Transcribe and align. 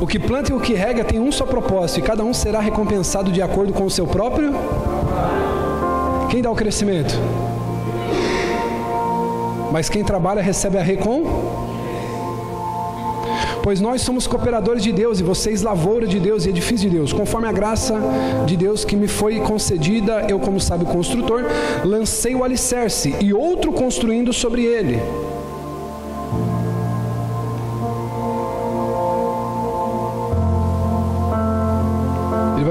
O 0.00 0.06
que 0.06 0.18
planta 0.18 0.52
e 0.52 0.54
o 0.54 0.60
que 0.60 0.74
rega 0.74 1.02
tem 1.02 1.18
um 1.18 1.32
só 1.32 1.44
propósito, 1.44 1.98
e 1.98 2.02
cada 2.02 2.24
um 2.24 2.32
será 2.32 2.60
recompensado 2.60 3.32
de 3.32 3.42
acordo 3.42 3.72
com 3.72 3.84
o 3.84 3.90
seu 3.90 4.06
próprio. 4.06 4.52
Quem 6.30 6.40
dá 6.40 6.50
o 6.50 6.54
crescimento? 6.54 7.14
Mas 9.72 9.88
quem 9.88 10.04
trabalha 10.04 10.40
recebe 10.40 10.78
a 10.78 10.82
recom. 10.82 11.24
Pois 13.62 13.80
nós 13.80 14.00
somos 14.02 14.26
cooperadores 14.26 14.82
de 14.82 14.92
Deus 14.92 15.18
e 15.18 15.22
vocês 15.22 15.62
lavoura 15.62 16.06
de 16.06 16.20
Deus 16.20 16.46
e 16.46 16.50
edifício 16.50 16.88
de 16.88 16.96
Deus. 16.96 17.12
Conforme 17.12 17.48
a 17.48 17.52
graça 17.52 18.00
de 18.46 18.56
Deus 18.56 18.84
que 18.84 18.94
me 18.94 19.08
foi 19.08 19.40
concedida, 19.40 20.24
eu, 20.28 20.38
como 20.38 20.60
sábio 20.60 20.86
construtor, 20.86 21.44
lancei 21.84 22.34
o 22.34 22.44
alicerce 22.44 23.14
e 23.20 23.34
outro 23.34 23.72
construindo 23.72 24.32
sobre 24.32 24.62
ele. 24.64 24.98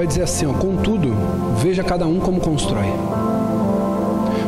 Dizer 0.08 0.22
assim: 0.22 0.46
ó, 0.46 0.52
contudo, 0.52 1.14
veja 1.58 1.84
cada 1.84 2.06
um 2.06 2.18
como 2.18 2.40
constrói. 2.40 2.86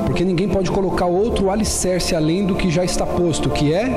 Porque 0.07 0.25
ninguém 0.25 0.49
pode 0.49 0.71
colocar 0.71 1.07
outro 1.07 1.51
alicerce 1.51 2.17
além 2.17 2.45
do 2.45 2.57
que 2.57 2.69
já 2.69 2.85
está 2.85 3.07
posto, 3.07 3.49
que 3.49 3.73
é 3.73 3.89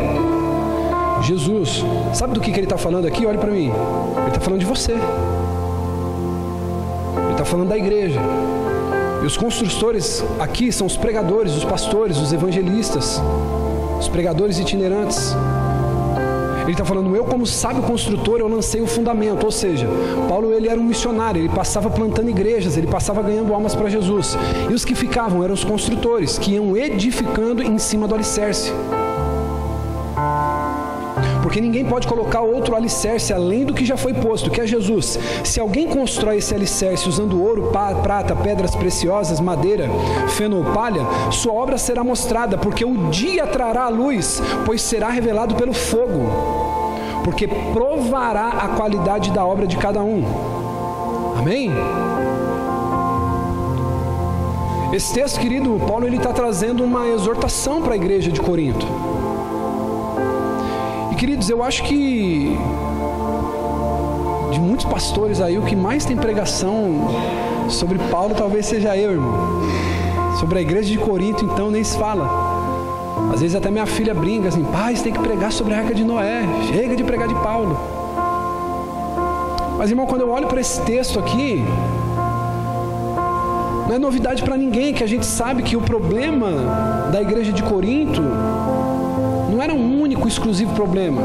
Jesus. 1.24 1.84
Sabe 2.14 2.34
do 2.34 2.42
que, 2.42 2.52
que 2.52 2.60
ele 2.60 2.66
está 2.66 2.78
falando 2.78 3.08
aqui? 3.08 3.26
Olhe 3.26 3.38
para 3.38 3.50
mim. 3.50 3.72
Ele 4.18 4.28
está 4.28 4.40
falando 4.40 4.60
de 4.60 4.66
você. 4.66 4.92
Ele 4.92 5.02
está 7.32 7.46
falando 7.46 7.70
da 7.70 7.78
igreja. 7.78 8.20
E 9.24 9.26
os 9.26 9.38
construtores 9.38 10.24
aqui 10.38 10.72
são 10.72 10.86
os 10.86 10.98
pregadores, 10.98 11.54
os 11.54 11.64
pastores, 11.64 12.18
os 12.18 12.34
evangelistas, 12.34 13.22
os 14.00 14.08
pregadores 14.10 14.60
itinerantes. 14.60 15.34
Ele 16.64 16.72
está 16.72 16.86
falando, 16.86 17.16
eu 17.16 17.26
como 17.26 17.46
sábio 17.46 17.84
construtor, 17.84 18.40
eu 18.40 18.48
lancei 18.48 18.82
o 18.82 18.88
fundamento. 18.88 19.44
Ou 19.44 19.52
seja, 19.52 19.88
Paulo 20.28 20.54
ele 20.54 20.70
era 20.70 20.80
um 20.80 20.84
missionário, 20.84 21.42
ele 21.42 21.50
passava 21.50 21.90
plantando 21.90 22.30
igrejas, 22.30 22.78
ele 22.78 22.88
passava 22.88 23.22
ganhando 23.22 23.54
almas 23.54 23.76
para 23.76 23.90
Jesus. 23.90 24.38
E 24.70 24.74
os 24.74 24.86
que 24.86 24.96
ficavam 24.96 25.44
eram 25.44 25.54
os 25.54 25.64
construtores, 25.64 26.38
que 26.38 26.54
iam 26.54 26.76
edificando 26.76 27.62
em 27.62 27.78
cima 27.78 28.08
do 28.08 28.16
alicerce. 28.16 28.72
Porque 31.44 31.60
ninguém 31.60 31.86
pode 31.86 32.08
colocar 32.08 32.42
outro 32.42 32.74
alicerce 32.74 33.34
além 33.34 33.66
do 33.66 33.74
que 33.74 33.86
já 33.86 33.98
foi 33.98 34.14
posto, 34.14 34.50
que 34.50 34.62
é 34.62 34.66
Jesus. 34.66 35.20
Se 35.44 35.60
alguém 35.60 35.88
constrói 35.88 36.38
esse 36.38 36.56
alicerce 36.56 37.08
usando 37.08 37.40
ouro, 37.40 37.70
prata, 38.02 38.36
pedras 38.36 38.74
preciosas, 38.74 39.40
madeira, 39.40 39.88
feno 40.30 40.58
ou 40.58 40.64
palha, 40.74 41.06
sua 41.32 41.54
obra 41.54 41.78
será 41.78 42.04
mostrada, 42.04 42.58
porque 42.58 42.86
o 42.86 43.10
dia 43.10 43.46
trará 43.46 43.84
a 43.84 43.90
luz, 43.90 44.42
pois 44.66 44.82
será 44.82 45.10
revelado 45.10 45.54
pelo 45.56 45.74
fogo. 45.74 46.63
Porque 47.24 47.48
provará 47.48 48.50
a 48.50 48.68
qualidade 48.70 49.32
da 49.32 49.46
obra 49.46 49.66
de 49.66 49.78
cada 49.78 50.02
um. 50.02 50.24
Amém? 51.38 51.72
Esse 54.94 55.12
texto, 55.12 55.40
querido, 55.40 55.82
Paulo 55.88 56.06
ele 56.06 56.18
está 56.18 56.32
trazendo 56.32 56.84
uma 56.84 57.08
exortação 57.08 57.82
para 57.82 57.94
a 57.94 57.96
igreja 57.96 58.32
de 58.32 58.40
Corinto. 58.40 58.86
E 61.12 61.16
queridos, 61.16 61.50
eu 61.50 61.64
acho 61.64 61.84
que 61.84 62.56
de 64.52 64.60
muitos 64.60 64.86
pastores 64.86 65.42
aí, 65.42 65.58
o 65.58 65.64
que 65.64 65.76
mais 65.76 66.06
tem 66.06 66.16
pregação 66.16 67.08
sobre 67.70 67.98
Paulo 68.12 68.36
talvez 68.38 68.68
seja 68.68 68.96
eu, 68.96 69.14
irmão. 69.14 69.62
Sobre 70.40 70.60
a 70.60 70.62
igreja 70.62 70.90
de 70.90 70.98
Corinto, 70.98 71.44
então, 71.44 71.72
nem 71.72 71.84
se 71.84 71.98
fala. 71.98 72.43
Às 73.34 73.42
vezes 73.42 73.56
até 73.56 73.72
minha 73.72 73.88
filha 73.88 74.14
brinca 74.14 74.50
assim, 74.50 74.64
pai, 74.64 74.96
você 74.96 75.04
tem 75.04 75.12
que 75.12 75.20
pregar 75.20 75.52
sobre 75.52 75.74
a 75.74 75.80
arca 75.80 75.96
de 75.96 76.04
Noé, 76.04 76.44
chega 76.72 76.96
de 76.96 77.04
pregar 77.04 77.28
de 77.28 77.34
Paulo. 77.36 77.78
Mas 79.76 79.90
irmão, 79.90 80.06
quando 80.06 80.22
eu 80.22 80.30
olho 80.30 80.48
para 80.48 80.62
esse 80.62 80.80
texto 80.82 81.18
aqui, 81.18 81.66
não 83.88 83.96
é 83.96 83.98
novidade 83.98 84.44
para 84.44 84.56
ninguém 84.56 84.94
que 84.94 85.04
a 85.04 85.08
gente 85.08 85.26
sabe 85.26 85.64
que 85.64 85.76
o 85.76 85.82
problema 85.82 87.10
da 87.12 87.22
igreja 87.22 87.52
de 87.52 87.64
Corinto 87.64 88.22
não 89.52 89.60
era 89.62 89.74
um 89.74 90.00
único, 90.00 90.28
exclusivo 90.28 90.74
problema. 90.74 91.22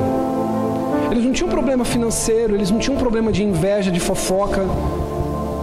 Eles 1.11 1.25
não 1.25 1.33
tinham 1.33 1.49
problema 1.51 1.85
financeiro, 1.85 2.55
eles 2.55 2.71
não 2.71 2.79
tinham 2.79 2.97
problema 2.97 3.31
de 3.31 3.45
inveja, 3.45 3.91
de 3.91 4.01
fofoca. 4.01 4.65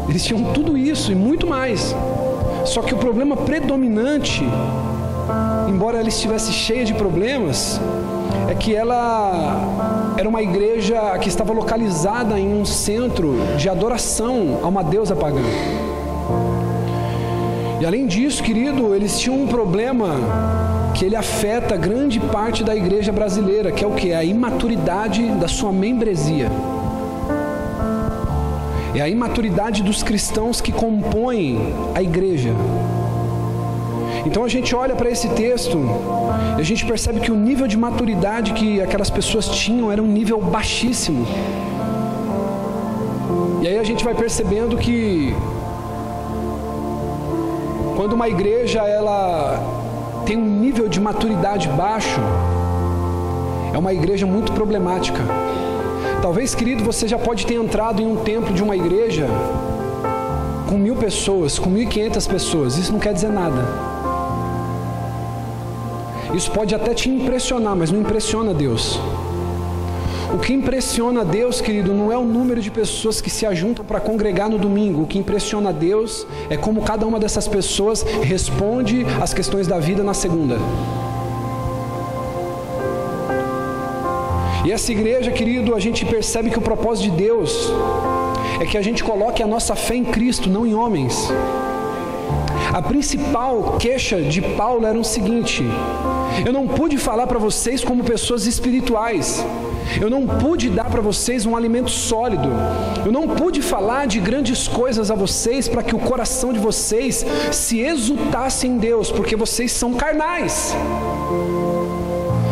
Eles 0.07 0.23
tinham 0.23 0.53
tudo 0.53 0.77
isso 0.77 1.11
e 1.11 1.15
muito 1.15 1.47
mais. 1.47 1.95
Só 2.65 2.81
que 2.81 2.93
o 2.93 2.97
problema 2.97 3.35
predominante, 3.35 4.43
embora 5.67 5.99
ela 5.99 6.09
estivesse 6.09 6.51
cheia 6.51 6.85
de 6.85 6.93
problemas, 6.93 7.79
é 8.49 8.55
que 8.55 8.75
ela 8.75 10.13
era 10.17 10.27
uma 10.27 10.41
igreja 10.41 11.17
que 11.19 11.27
estava 11.27 11.53
localizada 11.53 12.39
em 12.39 12.53
um 12.53 12.65
centro 12.65 13.35
de 13.57 13.69
adoração 13.69 14.59
a 14.63 14.67
uma 14.67 14.83
deusa 14.83 15.15
pagã. 15.15 15.41
E 17.79 17.85
além 17.85 18.07
disso, 18.07 18.41
querido, 18.41 18.95
eles 18.95 19.19
tinham 19.19 19.43
um 19.43 19.47
problema 19.47 20.15
que 20.93 21.03
ele 21.03 21.15
afeta 21.15 21.75
grande 21.75 22.19
parte 22.19 22.63
da 22.63 22.73
igreja 22.73 23.11
brasileira, 23.11 23.71
que 23.71 23.83
é 23.83 23.87
o 23.87 23.91
que? 23.91 24.13
A 24.13 24.23
imaturidade 24.23 25.27
da 25.31 25.47
sua 25.47 25.71
membresia. 25.71 26.49
É 28.95 29.01
a 29.01 29.09
imaturidade 29.09 29.83
dos 29.83 30.01
cristãos 30.01 30.61
que 30.61 30.71
compõem 30.71 31.73
a 31.93 32.01
igreja. 32.01 32.51
Então 34.25 34.43
a 34.43 34.47
gente 34.47 34.75
olha 34.75 34.95
para 34.95 35.09
esse 35.09 35.29
texto 35.29 35.79
e 36.57 36.61
a 36.61 36.63
gente 36.63 36.85
percebe 36.85 37.19
que 37.19 37.31
o 37.31 37.35
nível 37.35 37.67
de 37.67 37.77
maturidade 37.77 38.53
que 38.53 38.81
aquelas 38.81 39.09
pessoas 39.09 39.47
tinham 39.47 39.91
era 39.91 40.01
um 40.01 40.07
nível 40.07 40.41
baixíssimo. 40.41 41.25
E 43.61 43.67
aí 43.67 43.77
a 43.77 43.83
gente 43.83 44.03
vai 44.03 44.15
percebendo 44.15 44.77
que 44.77 45.35
quando 47.95 48.13
uma 48.13 48.27
igreja 48.27 48.81
ela 48.81 49.59
tem 50.25 50.37
um 50.37 50.45
nível 50.45 50.89
de 50.89 50.99
maturidade 50.99 51.67
baixo, 51.69 52.19
é 53.73 53.77
uma 53.77 53.93
igreja 53.93 54.25
muito 54.25 54.51
problemática. 54.53 55.19
Talvez, 56.21 56.55
querido, 56.55 56.83
você 56.83 57.07
já 57.07 57.19
pode 57.19 57.45
ter 57.45 57.55
entrado 57.55 58.01
em 58.01 58.05
um 58.05 58.15
templo 58.17 58.53
de 58.53 58.63
uma 58.63 58.75
igreja 58.75 59.27
com 60.67 60.77
mil 60.77 60.95
pessoas, 60.95 61.59
com 61.59 61.69
mil 61.69 61.83
e 61.83 61.85
quinhentas 61.85 62.25
pessoas. 62.25 62.77
Isso 62.77 62.91
não 62.91 62.99
quer 62.99 63.13
dizer 63.13 63.29
nada. 63.29 63.94
Isso 66.35 66.51
pode 66.51 66.75
até 66.75 66.93
te 66.93 67.09
impressionar, 67.09 67.77
mas 67.77 67.91
não 67.91 68.01
impressiona 68.01 68.53
Deus. 68.53 68.99
O 70.33 70.37
que 70.37 70.51
impressiona 70.51 71.23
Deus, 71.23 71.61
querido, 71.61 71.93
não 71.93 72.11
é 72.11 72.17
o 72.17 72.25
número 72.25 72.59
de 72.61 72.69
pessoas 72.69 73.21
que 73.21 73.29
se 73.29 73.45
ajuntam 73.45 73.85
para 73.85 74.01
congregar 74.01 74.49
no 74.49 74.57
domingo. 74.57 75.03
O 75.03 75.07
que 75.07 75.17
impressiona 75.17 75.71
Deus 75.71 76.27
é 76.49 76.57
como 76.57 76.81
cada 76.81 77.07
uma 77.07 77.21
dessas 77.21 77.47
pessoas 77.47 78.03
responde 78.21 79.05
às 79.21 79.33
questões 79.33 79.65
da 79.65 79.79
vida 79.79 80.03
na 80.03 80.13
segunda. 80.13 80.57
E 84.65 84.73
essa 84.73 84.91
igreja, 84.91 85.31
querido, 85.31 85.73
a 85.73 85.79
gente 85.79 86.03
percebe 86.05 86.49
que 86.49 86.59
o 86.59 86.61
propósito 86.61 87.11
de 87.11 87.17
Deus 87.23 87.71
é 88.59 88.65
que 88.65 88.77
a 88.77 88.81
gente 88.81 89.05
coloque 89.05 89.41
a 89.41 89.47
nossa 89.47 89.73
fé 89.73 89.95
em 89.95 90.03
Cristo, 90.03 90.49
não 90.49 90.67
em 90.67 90.75
homens. 90.75 91.31
A 92.73 92.81
principal 92.81 93.77
queixa 93.79 94.21
de 94.21 94.41
Paulo 94.41 94.85
era 94.85 94.99
o 94.99 95.03
seguinte: 95.03 95.63
eu 96.43 96.51
não 96.51 96.67
pude 96.67 96.97
falar 96.97 97.27
para 97.27 97.37
vocês 97.37 97.83
como 97.83 98.03
pessoas 98.03 98.45
espirituais. 98.45 99.45
Eu 100.01 100.09
não 100.09 100.25
pude 100.25 100.69
dar 100.69 100.89
para 100.89 101.01
vocês 101.01 101.45
um 101.45 101.55
alimento 101.55 101.91
sólido. 101.91 102.49
Eu 103.05 103.11
não 103.11 103.27
pude 103.27 103.61
falar 103.61 104.07
de 104.07 104.19
grandes 104.19 104.67
coisas 104.67 105.11
a 105.11 105.15
vocês 105.15 105.67
para 105.67 105.83
que 105.83 105.95
o 105.95 105.99
coração 105.99 106.51
de 106.51 106.59
vocês 106.59 107.25
se 107.51 107.79
exultasse 107.81 108.67
em 108.67 108.77
Deus, 108.77 109.11
porque 109.11 109.35
vocês 109.35 109.71
são 109.71 109.93
carnais. 109.93 110.75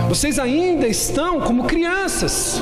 Vocês 0.07 0.37
ainda 0.37 0.87
estão 0.87 1.41
como 1.41 1.63
crianças. 1.63 2.61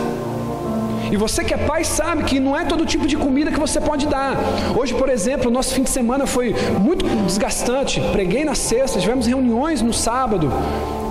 E 1.12 1.18
você 1.18 1.44
que 1.44 1.54
é 1.54 1.58
pai 1.58 1.84
sabe 1.84 2.24
que 2.24 2.40
não 2.40 2.58
é 2.58 2.64
todo 2.64 2.86
tipo 2.86 3.06
de 3.06 3.18
comida 3.18 3.52
que 3.52 3.60
você 3.60 3.82
pode 3.82 4.08
dar. 4.08 4.38
Hoje, 4.76 4.94
por 4.94 5.10
exemplo, 5.10 5.50
o 5.50 5.52
nosso 5.52 5.74
fim 5.74 5.84
de 5.84 5.90
semana 5.90 6.26
foi 6.26 6.56
muito 6.80 7.06
desgastante. 7.26 8.00
Preguei 8.14 8.46
na 8.46 8.56
sexta, 8.56 8.98
tivemos 8.98 9.28
reuniões 9.28 9.82
no 9.82 9.92
sábado. 9.92 10.50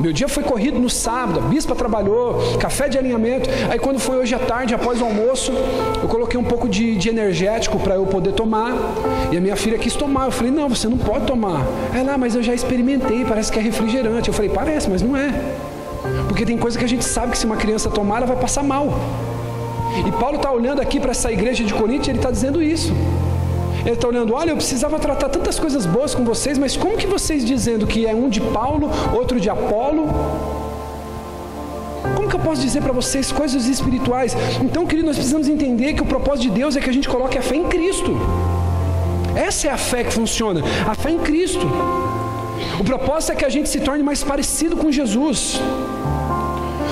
Meu 0.01 0.15
dia 0.15 0.27
foi 0.27 0.43
corrido 0.43 0.79
no 0.79 0.89
sábado, 0.89 1.41
a 1.41 1.43
bispa 1.43 1.75
trabalhou, 1.75 2.57
café 2.59 2.89
de 2.89 2.97
alinhamento. 2.97 3.51
Aí 3.71 3.79
quando 3.79 3.99
foi 3.99 4.17
hoje 4.17 4.35
à 4.35 4.39
tarde, 4.39 4.75
após 4.75 4.99
o 5.03 5.05
almoço, 5.05 5.53
eu 6.03 6.09
coloquei 6.09 6.41
um 6.41 6.45
pouco 6.45 6.67
de, 6.67 6.97
de 6.97 7.11
energético 7.11 7.79
para 7.79 7.97
eu 7.97 8.07
poder 8.07 8.33
tomar. 8.33 8.75
E 9.31 9.37
a 9.37 9.41
minha 9.41 9.57
filha 9.57 9.77
quis 9.77 9.95
tomar. 9.95 10.25
Eu 10.25 10.31
falei, 10.31 10.51
não, 10.51 10.71
você 10.71 10.89
não 10.89 10.97
pode 10.97 11.27
tomar. 11.27 11.67
Ela, 11.95 12.15
ah, 12.15 12.19
mas 12.19 12.35
eu 12.35 12.43
já 12.43 12.55
experimentei, 12.55 13.27
parece 13.27 13.53
que 13.53 13.59
é 13.59 13.63
refrigerante. 13.63 14.29
Eu 14.29 14.35
falei, 14.35 14.51
parece, 14.51 14.89
mas 14.89 15.03
não 15.03 15.15
é. 15.15 15.35
Porque 16.27 16.47
tem 16.47 16.57
coisa 16.57 16.79
que 16.79 16.85
a 16.85 16.89
gente 16.89 17.05
sabe 17.05 17.33
que 17.33 17.39
se 17.39 17.45
uma 17.45 17.59
criança 17.59 17.91
tomar, 17.91 18.17
ela 18.19 18.27
vai 18.27 18.37
passar 18.37 18.63
mal. 18.63 18.95
E 20.07 20.13
Paulo 20.13 20.37
está 20.37 20.51
olhando 20.51 20.81
aqui 20.81 21.01
para 21.01 21.11
essa 21.11 21.31
igreja 21.33 21.65
de 21.65 21.75
Corinto 21.75 22.09
e 22.09 22.11
ele 22.11 22.19
está 22.19 22.31
dizendo 22.31 22.63
isso. 22.63 22.93
Ele 23.81 23.95
está 23.95 24.09
olhando, 24.09 24.35
olha, 24.35 24.51
eu 24.51 24.57
precisava 24.57 24.99
tratar 24.99 25.29
tantas 25.29 25.59
coisas 25.59 25.87
boas 25.87 26.15
com 26.15 26.25
vocês, 26.25 26.59
mas 26.59 26.77
como 26.77 26.97
que 26.97 27.07
vocês 27.07 27.45
dizendo 27.45 27.87
que 27.87 28.07
é 28.07 28.15
um 28.15 28.29
de 28.29 28.41
Paulo, 28.41 28.91
outro 29.15 29.41
de 29.41 29.49
Apolo? 29.49 30.09
Como 32.15 32.29
que 32.29 32.37
eu 32.37 32.41
posso 32.41 32.61
dizer 32.61 32.83
para 32.83 32.93
vocês? 32.93 33.33
Coisas 33.33 33.67
espirituais. 33.67 34.37
Então, 34.63 34.87
querido, 34.87 35.07
nós 35.07 35.17
precisamos 35.17 35.49
entender 35.49 35.95
que 35.95 36.03
o 36.03 36.07
propósito 36.07 36.43
de 36.43 36.51
Deus 36.51 36.77
é 36.77 36.81
que 36.81 36.91
a 36.91 36.93
gente 36.93 37.09
coloque 37.09 37.39
a 37.39 37.43
fé 37.43 37.57
em 37.57 37.65
Cristo. 37.65 38.17
Essa 39.35 39.69
é 39.69 39.71
a 39.71 39.77
fé 39.77 40.05
que 40.05 40.13
funciona, 40.13 40.63
a 40.87 40.95
fé 40.95 41.11
em 41.11 41.19
Cristo. 41.19 41.67
O 42.79 42.85
propósito 42.85 43.33
é 43.33 43.35
que 43.37 43.45
a 43.45 43.49
gente 43.49 43.69
se 43.69 43.81
torne 43.81 44.03
mais 44.03 44.23
parecido 44.23 44.77
com 44.77 44.91
Jesus. 44.93 45.61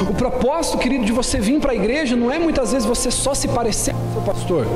O 0.02 0.14
propósito, 0.14 0.78
querido, 0.78 1.04
de 1.04 1.12
você 1.12 1.40
vir 1.40 1.60
para 1.60 1.72
a 1.72 1.74
igreja 1.74 2.14
não 2.14 2.30
é 2.30 2.38
muitas 2.38 2.72
vezes 2.72 2.86
você 2.86 3.10
só 3.10 3.34
se 3.34 3.48
parecer 3.48 3.94
com 3.94 4.08
o 4.08 4.12
seu 4.12 4.22
pastor, 4.22 4.66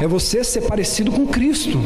é 0.00 0.06
você 0.06 0.42
ser 0.44 0.62
parecido 0.62 1.10
com 1.10 1.26
Cristo, 1.26 1.78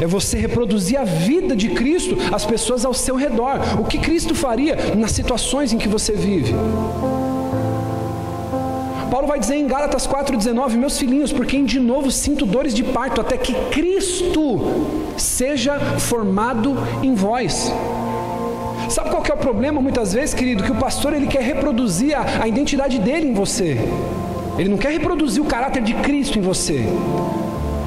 é 0.00 0.06
você 0.06 0.38
reproduzir 0.38 1.00
a 1.00 1.04
vida 1.04 1.56
de 1.56 1.70
Cristo 1.70 2.16
às 2.32 2.44
pessoas 2.44 2.84
ao 2.84 2.94
seu 2.94 3.16
redor. 3.16 3.60
O 3.80 3.84
que 3.84 3.98
Cristo 3.98 4.34
faria 4.34 4.76
nas 4.96 5.12
situações 5.12 5.72
em 5.72 5.78
que 5.78 5.88
você 5.88 6.12
vive? 6.12 6.54
Paulo 9.10 9.26
vai 9.26 9.40
dizer 9.40 9.56
em 9.56 9.66
Gálatas 9.66 10.06
4,19: 10.06 10.76
Meus 10.76 10.98
filhinhos, 10.98 11.32
por 11.32 11.46
quem 11.46 11.64
de 11.64 11.80
novo 11.80 12.10
sinto 12.10 12.44
dores 12.44 12.74
de 12.74 12.84
parto, 12.84 13.20
até 13.20 13.36
que 13.36 13.54
Cristo 13.70 14.60
seja 15.16 15.78
formado 15.98 16.76
em 17.02 17.14
vós. 17.14 17.72
Sabe 18.88 19.10
qual 19.10 19.22
que 19.22 19.30
é 19.30 19.34
o 19.34 19.38
problema 19.38 19.80
muitas 19.80 20.12
vezes, 20.12 20.34
querido? 20.34 20.64
Que 20.64 20.72
o 20.72 20.76
pastor 20.76 21.12
ele 21.12 21.26
quer 21.26 21.42
reproduzir 21.42 22.16
a, 22.16 22.42
a 22.42 22.48
identidade 22.48 22.98
dele 22.98 23.28
em 23.28 23.34
você. 23.34 23.78
Ele 24.58 24.68
não 24.68 24.78
quer 24.78 24.92
reproduzir 24.92 25.42
o 25.42 25.46
caráter 25.46 25.82
de 25.82 25.94
Cristo 25.94 26.38
em 26.38 26.42
você. 26.42 26.84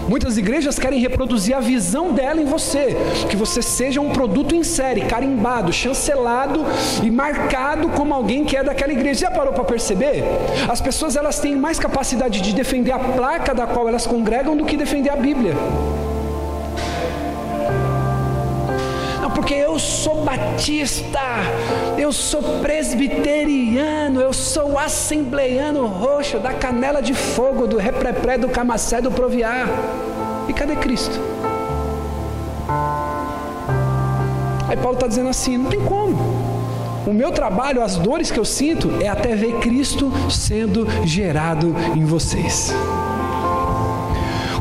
Muitas 0.07 0.37
igrejas 0.37 0.77
querem 0.77 0.99
reproduzir 0.99 1.55
a 1.55 1.59
visão 1.59 2.11
dela 2.11 2.41
em 2.41 2.45
você, 2.45 2.97
que 3.29 3.35
você 3.35 3.61
seja 3.61 4.01
um 4.01 4.09
produto 4.09 4.53
em 4.53 4.63
série, 4.63 5.01
carimbado, 5.01 5.71
chancelado 5.71 6.65
e 7.01 7.09
marcado 7.09 7.87
como 7.89 8.13
alguém 8.13 8.43
que 8.43 8.57
é 8.57 8.63
daquela 8.63 8.91
igreja. 8.91 9.21
Já 9.21 9.31
parou 9.31 9.53
para 9.53 9.63
perceber? 9.63 10.23
As 10.69 10.81
pessoas 10.81 11.15
elas 11.15 11.39
têm 11.39 11.55
mais 11.55 11.79
capacidade 11.79 12.41
de 12.41 12.53
defender 12.53 12.91
a 12.91 12.99
placa 12.99 13.55
da 13.55 13.65
qual 13.65 13.87
elas 13.87 14.05
congregam 14.05 14.55
do 14.55 14.65
que 14.65 14.75
defender 14.75 15.09
a 15.09 15.15
Bíblia. 15.15 15.55
Porque 19.51 19.65
eu 19.65 19.77
sou 19.77 20.23
batista, 20.23 21.19
eu 21.97 22.13
sou 22.13 22.41
presbiteriano, 22.61 24.21
eu 24.21 24.31
sou 24.31 24.79
assembleiano 24.79 25.87
roxo, 25.87 26.39
da 26.39 26.53
canela 26.53 27.01
de 27.01 27.13
fogo, 27.13 27.67
do 27.67 27.75
reprepré, 27.75 28.37
do 28.37 28.47
camacé, 28.47 29.01
do 29.01 29.11
proviar. 29.11 29.67
E 30.47 30.53
cadê 30.53 30.77
Cristo? 30.77 31.19
Aí 34.69 34.77
Paulo 34.77 34.93
está 34.93 35.07
dizendo 35.07 35.27
assim: 35.27 35.57
não 35.57 35.69
tem 35.69 35.81
como. 35.81 36.15
O 37.05 37.11
meu 37.13 37.33
trabalho, 37.33 37.83
as 37.83 37.97
dores 37.97 38.31
que 38.31 38.39
eu 38.39 38.45
sinto, 38.45 38.89
é 39.01 39.09
até 39.09 39.35
ver 39.35 39.59
Cristo 39.59 40.09
sendo 40.29 40.87
gerado 41.05 41.75
em 41.93 42.05
vocês. 42.05 42.73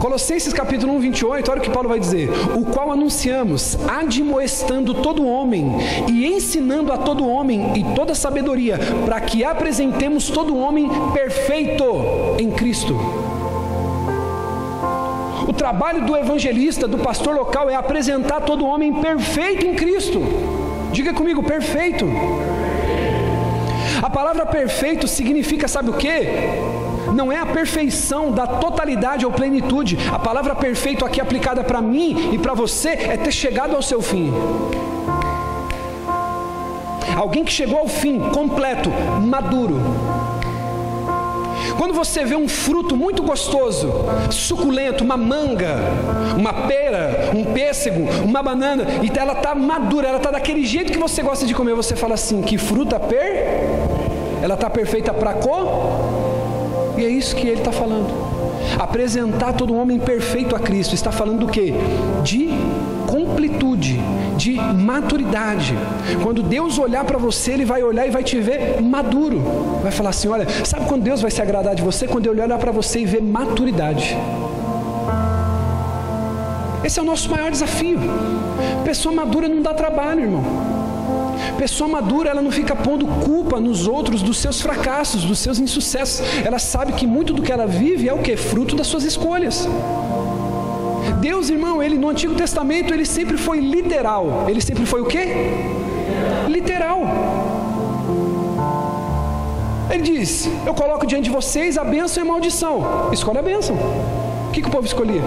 Colossenses 0.00 0.55
capítulo 0.55 0.94
1, 0.94 1.00
28, 1.00 1.50
olha 1.50 1.61
o 1.61 1.62
que 1.62 1.69
Paulo 1.69 1.91
vai 1.91 2.00
dizer: 2.00 2.31
O 2.56 2.64
qual 2.64 2.91
anunciamos, 2.91 3.76
admoestando 3.87 4.94
todo 4.94 5.26
homem 5.26 5.76
e 6.08 6.26
ensinando 6.26 6.91
a 6.91 6.97
todo 6.97 7.29
homem 7.29 7.76
e 7.76 7.85
toda 7.94 8.14
sabedoria, 8.14 8.79
para 9.05 9.20
que 9.20 9.44
apresentemos 9.44 10.31
todo 10.31 10.56
homem 10.56 10.88
perfeito 11.12 11.85
em 12.38 12.50
Cristo. 12.50 12.99
O 15.47 15.52
trabalho 15.52 16.06
do 16.06 16.17
evangelista, 16.17 16.88
do 16.88 16.97
pastor 16.97 17.35
local, 17.35 17.69
é 17.69 17.75
apresentar 17.75 18.41
todo 18.41 18.64
homem 18.64 18.94
perfeito 18.94 19.67
em 19.67 19.75
Cristo. 19.75 20.23
Diga 20.93 21.12
comigo, 21.12 21.43
perfeito. 21.43 22.06
A 24.00 24.08
palavra 24.08 24.47
perfeito 24.47 25.06
significa, 25.06 25.69
sabe 25.69 25.91
o 25.91 25.93
que? 25.93 26.79
Não 27.14 27.30
é 27.30 27.38
a 27.38 27.46
perfeição 27.46 28.30
da 28.30 28.46
totalidade 28.46 29.24
ou 29.26 29.32
plenitude. 29.32 29.98
A 30.12 30.18
palavra 30.18 30.54
perfeito 30.54 31.04
aqui 31.04 31.20
aplicada 31.20 31.62
para 31.62 31.80
mim 31.80 32.30
e 32.32 32.38
para 32.38 32.54
você 32.54 32.90
é 32.90 33.16
ter 33.16 33.32
chegado 33.32 33.74
ao 33.74 33.82
seu 33.82 34.00
fim. 34.00 34.32
Alguém 37.16 37.44
que 37.44 37.52
chegou 37.52 37.78
ao 37.78 37.88
fim, 37.88 38.18
completo, 38.30 38.90
maduro. 39.20 39.78
Quando 41.76 41.94
você 41.94 42.24
vê 42.24 42.36
um 42.36 42.48
fruto 42.48 42.96
muito 42.96 43.22
gostoso, 43.22 43.92
suculento, 44.30 45.02
uma 45.02 45.16
manga, 45.16 45.76
uma 46.36 46.52
pera, 46.66 47.30
um 47.34 47.44
pêssego, 47.52 48.06
uma 48.22 48.42
banana, 48.42 48.84
e 49.02 49.18
ela 49.18 49.32
está 49.32 49.54
madura, 49.54 50.08
ela 50.08 50.16
está 50.18 50.30
daquele 50.30 50.64
jeito 50.64 50.92
que 50.92 50.98
você 50.98 51.22
gosta 51.22 51.46
de 51.46 51.54
comer, 51.54 51.74
você 51.74 51.96
fala 51.96 52.14
assim: 52.14 52.42
que 52.42 52.58
fruta 52.58 52.98
per? 53.00 53.46
Ela 54.42 54.54
está 54.54 54.68
perfeita 54.68 55.12
para 55.12 55.34
co? 55.34 56.19
E 57.00 57.05
é 57.05 57.08
isso 57.08 57.35
que 57.35 57.47
ele 57.47 57.61
está 57.61 57.73
falando. 57.73 58.08
Apresentar 58.79 59.55
todo 59.55 59.75
homem 59.75 59.99
perfeito 59.99 60.55
a 60.55 60.58
Cristo. 60.58 60.94
Está 60.94 61.11
falando 61.11 61.47
do 61.47 61.49
que? 61.49 61.73
De 62.23 62.50
completude, 63.06 63.99
de 64.37 64.52
maturidade. 64.52 65.75
Quando 66.23 66.43
Deus 66.43 66.79
olhar 66.79 67.05
para 67.05 67.17
você, 67.17 67.52
Ele 67.52 67.64
vai 67.64 67.82
olhar 67.82 68.06
e 68.06 68.11
vai 68.11 68.23
te 68.23 68.38
ver 68.38 68.82
maduro. 68.82 69.41
Vai 69.82 69.91
falar 69.91 70.11
assim: 70.11 70.29
olha, 70.29 70.47
sabe 70.64 70.85
quando 70.85 71.02
Deus 71.02 71.23
vai 71.23 71.31
se 71.31 71.41
agradar 71.41 71.75
de 71.75 71.82
você? 71.82 72.06
Quando 72.06 72.31
Ele 72.31 72.43
olhar 72.43 72.58
para 72.58 72.70
você 72.70 73.00
e 73.00 73.06
ver 73.06 73.23
maturidade. 73.23 74.14
Esse 76.85 76.99
é 76.99 77.02
o 77.02 77.06
nosso 77.06 77.31
maior 77.31 77.50
desafio. 77.50 77.99
Pessoa 78.85 79.14
madura 79.14 79.49
não 79.49 79.62
dá 79.62 79.73
trabalho, 79.73 80.20
irmão. 80.20 80.79
Pessoa 81.58 81.88
madura, 81.88 82.31
ela 82.31 82.43
não 82.43 82.50
fica 82.50 82.75
pondo 82.75 83.06
culpa 83.06 83.61
nos 83.61 83.87
outros 83.87 84.23
dos 84.23 84.38
seus 84.38 84.61
fracassos, 84.61 85.25
dos 85.25 85.38
seus 85.38 85.58
insucessos. 85.58 86.26
Ela 86.44 86.58
sabe 86.58 86.93
que 86.93 87.06
muito 87.06 87.32
do 87.32 87.43
que 87.43 87.52
ela 87.52 87.67
vive 87.67 88.08
é 88.08 88.12
o 88.14 88.19
que? 88.19 88.37
Fruto 88.37 88.76
das 88.76 88.87
suas 88.87 89.05
escolhas. 89.05 89.69
Deus, 91.20 91.50
irmão, 91.50 91.82
ele 91.82 91.97
no 91.97 92.08
Antigo 92.08 92.35
Testamento, 92.35 92.94
ele 92.94 93.05
sempre 93.05 93.37
foi 93.37 93.61
literal. 93.61 94.47
Ele 94.49 94.61
sempre 94.61 94.87
foi 94.87 95.00
o 95.00 95.06
quê? 95.06 95.26
Literal. 96.49 97.02
Ele 99.91 100.02
diz: 100.02 100.49
Eu 100.67 100.73
coloco 100.73 101.06
diante 101.06 101.25
de 101.25 101.31
vocês 101.31 101.76
a 101.76 101.85
bênção 101.85 102.23
e 102.23 102.26
a 102.26 102.29
maldição. 102.31 103.11
Escolhe 103.12 103.38
a 103.38 103.43
bênção. 103.43 103.76
O 104.49 104.52
que, 104.52 104.62
que 104.62 104.69
o 104.69 104.70
povo 104.70 104.87
escolhia? 104.87 105.23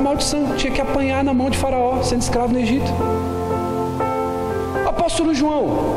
Maldição. 0.00 0.54
Tinha 0.56 0.72
que 0.72 0.80
apanhar 0.80 1.22
na 1.22 1.34
mão 1.34 1.50
de 1.50 1.58
Faraó, 1.58 2.02
sendo 2.02 2.22
escravo 2.22 2.52
no 2.52 2.58
Egito 2.58 2.90
apóstolo 5.02 5.34
João, 5.34 5.96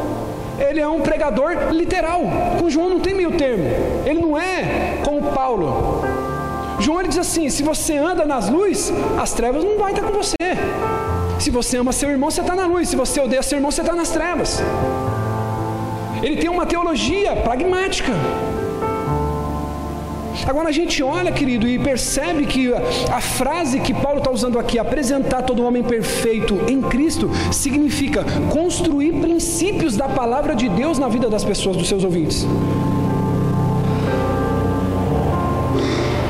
ele 0.57 0.79
é 0.79 0.87
um 0.87 0.99
pregador 1.01 1.71
literal. 1.71 2.21
Com 2.59 2.67
João 2.71 2.89
não 2.89 2.99
tem 2.99 3.13
meio 3.13 3.37
termo. 3.37 3.65
Ele 4.03 4.19
não 4.19 4.35
é 4.35 4.99
como 5.03 5.31
Paulo. 5.31 6.03
João 6.79 6.99
ele 7.01 7.09
diz 7.09 7.19
assim: 7.19 7.47
se 7.49 7.61
você 7.61 7.97
anda 7.97 8.25
nas 8.25 8.49
luzes, 8.49 8.91
as 9.21 9.31
trevas 9.31 9.63
não 9.63 9.77
vão 9.77 9.89
estar 9.89 10.01
com 10.01 10.11
você. 10.11 10.35
Se 11.39 11.51
você 11.51 11.77
ama 11.77 11.91
seu 11.91 12.09
irmão, 12.09 12.31
você 12.31 12.41
está 12.41 12.55
na 12.55 12.65
luz. 12.65 12.89
Se 12.89 12.95
você 12.95 13.21
odeia 13.21 13.43
seu 13.43 13.59
irmão, 13.59 13.69
você 13.69 13.81
está 13.81 13.93
nas 13.93 14.09
trevas. 14.09 14.59
Ele 16.23 16.37
tem 16.37 16.49
uma 16.49 16.65
teologia 16.65 17.35
pragmática. 17.35 18.11
Agora 20.47 20.69
a 20.69 20.71
gente 20.71 21.01
olha, 21.01 21.31
querido, 21.31 21.67
e 21.67 21.79
percebe 21.79 22.45
que 22.45 22.71
a 22.73 23.19
frase 23.19 23.79
que 23.79 23.93
Paulo 23.93 24.19
está 24.19 24.31
usando 24.31 24.59
aqui, 24.59 24.77
apresentar 24.77 25.41
todo 25.41 25.63
homem 25.63 25.83
perfeito 25.83 26.61
em 26.67 26.81
Cristo, 26.81 27.29
significa 27.51 28.23
construir 28.51 29.13
princípios 29.13 29.97
da 29.97 30.07
palavra 30.07 30.55
de 30.55 30.69
Deus 30.69 30.99
na 30.99 31.07
vida 31.07 31.29
das 31.29 31.43
pessoas, 31.43 31.77
dos 31.77 31.87
seus 31.87 32.03
ouvintes. 32.03 32.45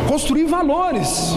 Construir 0.07 0.45
valores 0.45 1.35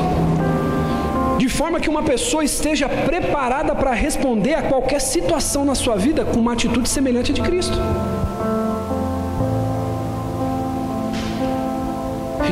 de 1.37 1.49
forma 1.49 1.81
que 1.81 1.89
uma 1.89 2.03
pessoa 2.03 2.45
esteja 2.45 2.89
preparada 2.89 3.75
para 3.75 3.93
responder 3.93 4.55
a 4.55 4.63
qualquer 4.63 5.01
situação 5.01 5.65
na 5.65 5.75
sua 5.75 5.97
vida 5.97 6.25
com 6.25 6.39
uma 6.39 6.53
atitude 6.53 6.89
semelhante 6.89 7.33
a 7.33 7.35
de 7.35 7.43
Cristo. 7.43 7.79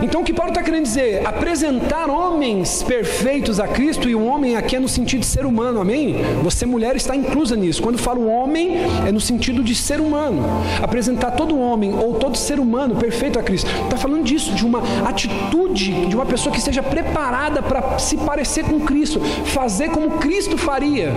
Então 0.02 0.20
o 0.20 0.24
que 0.24 0.32
Paulo 0.32 0.50
está 0.50 0.62
querendo 0.62 0.84
dizer? 0.84 1.26
Apresentar 1.26 2.10
homens 2.10 2.82
perfeitos 2.82 3.58
a 3.58 3.66
Cristo, 3.66 4.08
e 4.08 4.14
o 4.14 4.24
homem 4.24 4.56
aqui 4.56 4.76
é 4.76 4.80
no 4.80 4.88
sentido 4.88 5.20
de 5.20 5.26
ser 5.26 5.46
humano, 5.46 5.80
amém? 5.80 6.16
Você, 6.42 6.66
mulher, 6.66 6.96
está 6.96 7.16
inclusa 7.16 7.56
nisso. 7.56 7.82
Quando 7.82 7.98
falo 7.98 8.26
homem, 8.26 8.76
é 9.06 9.12
no 9.12 9.20
sentido 9.20 9.62
de 9.62 9.74
ser 9.74 10.00
humano. 10.00 10.42
Apresentar 10.82 11.32
todo 11.32 11.58
homem 11.58 11.94
ou 11.94 12.14
todo 12.14 12.36
ser 12.36 12.60
humano 12.60 12.96
perfeito 12.96 13.38
a 13.38 13.42
Cristo. 13.42 13.70
Está 13.84 13.96
falando 13.96 14.24
disso, 14.24 14.52
de 14.52 14.64
uma 14.64 14.82
atitude 15.06 16.06
de 16.06 16.14
uma 16.14 16.26
pessoa 16.26 16.52
que 16.52 16.58
esteja 16.58 16.82
preparada 16.82 17.62
para 17.62 17.98
se 17.98 18.16
parecer 18.16 18.64
com 18.64 18.80
Cristo, 18.80 19.20
fazer 19.46 19.90
como 19.90 20.12
Cristo 20.12 20.56
faria. 20.56 21.12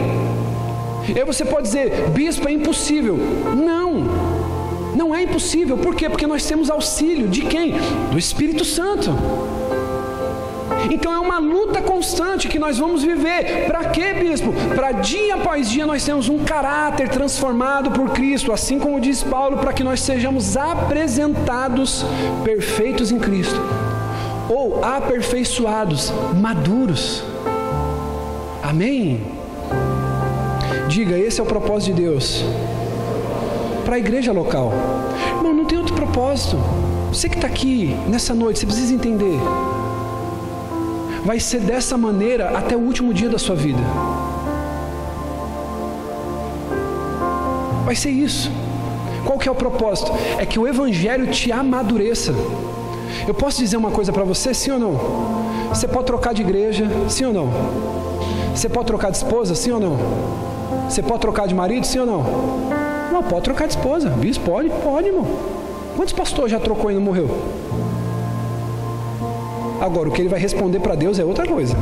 E 1.07 1.19
aí 1.19 1.25
você 1.25 1.43
pode 1.43 1.63
dizer, 1.63 2.09
bispo, 2.09 2.47
é 2.47 2.51
impossível. 2.51 3.17
Não. 3.55 4.38
Não 4.95 5.13
é 5.13 5.23
impossível, 5.23 5.77
por 5.77 5.95
quê? 5.95 6.09
Porque 6.09 6.27
nós 6.27 6.45
temos 6.45 6.69
auxílio 6.69 7.27
de 7.27 7.41
quem? 7.41 7.75
Do 8.11 8.17
Espírito 8.17 8.65
Santo. 8.65 9.11
Então 10.89 11.13
é 11.13 11.19
uma 11.19 11.39
luta 11.39 11.81
constante 11.81 12.47
que 12.47 12.57
nós 12.57 12.77
vamos 12.77 13.03
viver. 13.03 13.65
Para 13.67 13.85
quê, 13.85 14.13
bispo? 14.13 14.53
Para 14.75 14.93
dia 14.93 15.35
após 15.35 15.69
dia 15.69 15.85
nós 15.85 16.03
temos 16.03 16.29
um 16.29 16.39
caráter 16.39 17.09
transformado 17.09 17.91
por 17.91 18.09
Cristo, 18.11 18.51
assim 18.51 18.79
como 18.79 18.99
diz 18.99 19.21
Paulo, 19.23 19.57
para 19.57 19.73
que 19.73 19.83
nós 19.83 19.99
sejamos 19.99 20.55
apresentados 20.55 22.05
perfeitos 22.43 23.11
em 23.11 23.19
Cristo, 23.19 23.59
ou 24.49 24.83
aperfeiçoados, 24.83 26.11
maduros. 26.35 27.23
Amém? 28.63 29.21
Diga, 30.87 31.17
esse 31.17 31.39
é 31.39 31.43
o 31.43 31.45
propósito 31.45 31.95
de 31.95 32.01
Deus 32.03 32.43
para 33.89 33.95
a 33.95 33.99
igreja 33.99 34.31
local. 34.31 34.71
Irmão, 35.37 35.51
não 35.51 35.65
tem 35.65 35.75
outro 35.75 35.95
propósito. 35.95 36.57
Você 37.11 37.27
que 37.27 37.37
está 37.37 37.47
aqui 37.47 37.97
nessa 38.07 38.35
noite, 38.35 38.59
você 38.59 38.67
precisa 38.67 38.93
entender 38.93 39.39
vai 41.25 41.39
ser 41.39 41.59
dessa 41.59 41.97
maneira 41.97 42.57
até 42.57 42.75
o 42.75 42.79
último 42.79 43.11
dia 43.13 43.29
da 43.29 43.39
sua 43.39 43.55
vida. 43.55 43.79
Vai 47.83 47.95
ser 47.95 48.11
isso. 48.11 48.51
Qual 49.25 49.39
que 49.39 49.49
é 49.49 49.51
o 49.51 49.55
propósito? 49.55 50.11
É 50.37 50.45
que 50.45 50.59
o 50.59 50.67
evangelho 50.67 51.25
te 51.27 51.51
amadureça. 51.51 52.33
Eu 53.27 53.33
posso 53.33 53.59
dizer 53.59 53.77
uma 53.77 53.89
coisa 53.89 54.13
para 54.13 54.23
você, 54.23 54.53
sim 54.53 54.69
ou 54.69 54.79
não? 54.79 54.93
Você 55.69 55.87
pode 55.87 56.05
trocar 56.05 56.33
de 56.33 56.43
igreja, 56.43 56.87
sim 57.09 57.25
ou 57.25 57.33
não? 57.33 57.49
Você 58.55 58.69
pode 58.69 58.85
trocar 58.85 59.09
de 59.09 59.17
esposa, 59.17 59.55
sim 59.55 59.71
ou 59.71 59.79
não? 59.79 59.97
Você 60.87 61.01
pode 61.01 61.21
trocar 61.21 61.47
de 61.47 61.55
marido, 61.55 61.87
sim 61.87 61.99
ou 61.99 62.05
não? 62.05 62.78
Não, 63.11 63.23
pode 63.23 63.43
trocar 63.43 63.67
de 63.67 63.73
esposa. 63.73 64.09
Bispo, 64.09 64.45
pode? 64.45 64.69
Pode, 64.69 65.07
irmão. 65.07 65.25
Quantos 65.95 66.13
pastores 66.13 66.51
já 66.51 66.59
trocou 66.59 66.91
e 66.91 66.93
não 66.93 67.01
morreu? 67.01 67.29
Agora, 69.81 70.09
o 70.09 70.11
que 70.11 70.21
ele 70.21 70.29
vai 70.29 70.39
responder 70.39 70.79
para 70.79 70.95
Deus 70.95 71.19
é 71.19 71.25
outra 71.25 71.47
coisa. 71.47 71.75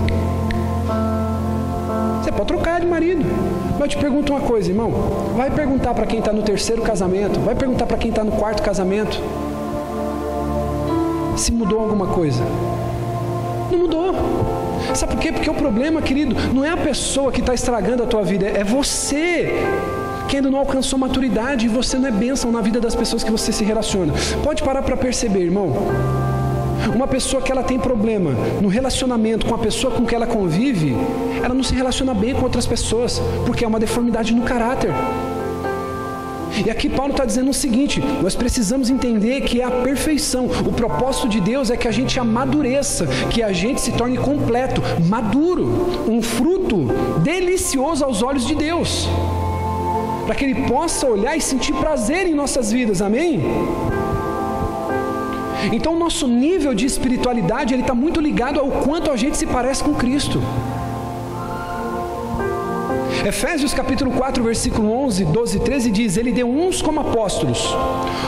Você 2.23 2.31
pode 2.31 2.47
trocar 2.47 2.79
de 2.79 2.87
marido. 2.87 3.25
Mas 3.73 3.81
eu 3.81 3.87
te 3.87 3.97
pergunto 3.97 4.33
uma 4.33 4.41
coisa, 4.41 4.69
irmão. 4.69 4.91
Vai 5.35 5.49
perguntar 5.49 5.93
para 5.93 6.05
quem 6.05 6.19
está 6.19 6.31
no 6.31 6.41
terceiro 6.43 6.81
casamento. 6.81 7.39
Vai 7.39 7.55
perguntar 7.55 7.85
para 7.85 7.97
quem 7.97 8.09
está 8.09 8.23
no 8.23 8.31
quarto 8.31 8.63
casamento. 8.63 9.21
Se 11.35 11.51
mudou 11.51 11.79
alguma 11.79 12.07
coisa. 12.07 12.43
Não 13.71 13.79
mudou. 13.79 14.13
Sabe 14.93 15.13
por 15.13 15.21
quê? 15.21 15.31
Porque 15.31 15.49
o 15.49 15.53
problema, 15.53 16.01
querido, 16.01 16.35
não 16.53 16.63
é 16.63 16.69
a 16.69 16.77
pessoa 16.77 17.31
que 17.31 17.41
está 17.41 17.53
estragando 17.53 18.03
a 18.03 18.05
tua 18.05 18.23
vida, 18.23 18.47
é 18.47 18.63
você 18.63 19.53
que 20.27 20.35
ainda 20.35 20.51
não 20.51 20.59
alcançou 20.59 20.99
maturidade 20.99 21.65
e 21.65 21.69
você 21.69 21.97
não 21.97 22.07
é 22.07 22.11
bênção 22.11 22.51
na 22.51 22.61
vida 22.61 22.79
das 22.79 22.95
pessoas 22.95 23.23
que 23.23 23.31
você 23.31 23.51
se 23.51 23.63
relaciona. 23.63 24.13
Pode 24.43 24.61
parar 24.61 24.81
para 24.81 24.97
perceber, 24.97 25.41
irmão. 25.41 25.73
Uma 26.93 27.07
pessoa 27.07 27.41
que 27.41 27.51
ela 27.51 27.63
tem 27.63 27.79
problema 27.79 28.31
no 28.61 28.67
relacionamento 28.67 29.45
com 29.45 29.55
a 29.55 29.57
pessoa 29.57 29.93
com 29.93 30.05
que 30.05 30.15
ela 30.15 30.27
convive, 30.27 30.95
ela 31.43 31.53
não 31.53 31.63
se 31.63 31.73
relaciona 31.73 32.13
bem 32.13 32.33
com 32.33 32.43
outras 32.43 32.65
pessoas, 32.65 33.21
porque 33.45 33.63
é 33.63 33.67
uma 33.67 33.79
deformidade 33.79 34.33
no 34.33 34.43
caráter. 34.43 34.91
E 36.65 36.71
aqui 36.71 36.89
Paulo 36.89 37.11
está 37.11 37.25
dizendo 37.25 37.51
o 37.51 37.53
seguinte: 37.53 38.01
nós 38.21 38.35
precisamos 38.35 38.89
entender 38.89 39.41
que 39.41 39.61
é 39.61 39.63
a 39.63 39.71
perfeição. 39.71 40.45
O 40.65 40.71
propósito 40.71 41.27
de 41.27 41.39
Deus 41.39 41.69
é 41.69 41.77
que 41.77 41.87
a 41.87 41.91
gente 41.91 42.19
amadureça, 42.19 43.05
que 43.29 43.43
a 43.43 43.51
gente 43.51 43.81
se 43.81 43.91
torne 43.91 44.17
completo, 44.17 44.81
maduro, 45.05 46.05
um 46.07 46.21
fruto 46.21 46.87
delicioso 47.21 48.03
aos 48.03 48.23
olhos 48.23 48.45
de 48.45 48.55
Deus, 48.55 49.07
para 50.27 50.35
que 50.35 50.43
Ele 50.43 50.67
possa 50.67 51.07
olhar 51.07 51.35
e 51.37 51.41
sentir 51.41 51.73
prazer 51.73 52.27
em 52.27 52.35
nossas 52.35 52.71
vidas. 52.71 53.01
Amém? 53.01 53.41
Então, 55.71 55.95
o 55.95 55.99
nosso 55.99 56.27
nível 56.27 56.73
de 56.73 56.85
espiritualidade 56.85 57.73
ele 57.73 57.81
está 57.81 57.95
muito 57.95 58.21
ligado 58.21 58.59
ao 58.59 58.69
quanto 58.69 59.09
a 59.09 59.15
gente 59.15 59.37
se 59.37 59.47
parece 59.47 59.83
com 59.83 59.93
Cristo. 59.95 60.39
Efésios 63.25 63.73
capítulo 63.73 64.11
4, 64.11 64.43
versículo 64.43 64.91
11, 64.91 65.25
12 65.25 65.57
e 65.57 65.59
13 65.59 65.91
diz: 65.91 66.17
Ele 66.17 66.31
deu 66.31 66.47
uns 66.47 66.81
como 66.81 66.99
apóstolos, 66.99 67.75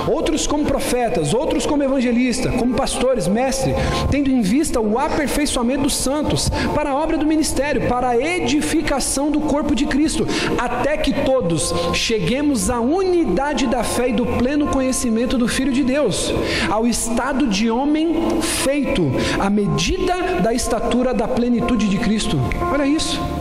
outros 0.07 0.47
como 0.47 0.65
profetas, 0.65 1.33
outros 1.33 1.65
como 1.65 1.83
evangelistas, 1.83 2.53
como 2.55 2.73
pastores, 2.73 3.27
mestres, 3.27 3.75
tendo 4.09 4.29
em 4.29 4.41
vista 4.41 4.79
o 4.79 4.97
aperfeiçoamento 4.97 5.83
dos 5.83 5.95
santos, 5.95 6.49
para 6.73 6.91
a 6.91 6.95
obra 6.95 7.17
do 7.17 7.25
ministério, 7.25 7.87
para 7.87 8.09
a 8.09 8.17
edificação 8.17 9.31
do 9.31 9.41
corpo 9.41 9.75
de 9.75 9.85
Cristo, 9.85 10.27
até 10.57 10.97
que 10.97 11.13
todos 11.23 11.73
cheguemos 11.93 12.69
à 12.69 12.79
unidade 12.79 13.67
da 13.67 13.83
fé 13.83 14.09
e 14.09 14.13
do 14.13 14.25
pleno 14.25 14.67
conhecimento 14.67 15.37
do 15.37 15.47
Filho 15.47 15.71
de 15.71 15.83
Deus, 15.83 16.33
ao 16.69 16.85
estado 16.85 17.47
de 17.47 17.69
homem 17.69 18.41
feito, 18.41 19.11
à 19.39 19.49
medida 19.49 20.41
da 20.41 20.53
estatura 20.53 21.13
da 21.13 21.27
plenitude 21.27 21.87
de 21.87 21.97
Cristo. 21.97 22.37
Olha 22.71 22.85
isso. 22.85 23.38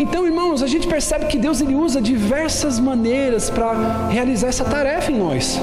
Então, 0.00 0.24
irmãos, 0.24 0.62
a 0.62 0.66
gente 0.66 0.86
percebe 0.86 1.26
que 1.26 1.36
Deus 1.36 1.60
ele 1.60 1.74
usa 1.74 2.00
diversas 2.00 2.80
maneiras 2.80 3.50
para 3.50 4.08
realizar 4.08 4.48
essa 4.48 4.64
tarefa 4.64 5.12
em 5.12 5.18
nós. 5.18 5.60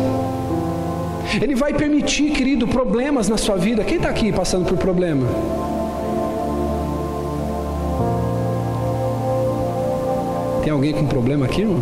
Ele 1.41 1.55
vai 1.55 1.73
permitir, 1.73 2.29
querido, 2.29 2.67
problemas 2.67 3.27
na 3.27 3.35
sua 3.35 3.57
vida. 3.57 3.83
Quem 3.83 3.97
está 3.97 4.09
aqui 4.09 4.31
passando 4.31 4.67
por 4.67 4.77
problema? 4.77 5.25
Tem 10.63 10.71
alguém 10.71 10.93
com 10.93 11.07
problema 11.07 11.45
aqui, 11.45 11.61
irmão? 11.61 11.81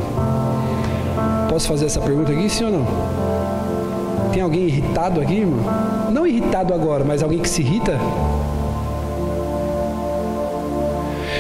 Posso 1.49 1.67
fazer 1.67 1.87
essa 1.87 1.99
pergunta 1.99 2.31
aqui, 2.31 2.49
sim 2.49 2.63
ou 2.63 2.71
não? 2.71 2.85
Tem 4.31 4.41
alguém 4.41 4.63
irritado 4.63 5.19
aqui, 5.19 5.39
irmão? 5.39 5.59
Não 6.09 6.25
irritado 6.25 6.73
agora, 6.73 7.03
mas 7.03 7.21
alguém 7.21 7.39
que 7.39 7.49
se 7.49 7.61
irrita? 7.61 7.99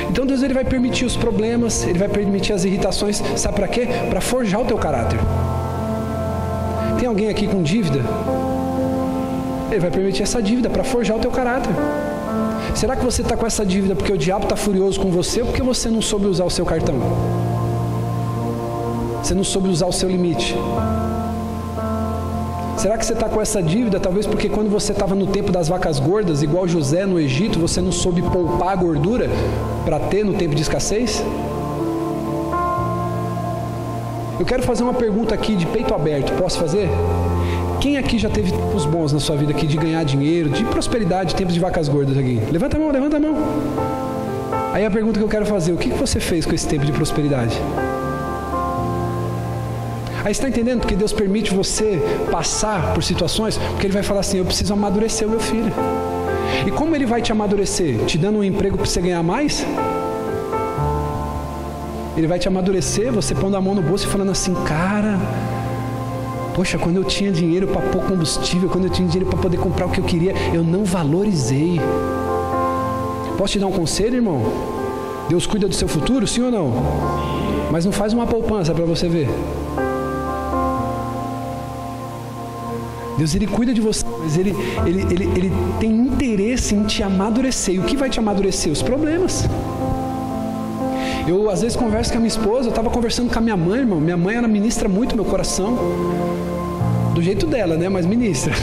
Então 0.09 0.25
Deus 0.25 0.41
ele 0.41 0.53
vai 0.53 0.63
permitir 0.63 1.05
os 1.05 1.15
problemas, 1.15 1.85
ele 1.85 1.99
vai 1.99 2.07
permitir 2.07 2.53
as 2.53 2.63
irritações, 2.63 3.21
sabe 3.35 3.55
para 3.55 3.67
quê? 3.67 3.87
Para 4.09 4.21
forjar 4.21 4.61
o 4.61 4.65
teu 4.65 4.77
caráter. 4.77 5.19
Tem 6.99 7.07
alguém 7.07 7.29
aqui 7.29 7.47
com 7.47 7.61
dívida? 7.61 7.99
Ele 9.69 9.79
vai 9.79 9.91
permitir 9.91 10.23
essa 10.23 10.41
dívida 10.41 10.69
para 10.69 10.83
forjar 10.83 11.17
o 11.17 11.19
teu 11.19 11.31
caráter. 11.31 11.73
Será 12.73 12.95
que 12.95 13.03
você 13.03 13.21
está 13.21 13.35
com 13.37 13.45
essa 13.45 13.65
dívida 13.65 13.95
porque 13.95 14.11
o 14.11 14.17
diabo 14.17 14.43
está 14.43 14.55
furioso 14.55 14.99
com 14.99 15.09
você 15.09 15.41
ou 15.41 15.47
porque 15.47 15.63
você 15.63 15.89
não 15.89 16.01
soube 16.01 16.27
usar 16.27 16.45
o 16.45 16.49
seu 16.49 16.65
cartão? 16.65 16.95
Você 19.23 19.33
não 19.33 19.43
soube 19.43 19.69
usar 19.69 19.87
o 19.87 19.91
seu 19.91 20.09
limite? 20.09 20.55
Será 22.85 22.99
que 22.99 23.03
você 23.07 23.13
está 23.13 23.27
com 23.27 23.41
essa 23.41 23.63
dívida? 23.63 23.99
Talvez 23.99 24.27
porque 24.27 24.47
quando 24.47 24.69
você 24.69 24.91
estava 24.91 25.15
no 25.15 25.25
tempo 25.25 25.51
das 25.51 25.67
vacas 25.67 25.99
gordas, 25.99 26.43
igual 26.43 26.67
José 26.67 27.03
no 27.03 27.19
Egito, 27.19 27.57
você 27.57 27.81
não 27.81 27.91
soube 27.91 28.21
poupar 28.21 28.73
a 28.73 28.75
gordura 28.75 29.27
para 29.83 29.97
ter 29.97 30.23
no 30.23 30.35
tempo 30.35 30.53
de 30.53 30.61
escassez? 30.61 31.23
Eu 34.39 34.45
quero 34.45 34.61
fazer 34.61 34.83
uma 34.83 34.93
pergunta 34.93 35.33
aqui 35.33 35.55
de 35.55 35.65
peito 35.65 35.95
aberto. 35.95 36.31
Posso 36.33 36.59
fazer? 36.59 36.87
Quem 37.81 37.97
aqui 37.97 38.19
já 38.19 38.29
teve 38.29 38.51
tempos 38.51 38.85
bons 38.85 39.11
na 39.11 39.19
sua 39.19 39.35
vida 39.35 39.51
aqui 39.51 39.65
de 39.65 39.77
ganhar 39.77 40.05
dinheiro, 40.05 40.51
de 40.51 40.63
prosperidade, 40.65 41.33
tempos 41.33 41.55
de 41.55 41.59
vacas 41.59 41.89
gordas 41.89 42.15
aqui? 42.15 42.39
Levanta 42.51 42.77
a 42.77 42.79
mão, 42.79 42.91
levanta 42.91 43.17
a 43.17 43.19
mão. 43.19 43.35
Aí 44.71 44.85
a 44.85 44.91
pergunta 44.91 45.17
que 45.17 45.25
eu 45.25 45.29
quero 45.29 45.47
fazer: 45.47 45.71
o 45.71 45.77
que 45.77 45.89
você 45.89 46.19
fez 46.19 46.45
com 46.45 46.53
esse 46.53 46.67
tempo 46.67 46.85
de 46.85 46.91
prosperidade? 46.91 47.59
Aí 50.25 50.31
está 50.31 50.49
entendendo 50.49 50.79
porque 50.79 50.95
Deus 50.95 51.13
permite 51.13 51.53
você 51.53 52.01
passar 52.31 52.95
por 52.95 53.03
situações, 53.03 53.59
porque 53.59 53.85
Ele 53.85 53.93
vai 53.93 54.01
falar 54.01 54.21
assim: 54.21 54.39
eu 54.39 54.45
preciso 54.45 54.73
amadurecer 54.73 55.27
o 55.27 55.29
meu 55.29 55.39
filho. 55.39 55.71
E 56.65 56.71
como 56.71 56.95
Ele 56.95 57.05
vai 57.05 57.21
te 57.21 57.31
amadurecer? 57.31 58.03
Te 58.05 58.17
dando 58.17 58.39
um 58.39 58.43
emprego 58.43 58.75
para 58.75 58.87
você 58.87 58.99
ganhar 58.99 59.21
mais? 59.21 59.63
Ele 62.17 62.25
vai 62.25 62.39
te 62.39 62.47
amadurecer, 62.47 63.11
você 63.11 63.35
pondo 63.35 63.55
a 63.55 63.61
mão 63.61 63.75
no 63.75 63.83
bolso 63.83 64.07
e 64.07 64.09
falando 64.09 64.31
assim, 64.31 64.55
cara, 64.65 65.19
poxa, 66.55 66.75
quando 66.79 66.95
eu 66.95 67.03
tinha 67.03 67.31
dinheiro 67.31 67.67
para 67.67 67.81
pôr 67.81 68.01
combustível, 68.05 68.67
quando 68.67 68.85
eu 68.85 68.89
tinha 68.89 69.07
dinheiro 69.07 69.29
para 69.29 69.37
poder 69.39 69.57
comprar 69.57 69.85
o 69.85 69.91
que 69.91 69.99
eu 69.99 70.05
queria, 70.05 70.33
eu 70.51 70.63
não 70.63 70.83
valorizei. 70.85 71.79
Posso 73.37 73.53
te 73.53 73.59
dar 73.59 73.67
um 73.67 73.71
conselho, 73.71 74.15
irmão? 74.15 74.41
Deus 75.29 75.45
cuida 75.45 75.67
do 75.67 75.75
seu 75.75 75.87
futuro, 75.87 76.25
sim 76.25 76.41
ou 76.41 76.49
não? 76.49 76.73
Mas 77.69 77.85
não 77.85 77.91
faz 77.91 78.11
uma 78.11 78.25
poupança 78.25 78.73
para 78.73 78.85
você 78.85 79.07
ver. 79.07 79.29
Deus 83.17 83.33
ele 83.33 83.47
cuida 83.47 83.73
de 83.73 83.79
você, 83.79 84.05
mas 84.19 84.37
ele, 84.37 84.53
ele, 84.85 85.01
ele, 85.01 85.23
ele 85.35 85.53
tem 85.79 85.89
interesse 85.89 86.75
em 86.75 86.83
te 86.83 87.01
amadurecer. 87.01 87.75
E 87.75 87.79
o 87.79 87.83
que 87.83 87.95
vai 87.95 88.09
te 88.09 88.19
amadurecer? 88.19 88.71
Os 88.71 88.81
problemas. 88.81 89.47
Eu 91.27 91.49
às 91.49 91.61
vezes 91.61 91.77
converso 91.77 92.11
com 92.11 92.17
a 92.17 92.19
minha 92.19 92.27
esposa, 92.27 92.67
eu 92.67 92.69
estava 92.69 92.89
conversando 92.89 93.31
com 93.31 93.39
a 93.39 93.41
minha 93.41 93.57
mãe, 93.57 93.79
irmão. 93.79 93.99
Minha 93.99 94.17
mãe 94.17 94.35
ela 94.35 94.47
ministra 94.47 94.89
muito 94.89 95.15
meu 95.15 95.25
coração. 95.25 95.77
Do 97.13 97.21
jeito 97.21 97.47
dela, 97.47 97.77
né? 97.77 97.87
Mas 97.87 98.05
ministra. 98.05 98.53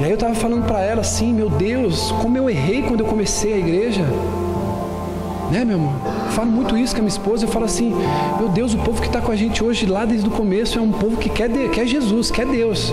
E 0.00 0.04
aí 0.04 0.10
eu 0.10 0.14
estava 0.14 0.34
falando 0.34 0.66
para 0.66 0.80
ela 0.80 1.02
assim, 1.02 1.32
meu 1.32 1.50
Deus, 1.50 2.10
como 2.22 2.36
eu 2.36 2.48
errei 2.48 2.82
quando 2.82 3.00
eu 3.00 3.06
comecei 3.06 3.52
a 3.52 3.58
igreja. 3.58 4.02
Né, 5.50 5.64
meu 5.64 5.78
irmão? 5.78 5.92
Eu 6.26 6.32
falo 6.32 6.50
muito 6.50 6.76
isso 6.78 6.94
com 6.94 7.00
a 7.00 7.02
minha 7.02 7.08
esposa. 7.08 7.44
Eu 7.44 7.48
falo 7.48 7.64
assim: 7.64 7.92
Meu 8.38 8.48
Deus, 8.48 8.72
o 8.72 8.78
povo 8.78 9.00
que 9.00 9.08
está 9.08 9.20
com 9.20 9.32
a 9.32 9.36
gente 9.36 9.62
hoje 9.64 9.84
lá 9.86 10.04
desde 10.04 10.28
o 10.28 10.30
começo 10.30 10.78
é 10.78 10.82
um 10.82 10.92
povo 10.92 11.16
que 11.16 11.28
quer, 11.28 11.50
quer 11.70 11.86
Jesus, 11.86 12.30
quer 12.30 12.46
Deus. 12.46 12.92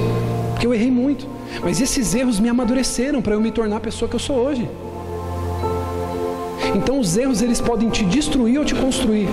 porque 0.51 0.65
eu 0.65 0.73
errei 0.73 0.89
muito. 0.89 1.27
Mas 1.61 1.79
esses 1.79 2.15
erros 2.15 2.39
me 2.39 2.49
amadureceram 2.49 3.21
para 3.21 3.33
eu 3.35 3.41
me 3.41 3.51
tornar 3.51 3.77
a 3.77 3.79
pessoa 3.79 4.09
que 4.09 4.15
eu 4.15 4.19
sou 4.19 4.37
hoje. 4.37 4.67
Então 6.75 6.99
os 6.99 7.15
erros 7.15 7.41
eles 7.41 7.61
podem 7.61 7.89
te 7.89 8.03
destruir 8.03 8.59
ou 8.59 8.65
te 8.65 8.75
construir. 8.75 9.29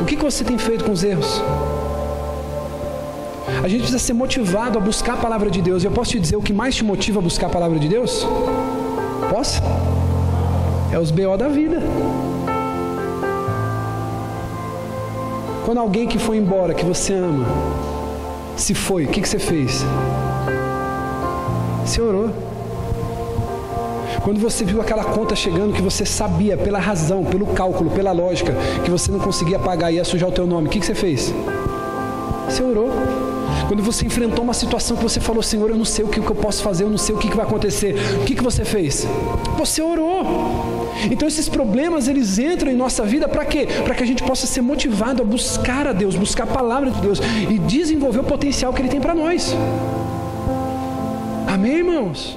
O 0.00 0.04
que, 0.04 0.16
que 0.16 0.24
você 0.24 0.42
tem 0.42 0.58
feito 0.58 0.84
com 0.84 0.92
os 0.92 1.04
erros? 1.04 1.40
A 3.62 3.68
gente 3.68 3.80
precisa 3.80 3.98
ser 3.98 4.12
motivado 4.12 4.78
a 4.78 4.80
buscar 4.80 5.14
a 5.14 5.16
palavra 5.16 5.48
de 5.48 5.62
Deus. 5.62 5.84
Eu 5.84 5.92
posso 5.92 6.10
te 6.10 6.20
dizer 6.20 6.36
o 6.36 6.42
que 6.42 6.52
mais 6.52 6.74
te 6.74 6.84
motiva 6.84 7.20
a 7.20 7.22
buscar 7.22 7.46
a 7.46 7.50
palavra 7.50 7.78
de 7.78 7.88
Deus? 7.88 8.26
Posso? 9.30 9.62
É 10.92 10.98
os 10.98 11.10
BO 11.10 11.36
da 11.36 11.48
vida. 11.48 11.80
Quando 15.64 15.78
alguém 15.78 16.08
que 16.08 16.18
foi 16.18 16.36
embora, 16.36 16.74
que 16.74 16.84
você 16.84 17.14
ama, 17.14 17.46
se 18.56 18.74
foi, 18.74 19.04
o 19.04 19.08
que, 19.08 19.20
que 19.20 19.28
você 19.28 19.38
fez? 19.38 19.84
Você 21.84 22.00
orou. 22.00 22.30
Quando 24.22 24.40
você 24.40 24.64
viu 24.64 24.80
aquela 24.80 25.04
conta 25.04 25.34
chegando 25.34 25.72
que 25.72 25.82
você 25.82 26.04
sabia, 26.04 26.56
pela 26.56 26.78
razão, 26.78 27.24
pelo 27.24 27.46
cálculo, 27.46 27.90
pela 27.90 28.12
lógica, 28.12 28.54
que 28.84 28.90
você 28.90 29.10
não 29.10 29.18
conseguia 29.18 29.58
pagar 29.58 29.90
e 29.90 29.96
ia 29.96 30.04
sujar 30.04 30.28
o 30.28 30.32
teu 30.32 30.46
nome, 30.46 30.68
o 30.68 30.70
que, 30.70 30.80
que 30.80 30.86
você 30.86 30.94
fez? 30.94 31.32
Você 32.48 32.62
orou. 32.62 32.90
Quando 33.72 33.84
você 33.84 34.04
enfrentou 34.04 34.44
uma 34.44 34.52
situação 34.52 34.98
que 34.98 35.02
você 35.02 35.18
falou, 35.18 35.42
Senhor, 35.42 35.70
eu 35.70 35.76
não 35.76 35.84
sei 35.86 36.04
o 36.04 36.08
que, 36.08 36.18
eu 36.18 36.34
posso 36.34 36.62
fazer, 36.62 36.84
eu 36.84 36.90
não 36.90 36.98
sei 36.98 37.14
o 37.14 37.18
que, 37.18 37.34
vai 37.34 37.46
acontecer, 37.46 37.94
o 38.20 38.24
que, 38.26 38.34
que 38.34 38.42
você 38.42 38.66
fez? 38.66 39.06
Você 39.56 39.80
orou. 39.80 40.92
Então 41.10 41.26
esses 41.26 41.48
problemas 41.48 42.06
eles 42.06 42.38
entram 42.38 42.70
em 42.70 42.76
nossa 42.76 43.02
vida 43.02 43.26
para 43.26 43.46
quê? 43.46 43.66
Para 43.82 43.94
que 43.94 44.02
a 44.02 44.06
gente 44.06 44.22
possa 44.24 44.46
ser 44.46 44.60
motivado 44.60 45.22
a 45.22 45.24
buscar 45.24 45.86
a 45.86 45.94
Deus, 45.94 46.14
buscar 46.14 46.44
a 46.44 46.48
palavra 46.48 46.90
de 46.90 47.00
Deus 47.00 47.18
e 47.48 47.58
desenvolver 47.60 48.20
o 48.20 48.24
potencial 48.24 48.74
que 48.74 48.82
Ele 48.82 48.90
tem 48.90 49.00
para 49.00 49.14
nós. 49.14 49.56
Amém, 51.46 51.76
irmãos? 51.76 52.36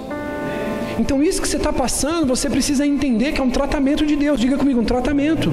Então 0.98 1.22
isso 1.22 1.42
que 1.42 1.50
você 1.50 1.58
está 1.58 1.74
passando, 1.74 2.27
você 2.27 2.50
precisa 2.50 2.88
entender 2.88 3.34
que 3.34 3.42
é 3.42 3.44
um 3.44 3.51
tratamento 3.51 4.06
de 4.06 4.15
Deus. 4.15 4.39
Diga 4.39 4.58
comigo, 4.58 4.80
um 4.80 4.86
tratamento. 4.86 5.51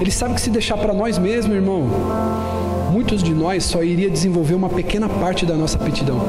Ele 0.00 0.10
sabe 0.10 0.34
que 0.34 0.40
se 0.40 0.50
deixar 0.50 0.76
para 0.76 0.92
nós 0.92 1.18
mesmos, 1.18 1.54
irmão, 1.54 1.88
muitos 2.92 3.22
de 3.22 3.32
nós 3.32 3.64
só 3.64 3.82
iria 3.82 4.10
desenvolver 4.10 4.54
uma 4.54 4.68
pequena 4.68 5.08
parte 5.08 5.46
da 5.46 5.54
nossa 5.54 5.78
aptidão. 5.78 6.20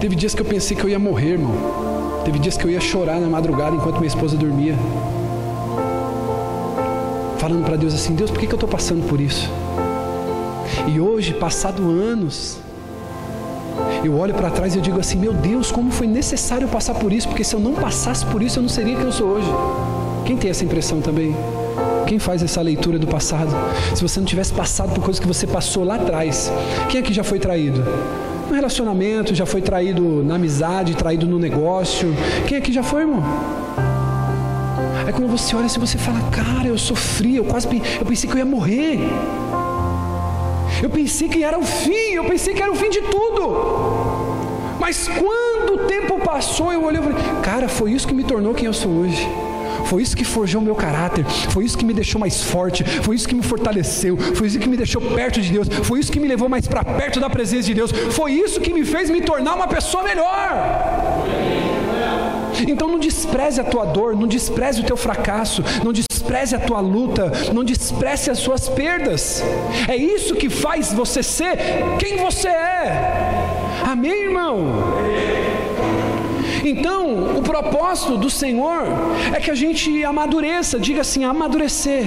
Teve 0.00 0.16
dias 0.16 0.34
que 0.34 0.42
eu 0.42 0.46
pensei 0.46 0.76
que 0.76 0.82
eu 0.82 0.88
ia 0.88 0.98
morrer, 0.98 1.32
irmão. 1.32 1.54
Teve 2.24 2.38
dias 2.38 2.56
que 2.56 2.64
eu 2.64 2.70
ia 2.70 2.80
chorar 2.80 3.20
na 3.20 3.28
madrugada 3.28 3.76
enquanto 3.76 3.96
minha 3.96 4.08
esposa 4.08 4.36
dormia. 4.36 4.74
Falando 7.38 7.64
para 7.64 7.76
Deus 7.76 7.94
assim: 7.94 8.14
Deus, 8.14 8.30
por 8.30 8.38
que, 8.38 8.46
que 8.46 8.52
eu 8.52 8.56
estou 8.56 8.68
passando 8.68 9.06
por 9.08 9.20
isso? 9.20 9.50
E 10.88 11.00
hoje, 11.00 11.34
passado 11.34 11.82
anos, 11.82 12.58
eu 14.04 14.16
olho 14.18 14.34
para 14.34 14.50
trás 14.50 14.74
e 14.74 14.78
eu 14.78 14.82
digo 14.82 14.98
assim: 14.98 15.18
Meu 15.18 15.32
Deus, 15.32 15.70
como 15.70 15.90
foi 15.90 16.06
necessário 16.06 16.66
passar 16.68 16.94
por 16.94 17.12
isso, 17.12 17.28
porque 17.28 17.44
se 17.44 17.54
eu 17.54 17.60
não 17.60 17.74
passasse 17.74 18.24
por 18.26 18.42
isso, 18.42 18.58
eu 18.58 18.62
não 18.62 18.68
seria 18.68 18.96
quem 18.96 19.04
eu 19.04 19.12
sou 19.12 19.28
hoje. 19.28 19.48
Quem 20.24 20.36
tem 20.36 20.50
essa 20.50 20.64
impressão 20.64 21.00
também? 21.00 21.34
Quem 22.06 22.18
faz 22.18 22.42
essa 22.42 22.60
leitura 22.60 22.98
do 22.98 23.06
passado? 23.06 23.50
Se 23.94 24.02
você 24.02 24.20
não 24.20 24.26
tivesse 24.26 24.52
passado 24.52 24.92
por 24.92 25.02
coisas 25.02 25.18
que 25.18 25.26
você 25.26 25.46
passou 25.46 25.84
lá 25.84 25.96
atrás, 25.96 26.52
quem 26.88 27.00
aqui 27.00 27.12
já 27.12 27.24
foi 27.24 27.38
traído? 27.38 27.84
No 28.48 28.54
relacionamento, 28.54 29.34
já 29.34 29.46
foi 29.46 29.62
traído 29.62 30.22
na 30.22 30.34
amizade, 30.34 30.94
traído 30.94 31.26
no 31.26 31.38
negócio. 31.38 32.14
Quem 32.46 32.58
aqui 32.58 32.72
já 32.72 32.82
foi, 32.82 33.02
irmão? 33.02 33.22
Aí 35.06 35.12
quando 35.12 35.30
você 35.30 35.56
olha 35.56 35.66
assim, 35.66 35.80
você 35.80 35.98
fala, 35.98 36.20
cara, 36.30 36.68
eu 36.68 36.78
sofri, 36.78 37.36
eu 37.36 37.44
quase 37.44 37.66
eu 37.98 38.06
pensei 38.06 38.28
que 38.28 38.36
eu 38.36 38.38
ia 38.38 38.44
morrer. 38.44 38.98
Eu 40.82 40.90
pensei 40.90 41.28
que 41.28 41.42
era 41.42 41.58
o 41.58 41.62
fim, 41.62 42.12
eu 42.12 42.24
pensei 42.24 42.54
que 42.54 42.62
era 42.62 42.70
o 42.70 42.74
fim 42.74 42.90
de 42.90 43.00
tudo. 43.02 44.32
Mas 44.78 45.08
quando 45.08 45.74
o 45.74 45.86
tempo 45.86 46.18
passou, 46.20 46.72
eu 46.72 46.84
olhei 46.84 47.00
e 47.00 47.04
falei, 47.04 47.18
cara, 47.42 47.68
foi 47.68 47.92
isso 47.92 48.06
que 48.06 48.14
me 48.14 48.24
tornou 48.24 48.52
quem 48.52 48.66
eu 48.66 48.72
sou 48.72 48.90
hoje. 48.90 49.28
Foi 49.86 50.02
isso 50.02 50.16
que 50.16 50.24
forjou 50.24 50.60
meu 50.60 50.74
caráter, 50.74 51.24
foi 51.50 51.64
isso 51.64 51.76
que 51.76 51.84
me 51.84 51.92
deixou 51.92 52.20
mais 52.20 52.42
forte, 52.42 52.84
foi 52.84 53.16
isso 53.16 53.28
que 53.28 53.34
me 53.34 53.42
fortaleceu, 53.42 54.16
foi 54.16 54.46
isso 54.46 54.58
que 54.58 54.68
me 54.68 54.76
deixou 54.76 55.00
perto 55.00 55.40
de 55.40 55.50
Deus, 55.50 55.68
foi 55.68 56.00
isso 56.00 56.10
que 56.10 56.20
me 56.20 56.28
levou 56.28 56.48
mais 56.48 56.66
para 56.66 56.84
perto 56.84 57.20
da 57.20 57.28
presença 57.28 57.64
de 57.64 57.74
Deus, 57.74 57.90
foi 57.90 58.32
isso 58.32 58.60
que 58.60 58.72
me 58.72 58.84
fez 58.84 59.10
me 59.10 59.20
tornar 59.20 59.54
uma 59.54 59.68
pessoa 59.68 60.02
melhor. 60.02 61.22
Então 62.68 62.88
não 62.88 62.98
despreze 62.98 63.60
a 63.60 63.64
tua 63.64 63.84
dor, 63.86 64.14
não 64.14 64.26
despreze 64.26 64.80
o 64.80 64.84
teu 64.84 64.96
fracasso, 64.96 65.64
não 65.82 65.92
despreze 65.92 66.54
a 66.54 66.60
tua 66.60 66.80
luta, 66.80 67.32
não 67.52 67.64
despreze 67.64 68.30
as 68.30 68.38
suas 68.38 68.68
perdas. 68.68 69.42
É 69.88 69.96
isso 69.96 70.34
que 70.34 70.48
faz 70.48 70.92
você 70.92 71.22
ser 71.22 71.56
quem 71.98 72.16
você 72.16 72.48
é. 72.48 73.32
Amém, 73.84 74.24
irmão? 74.24 74.66
Então, 76.64 77.36
o 77.36 77.42
propósito 77.42 78.16
do 78.16 78.30
Senhor 78.30 78.84
é 79.34 79.40
que 79.40 79.50
a 79.50 79.54
gente 79.54 80.04
amadureça, 80.04 80.78
diga 80.78 81.00
assim, 81.00 81.24
amadurecer. 81.24 82.04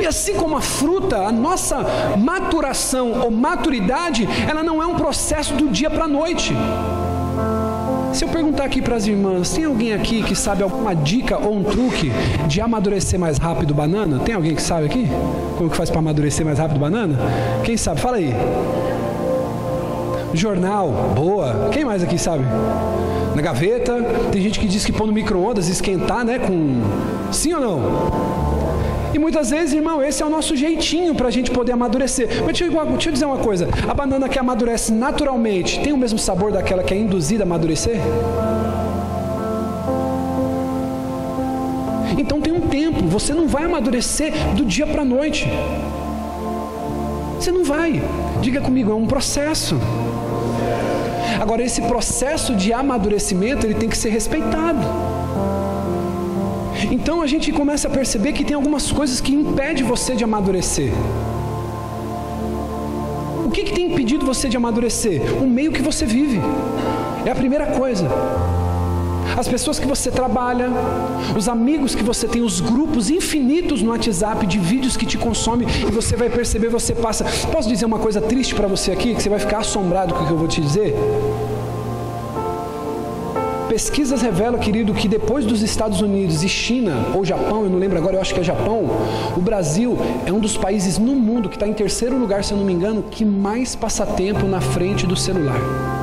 E 0.00 0.06
assim 0.06 0.34
como 0.34 0.56
a 0.56 0.60
fruta, 0.60 1.18
a 1.18 1.32
nossa 1.32 1.84
maturação 2.16 3.20
ou 3.20 3.30
maturidade, 3.30 4.28
ela 4.48 4.62
não 4.62 4.82
é 4.82 4.86
um 4.86 4.94
processo 4.94 5.54
do 5.54 5.68
dia 5.68 5.90
para 5.90 6.04
a 6.04 6.08
noite. 6.08 6.54
Se 8.12 8.24
eu 8.24 8.28
perguntar 8.28 8.64
aqui 8.64 8.80
para 8.80 8.96
as 8.96 9.06
irmãs, 9.06 9.50
tem 9.50 9.64
alguém 9.64 9.92
aqui 9.92 10.22
que 10.22 10.34
sabe 10.34 10.62
alguma 10.62 10.94
dica 10.94 11.36
ou 11.36 11.54
um 11.54 11.62
truque 11.62 12.10
de 12.46 12.60
amadurecer 12.60 13.18
mais 13.18 13.38
rápido 13.38 13.74
banana? 13.74 14.18
Tem 14.20 14.34
alguém 14.34 14.54
que 14.54 14.62
sabe 14.62 14.86
aqui? 14.86 15.06
Como 15.56 15.68
que 15.68 15.76
faz 15.76 15.90
para 15.90 15.98
amadurecer 15.98 16.44
mais 16.44 16.58
rápido 16.58 16.80
banana? 16.80 17.18
Quem 17.64 17.76
sabe? 17.76 18.00
Fala 18.00 18.16
aí. 18.16 18.34
Jornal, 20.34 21.12
boa. 21.14 21.70
Quem 21.72 21.84
mais 21.84 22.02
aqui 22.02 22.18
sabe? 22.18 22.44
Na 23.34 23.42
gaveta. 23.42 24.02
Tem 24.30 24.40
gente 24.42 24.58
que 24.58 24.66
diz 24.66 24.84
que 24.84 24.92
pôr 24.92 25.06
no 25.06 25.12
micro-ondas, 25.12 25.68
esquentar, 25.68 26.24
né? 26.24 26.38
Com. 26.38 26.82
Sim 27.32 27.54
ou 27.54 27.60
não? 27.60 28.38
E 29.14 29.18
muitas 29.18 29.50
vezes, 29.50 29.74
irmão, 29.74 30.02
esse 30.02 30.22
é 30.22 30.26
o 30.26 30.30
nosso 30.30 30.54
jeitinho 30.54 31.14
para 31.14 31.28
a 31.28 31.30
gente 31.30 31.50
poder 31.50 31.72
amadurecer. 31.72 32.28
Mas 32.44 32.58
deixa 32.58 32.64
eu, 32.64 32.86
deixa 32.86 33.08
eu, 33.08 33.12
dizer 33.12 33.24
uma 33.24 33.38
coisa: 33.38 33.68
a 33.88 33.94
banana 33.94 34.28
que 34.28 34.38
amadurece 34.38 34.92
naturalmente 34.92 35.80
tem 35.80 35.92
o 35.92 35.96
mesmo 35.96 36.18
sabor 36.18 36.52
daquela 36.52 36.82
que 36.82 36.92
é 36.92 36.96
induzida 36.96 37.42
a 37.42 37.46
amadurecer? 37.46 37.96
Então 42.18 42.40
tem 42.40 42.52
um 42.52 42.60
tempo, 42.60 43.06
você 43.06 43.32
não 43.32 43.48
vai 43.48 43.64
amadurecer 43.64 44.32
do 44.54 44.64
dia 44.64 44.86
para 44.86 45.02
a 45.02 45.04
noite. 45.04 45.48
Você 47.36 47.52
não 47.52 47.64
vai. 47.64 48.02
Diga 48.42 48.60
comigo, 48.60 48.90
é 48.90 48.94
um 48.94 49.06
processo. 49.06 49.76
Agora 51.40 51.62
esse 51.62 51.82
processo 51.82 52.54
de 52.54 52.72
amadurecimento, 52.72 53.66
ele 53.66 53.74
tem 53.74 53.88
que 53.88 53.96
ser 53.96 54.10
respeitado. 54.10 54.80
Então 56.90 57.22
a 57.22 57.26
gente 57.26 57.52
começa 57.52 57.88
a 57.88 57.90
perceber 57.90 58.32
que 58.32 58.44
tem 58.44 58.54
algumas 58.54 58.90
coisas 58.90 59.20
que 59.20 59.32
impedem 59.32 59.84
você 59.84 60.14
de 60.14 60.24
amadurecer. 60.24 60.92
O 63.46 63.50
que, 63.50 63.62
que 63.64 63.72
tem 63.72 63.92
impedido 63.92 64.26
você 64.26 64.48
de 64.48 64.56
amadurecer? 64.56 65.20
O 65.42 65.46
meio 65.46 65.72
que 65.72 65.82
você 65.82 66.04
vive. 66.04 66.40
É 67.24 67.30
a 67.30 67.34
primeira 67.34 67.66
coisa 67.66 68.08
as 69.36 69.48
pessoas 69.48 69.78
que 69.78 69.86
você 69.86 70.10
trabalha, 70.10 70.68
os 71.36 71.48
amigos 71.48 71.94
que 71.94 72.02
você 72.02 72.26
tem, 72.26 72.42
os 72.42 72.60
grupos 72.60 73.10
infinitos 73.10 73.82
no 73.82 73.90
WhatsApp 73.90 74.46
de 74.46 74.58
vídeos 74.58 74.96
que 74.96 75.06
te 75.06 75.18
consomem 75.18 75.68
e 75.86 75.90
você 75.90 76.16
vai 76.16 76.28
perceber, 76.28 76.68
você 76.68 76.94
passa. 76.94 77.24
Posso 77.52 77.68
dizer 77.68 77.84
uma 77.84 77.98
coisa 77.98 78.20
triste 78.20 78.54
para 78.54 78.66
você 78.66 78.92
aqui, 78.92 79.14
que 79.14 79.22
você 79.22 79.28
vai 79.28 79.38
ficar 79.38 79.58
assombrado 79.58 80.14
com 80.14 80.24
o 80.24 80.26
que 80.26 80.32
eu 80.32 80.38
vou 80.38 80.48
te 80.48 80.60
dizer? 80.60 80.94
Pesquisas 83.68 84.22
revelam, 84.22 84.58
querido, 84.58 84.94
que 84.94 85.06
depois 85.06 85.44
dos 85.44 85.62
Estados 85.62 86.00
Unidos 86.00 86.42
e 86.42 86.48
China, 86.48 87.08
ou 87.14 87.24
Japão, 87.24 87.64
eu 87.64 87.70
não 87.70 87.78
lembro 87.78 87.98
agora, 87.98 88.16
eu 88.16 88.20
acho 88.20 88.32
que 88.32 88.40
é 88.40 88.42
Japão, 88.42 88.86
o 89.36 89.40
Brasil 89.40 89.96
é 90.24 90.32
um 90.32 90.40
dos 90.40 90.56
países 90.56 90.98
no 90.98 91.14
mundo 91.14 91.50
que 91.50 91.56
está 91.56 91.68
em 91.68 91.74
terceiro 91.74 92.18
lugar, 92.18 92.42
se 92.42 92.52
eu 92.52 92.58
não 92.58 92.64
me 92.64 92.72
engano, 92.72 93.04
que 93.10 93.24
mais 93.24 93.76
passa 93.76 94.06
tempo 94.06 94.46
na 94.46 94.60
frente 94.60 95.06
do 95.06 95.14
celular. 95.14 95.97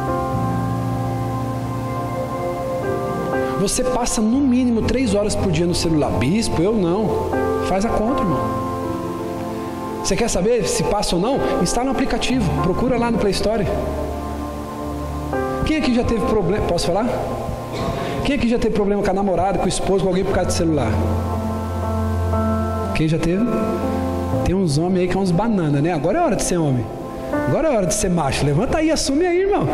Você 3.65 3.83
passa 3.83 4.21
no 4.21 4.39
mínimo 4.41 4.83
três 4.83 5.15
horas 5.15 5.33
por 5.35 5.51
dia 5.51 5.65
no 5.65 5.73
celular. 5.73 6.11
Bispo, 6.19 6.61
eu 6.61 6.71
não. 6.71 7.31
Faz 7.67 7.83
a 7.83 7.89
conta, 7.89 8.21
irmão. 8.21 8.39
Você 10.03 10.15
quer 10.15 10.29
saber 10.29 10.67
se 10.67 10.83
passa 10.83 11.15
ou 11.15 11.21
não? 11.21 11.39
Instala 11.63 11.87
um 11.87 11.91
aplicativo. 11.91 12.47
Procura 12.61 12.95
lá 12.95 13.09
no 13.09 13.17
Play 13.17 13.31
Store. 13.31 13.65
Quem 15.65 15.77
aqui 15.77 15.95
já 15.95 16.03
teve 16.03 16.23
problema? 16.27 16.63
Posso 16.67 16.85
falar? 16.85 17.07
Quem 18.23 18.35
aqui 18.35 18.47
já 18.47 18.59
teve 18.59 18.75
problema 18.75 19.01
com 19.01 19.09
a 19.09 19.13
namorada, 19.13 19.57
com 19.57 19.65
o 19.65 19.67
esposo, 19.67 20.03
com 20.03 20.09
alguém 20.09 20.23
por 20.23 20.35
causa 20.35 20.51
de 20.51 20.55
celular? 20.57 20.91
Quem 22.93 23.07
já 23.07 23.17
teve? 23.17 23.43
Tem 24.45 24.53
uns 24.53 24.77
homens 24.77 24.99
aí 24.99 25.07
que 25.07 25.17
é 25.17 25.19
uns 25.19 25.31
banana, 25.31 25.81
né? 25.81 25.91
Agora 25.91 26.19
é 26.19 26.21
hora 26.21 26.35
de 26.35 26.43
ser 26.43 26.57
homem. 26.57 26.85
Agora 27.47 27.69
é 27.69 27.75
hora 27.75 27.87
de 27.87 27.95
ser 27.95 28.11
macho. 28.11 28.45
Levanta 28.45 28.77
aí, 28.77 28.91
assume 28.91 29.25
aí, 29.25 29.39
irmão. 29.39 29.67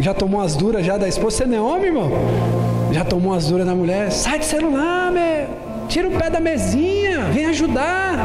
Já 0.00 0.12
tomou 0.12 0.42
as 0.42 0.54
duras 0.54 0.84
já 0.84 0.98
da 0.98 1.08
esposa? 1.08 1.38
Você 1.38 1.46
não 1.46 1.56
é 1.56 1.60
homem, 1.62 1.86
irmão? 1.86 2.67
Já 2.90 3.04
tomou 3.04 3.34
as 3.34 3.46
duras 3.46 3.66
da 3.66 3.74
mulher? 3.74 4.10
Sai 4.10 4.38
do 4.38 4.44
celular, 4.44 5.12
meu. 5.12 5.48
Tira 5.88 6.08
o 6.08 6.12
pé 6.12 6.30
da 6.30 6.40
mesinha. 6.40 7.24
Vem 7.32 7.46
ajudar. 7.46 8.18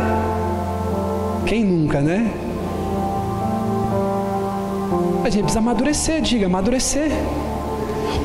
Quem 1.46 1.64
nunca, 1.64 2.02
né? 2.02 2.32
A 5.24 5.30
gente 5.30 5.44
precisa 5.44 5.60
amadurecer, 5.60 6.22
diga, 6.22 6.46
amadurecer. 6.48 7.10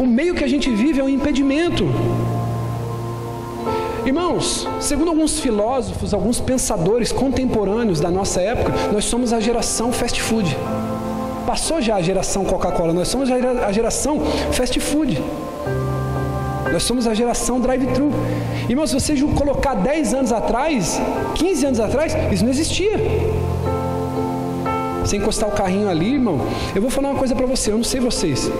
O 0.00 0.06
meio 0.06 0.34
que 0.34 0.44
a 0.44 0.48
gente 0.48 0.70
vive 0.70 1.00
é 1.00 1.04
um 1.04 1.08
impedimento. 1.08 1.84
Irmãos, 4.04 4.66
segundo 4.80 5.08
alguns 5.08 5.38
filósofos, 5.38 6.14
alguns 6.14 6.40
pensadores 6.40 7.12
contemporâneos 7.12 8.00
da 8.00 8.10
nossa 8.10 8.40
época, 8.40 8.72
nós 8.92 9.04
somos 9.04 9.32
a 9.32 9.40
geração 9.40 9.92
fast 9.92 10.22
food. 10.22 10.56
Passou 11.46 11.80
já 11.80 11.96
a 11.96 12.02
geração 12.02 12.44
Coca-Cola, 12.44 12.92
nós 12.92 13.08
somos 13.08 13.28
a 13.30 13.72
geração 13.72 14.20
fast 14.52 14.78
food. 14.80 15.22
Nós 16.72 16.82
somos 16.82 17.06
a 17.06 17.14
geração 17.14 17.60
drive-thru. 17.60 18.10
Irmão, 18.68 18.86
se 18.86 18.94
você 18.94 19.14
colocar 19.16 19.74
10 19.74 20.14
anos 20.14 20.32
atrás, 20.32 21.00
15 21.34 21.66
anos 21.66 21.80
atrás, 21.80 22.16
isso 22.32 22.44
não 22.44 22.50
existia. 22.50 22.92
Você 25.02 25.16
encostar 25.16 25.48
o 25.48 25.52
carrinho 25.52 25.88
ali, 25.88 26.14
irmão, 26.14 26.38
eu 26.74 26.82
vou 26.82 26.90
falar 26.90 27.10
uma 27.10 27.18
coisa 27.18 27.34
para 27.34 27.46
você, 27.46 27.72
eu 27.72 27.76
não 27.76 27.84
sei 27.84 28.00
vocês. 28.00 28.50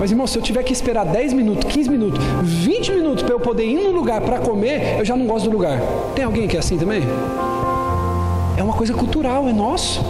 Mas, 0.00 0.10
irmão, 0.10 0.26
se 0.26 0.38
eu 0.38 0.42
tiver 0.42 0.62
que 0.62 0.72
esperar 0.72 1.04
10 1.04 1.34
minutos, 1.34 1.70
15 1.70 1.90
minutos, 1.90 2.24
20 2.42 2.92
minutos 2.92 3.22
para 3.22 3.34
eu 3.34 3.38
poder 3.38 3.64
ir 3.64 3.76
num 3.76 3.92
lugar 3.92 4.20
para 4.22 4.38
comer, 4.38 4.96
eu 4.98 5.04
já 5.04 5.14
não 5.14 5.26
gosto 5.26 5.44
do 5.44 5.52
lugar. 5.52 5.78
Tem 6.14 6.24
alguém 6.24 6.48
que 6.48 6.56
é 6.56 6.58
assim 6.58 6.78
também? 6.78 7.02
É 8.56 8.62
uma 8.62 8.72
coisa 8.72 8.94
cultural, 8.94 9.46
é 9.46 9.52
nosso. 9.52 10.02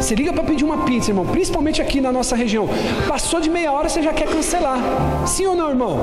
Você 0.00 0.14
liga 0.14 0.32
para 0.32 0.42
pedir 0.42 0.64
uma 0.64 0.78
pizza, 0.78 1.10
irmão, 1.10 1.26
principalmente 1.26 1.82
aqui 1.82 2.00
na 2.00 2.10
nossa 2.10 2.34
região. 2.34 2.66
Passou 3.06 3.38
de 3.38 3.50
meia 3.50 3.70
hora, 3.70 3.86
você 3.86 4.02
já 4.02 4.14
quer 4.14 4.26
cancelar. 4.26 4.78
Sim 5.26 5.44
ou 5.44 5.54
não, 5.54 5.68
irmão? 5.68 6.00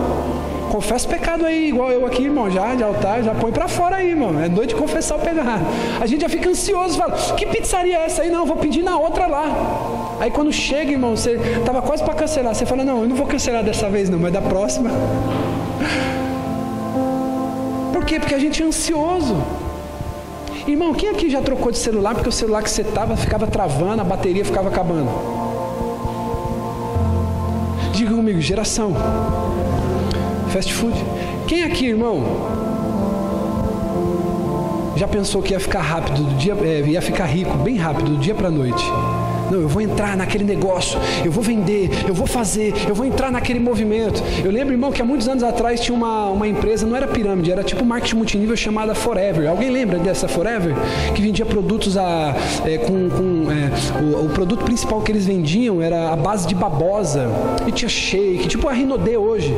Confessa 0.69 1.07
o 1.07 1.09
pecado 1.09 1.45
aí, 1.45 1.69
igual 1.69 1.91
eu 1.91 2.05
aqui, 2.05 2.23
irmão, 2.23 2.51
já 2.51 2.75
de 2.75 2.83
altar, 2.83 3.23
já 3.23 3.33
põe 3.33 3.51
para 3.51 3.67
fora 3.67 3.95
aí, 3.95 4.09
irmão. 4.09 4.39
É 4.39 4.47
noite 4.47 4.69
de 4.69 4.75
confessar 4.75 5.17
o 5.17 5.19
pecado. 5.19 5.65
A 5.99 6.05
gente 6.05 6.21
já 6.21 6.29
fica 6.29 6.47
ansioso, 6.47 6.95
fala: 6.95 7.13
"Que 7.35 7.47
pizzaria 7.47 7.97
é 7.97 8.05
essa 8.05 8.21
aí? 8.21 8.29
Não, 8.29 8.45
vou 8.45 8.57
pedir 8.57 8.83
na 8.83 8.99
outra 8.99 9.25
lá". 9.25 9.45
Aí 10.19 10.29
quando 10.29 10.53
chega, 10.53 10.91
irmão, 10.91 11.15
você 11.15 11.39
tava 11.65 11.81
quase 11.81 12.03
para 12.03 12.13
cancelar, 12.13 12.53
você 12.53 12.67
fala: 12.67 12.85
"Não, 12.85 13.01
eu 13.01 13.09
não 13.09 13.15
vou 13.15 13.25
cancelar 13.25 13.63
dessa 13.63 13.89
vez 13.89 14.09
não, 14.09 14.19
mas 14.19 14.31
da 14.31 14.41
próxima". 14.41 14.91
Por 17.93 18.05
quê? 18.05 18.19
Porque 18.19 18.35
a 18.35 18.39
gente 18.39 18.61
é 18.61 18.65
ansioso. 18.65 19.35
Irmão, 20.67 20.93
quem 20.93 21.09
aqui 21.09 21.29
já 21.29 21.41
trocou 21.41 21.71
de 21.71 21.77
celular 21.77 22.13
porque 22.13 22.27
o 22.27 22.31
celular 22.31 22.61
que 22.61 22.69
você 22.69 22.83
tava 22.83 23.15
ficava 23.15 23.47
travando, 23.47 24.01
a 24.01 24.03
bateria 24.03 24.43
ficava 24.43 24.67
acabando? 24.67 25.09
Diga 27.93 28.13
comigo, 28.13 28.41
geração. 28.41 28.93
Fast 30.49 30.73
food. 30.73 30.93
Quem 31.47 31.63
aqui, 31.63 31.87
irmão, 31.87 32.21
já 34.97 35.07
pensou 35.07 35.41
que 35.41 35.53
ia 35.53 35.59
ficar 35.59 35.81
rápido 35.81 36.21
do 36.21 36.35
dia, 36.35 36.53
é, 36.61 36.81
ia 36.81 37.01
ficar 37.01 37.25
rico 37.25 37.57
bem 37.57 37.77
rápido 37.77 38.11
do 38.11 38.17
dia 38.17 38.35
para 38.35 38.51
noite? 38.51 38.83
Não, 39.51 39.61
eu 39.61 39.67
vou 39.67 39.81
entrar 39.81 40.17
naquele 40.17 40.43
negócio, 40.43 40.99
eu 41.23 41.31
vou 41.31 41.43
vender, 41.43 41.89
eu 42.07 42.13
vou 42.13 42.27
fazer, 42.27 42.73
eu 42.87 42.95
vou 42.95 43.05
entrar 43.05 43.31
naquele 43.31 43.59
movimento. 43.59 44.21
Eu 44.43 44.51
lembro, 44.51 44.73
irmão, 44.73 44.91
que 44.91 45.01
há 45.01 45.05
muitos 45.05 45.27
anos 45.27 45.43
atrás 45.43 45.79
tinha 45.79 45.95
uma, 45.95 46.29
uma 46.29 46.47
empresa, 46.47 46.85
não 46.85 46.95
era 46.95 47.07
pirâmide, 47.07 47.51
era 47.51 47.63
tipo 47.63 47.85
marketing 47.85 48.15
multinível 48.15 48.55
chamada 48.55 48.93
Forever. 48.93 49.49
Alguém 49.49 49.69
lembra 49.69 49.99
dessa 49.99 50.27
Forever? 50.27 50.75
Que 51.15 51.21
vendia 51.21 51.45
produtos 51.45 51.97
a, 51.97 52.35
é, 52.65 52.77
com. 52.77 53.09
com 53.09 53.47
é, 53.51 54.01
o, 54.01 54.25
o, 54.25 54.29
produto 54.29 54.63
principal 54.63 55.01
que 55.01 55.11
eles 55.11 55.25
vendiam 55.25 55.81
era 55.81 56.11
a 56.11 56.15
base 56.15 56.47
de 56.47 56.55
babosa. 56.55 57.27
E 57.65 57.71
tinha 57.71 57.89
shake, 57.89 58.47
tipo 58.47 58.67
a 58.67 58.73
Rinodê 58.73 59.17
hoje. 59.17 59.53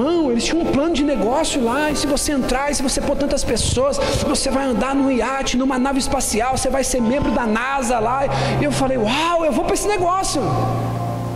Irmão, 0.00 0.30
eles 0.30 0.44
tinham 0.44 0.62
um 0.62 0.64
plano 0.64 0.94
de 0.94 1.04
negócio 1.04 1.62
lá, 1.62 1.90
e 1.90 1.96
se 1.96 2.06
você 2.06 2.32
entrar, 2.32 2.70
e 2.70 2.74
se 2.74 2.82
você 2.82 3.02
pôr 3.02 3.16
tantas 3.16 3.44
pessoas, 3.44 3.98
você 4.26 4.50
vai 4.50 4.64
andar 4.64 4.94
num 4.94 5.10
iate, 5.10 5.58
numa 5.58 5.78
nave 5.78 5.98
espacial, 5.98 6.56
você 6.56 6.70
vai 6.70 6.82
ser 6.82 7.02
membro 7.02 7.30
da 7.32 7.46
NASA 7.46 7.98
lá. 7.98 8.22
E 8.58 8.64
eu 8.64 8.72
falei, 8.72 8.96
uau, 8.96 9.44
eu 9.44 9.52
vou 9.52 9.64
para 9.64 9.74
esse 9.74 9.86
negócio. 9.86 10.40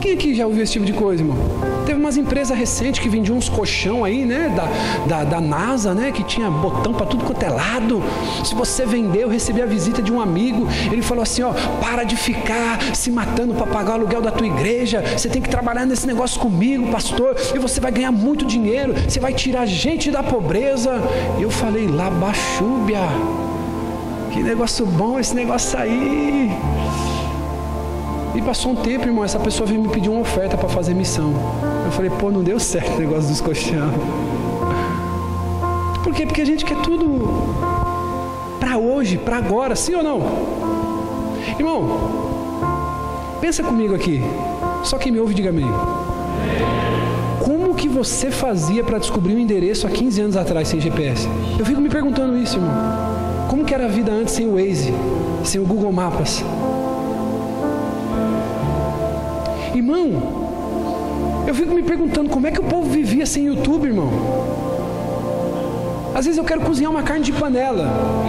Quem 0.01 0.15
aqui 0.15 0.35
já 0.35 0.47
ouviu 0.47 0.63
esse 0.63 0.73
tipo 0.73 0.87
de 0.87 0.95
coisa, 0.95 1.23
irmão? 1.23 1.74
Umas 2.05 2.19
empresas 2.19 2.55
recentes 2.55 3.01
que 3.01 3.09
vendiam 3.09 3.35
uns 3.35 3.49
colchão 3.49 4.05
aí, 4.05 4.27
né? 4.27 4.55
Da, 4.55 4.67
da, 5.07 5.25
da 5.25 5.41
NASA, 5.41 5.95
né? 5.95 6.13
Que 6.13 6.23
tinha 6.23 6.51
botão 6.51 6.93
para 6.93 7.07
tudo 7.07 7.25
quanto 7.25 7.43
é 7.43 7.49
lado. 7.49 8.03
Se 8.45 8.55
você 8.55 8.85
vender, 8.85 9.23
eu 9.23 9.29
recebi 9.31 9.63
a 9.63 9.65
visita 9.65 10.03
de 10.03 10.13
um 10.13 10.21
amigo. 10.21 10.69
Ele 10.93 11.01
falou 11.01 11.23
assim: 11.23 11.43
ó, 11.43 11.55
para 11.81 12.05
de 12.05 12.15
ficar 12.15 12.95
se 12.95 13.11
matando 13.11 13.55
para 13.55 13.67
pagar 13.67 13.93
o 13.93 13.95
aluguel 13.95 14.21
da 14.21 14.31
tua 14.31 14.47
igreja. 14.47 15.03
Você 15.17 15.31
tem 15.31 15.41
que 15.41 15.49
trabalhar 15.49 15.87
nesse 15.87 16.07
negócio 16.07 16.39
comigo, 16.39 16.93
pastor. 16.93 17.37
E 17.55 17.59
você 17.59 17.81
vai 17.81 17.91
ganhar 17.91 18.13
muito 18.13 18.45
dinheiro. 18.45 18.93
Você 19.09 19.19
vai 19.19 19.33
tirar 19.33 19.65
gente 19.65 20.11
da 20.11 20.23
pobreza. 20.23 21.01
E 21.39 21.43
eu 21.43 21.51
falei: 21.51 21.87
Labachúbia. 21.87 23.01
Que 24.31 24.43
negócio 24.43 24.85
bom 24.85 25.19
esse 25.19 25.35
negócio 25.35 25.79
aí. 25.79 26.51
E 28.35 28.43
passou 28.43 28.73
um 28.73 28.77
tempo, 28.77 29.07
irmão, 29.07 29.25
essa 29.25 29.39
pessoa 29.39 29.67
veio 29.67 29.81
me 29.81 29.89
pedir 29.89 30.11
uma 30.11 30.21
oferta 30.21 30.55
para 30.55 30.69
fazer 30.69 30.93
missão. 30.93 31.33
Falei, 31.95 32.11
pô, 32.11 32.29
não 32.29 32.43
deu 32.43 32.59
certo 32.59 32.97
o 32.97 32.99
negócio 32.99 33.29
dos 33.29 33.41
colchão. 33.41 33.93
Por 36.03 36.13
quê? 36.13 36.27
Porque 36.27 36.43
a 36.43 36.45
gente 36.45 36.65
quer 36.65 36.77
tudo 36.83 37.55
para 38.59 38.77
hoje, 38.79 39.17
para 39.17 39.37
agora, 39.37 39.77
sim 39.77 39.95
ou 39.95 40.03
não? 40.03 40.21
Irmão, 41.57 43.39
pensa 43.41 43.63
comigo 43.63 43.95
aqui. 43.95 44.21
Só 44.83 44.99
quem 44.99 45.13
me 45.13 45.21
ouve, 45.21 45.35
diga 45.35 45.51
amém. 45.51 45.71
Como 47.45 47.75
que 47.77 47.89
você 47.89 48.29
fazia 48.29 48.83
para 48.83 48.99
descobrir 48.99 49.35
o 49.35 49.37
um 49.37 49.41
endereço 49.41 49.87
há 49.87 49.91
15 49.91 50.21
anos 50.21 50.37
atrás 50.37 50.67
sem 50.67 50.81
GPS? 50.81 51.29
Eu 51.57 51.65
fico 51.65 51.81
me 51.81 51.89
perguntando 51.89 52.37
isso, 52.37 52.57
irmão. 52.57 52.73
Como 53.49 53.65
que 53.65 53.73
era 53.73 53.85
a 53.85 53.89
vida 53.89 54.11
antes 54.11 54.35
sem 54.35 54.47
o 54.49 54.55
Waze, 54.55 54.93
sem 55.45 55.61
o 55.61 55.65
Google 55.65 55.93
Maps? 55.93 56.45
Irmão, 59.73 60.44
eu 61.47 61.55
fico 61.55 61.75
me 61.75 61.83
perguntando 61.83 62.31
como 62.31 62.47
é 62.47 62.51
que 62.51 62.61
o 62.61 62.65
povo 62.65 62.89
vivia 62.91 63.27
sem 63.27 63.47
YouTube, 63.47 63.87
irmão. 63.87 64.11
Às 66.15 66.27
vezes 66.27 66.39
eu 66.39 66.45
quero 66.45 66.61
cozinhar 66.61 66.93
uma 66.93 67.03
carne 67.03 67.25
de 67.25 67.33
panela. 67.33 67.89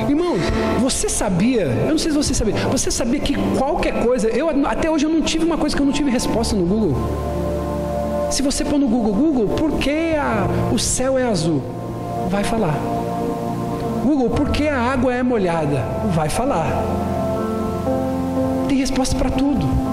Irmão, 0.10 0.34
você 0.80 1.08
sabia? 1.08 1.66
Eu 1.66 1.92
não 1.92 1.98
sei 2.00 2.12
se 2.12 2.18
você 2.18 2.34
sabia. 2.34 2.56
Você 2.72 2.90
sabia 2.90 3.20
que 3.20 3.36
qualquer 3.58 4.04
coisa, 4.04 4.28
eu 4.30 4.50
até 4.66 4.90
hoje 4.90 5.06
eu 5.06 5.10
não 5.10 5.22
tive 5.22 5.46
uma 5.46 5.58
coisa 5.58 5.76
que 5.76 5.82
eu 5.82 5.86
não 5.86 5.94
tive 5.94 6.10
resposta 6.10 6.56
no 6.56 6.66
Google. 6.66 6.96
Se 8.32 8.42
você 8.42 8.66
pôr 8.66 8.80
no 8.80 8.88
Google, 8.88 9.14
Google, 9.14 9.48
por 9.56 9.74
que 9.74 10.16
a, 10.16 10.48
o 10.74 10.80
céu 10.80 11.18
é 11.18 11.24
azul? 11.24 11.62
Vai 12.28 12.44
falar. 12.44 12.76
Google, 14.04 14.32
por 14.32 14.50
que 14.50 14.68
a 14.68 14.80
água 14.80 15.14
é 15.14 15.22
molhada? 15.22 15.86
Vai 16.14 16.28
falar. 16.28 16.68
Tem 18.68 18.80
resposta 18.80 19.16
para 19.16 19.30
tudo. 19.30 19.85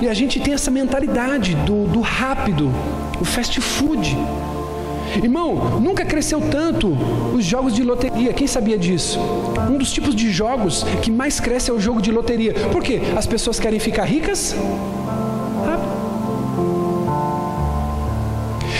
E 0.00 0.08
a 0.08 0.14
gente 0.14 0.40
tem 0.40 0.52
essa 0.54 0.70
mentalidade 0.70 1.54
do, 1.54 1.86
do 1.86 2.00
rápido, 2.00 2.70
o 3.20 3.24
fast 3.24 3.60
food. 3.60 4.16
Irmão, 5.22 5.80
nunca 5.80 6.04
cresceu 6.04 6.40
tanto 6.40 6.88
os 7.34 7.44
jogos 7.44 7.74
de 7.74 7.82
loteria. 7.82 8.32
Quem 8.32 8.46
sabia 8.46 8.76
disso? 8.76 9.18
Um 9.70 9.78
dos 9.78 9.92
tipos 9.92 10.14
de 10.14 10.30
jogos 10.30 10.84
que 11.02 11.10
mais 11.10 11.40
cresce 11.40 11.70
é 11.70 11.74
o 11.74 11.80
jogo 11.80 12.02
de 12.02 12.10
loteria. 12.10 12.52
Por 12.72 12.82
quê? 12.82 13.00
As 13.16 13.26
pessoas 13.26 13.58
querem 13.58 13.80
ficar 13.80 14.04
ricas? 14.04 14.54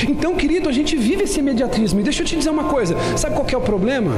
Então, 0.08 0.34
querido, 0.34 0.68
a 0.68 0.72
gente 0.72 0.96
vive 0.96 1.24
esse 1.24 1.38
imediatismo. 1.38 2.00
E 2.00 2.02
deixa 2.02 2.22
eu 2.22 2.26
te 2.26 2.36
dizer 2.36 2.50
uma 2.50 2.64
coisa: 2.64 2.96
sabe 3.16 3.34
qual 3.34 3.46
é 3.50 3.56
o 3.56 3.60
problema? 3.60 4.12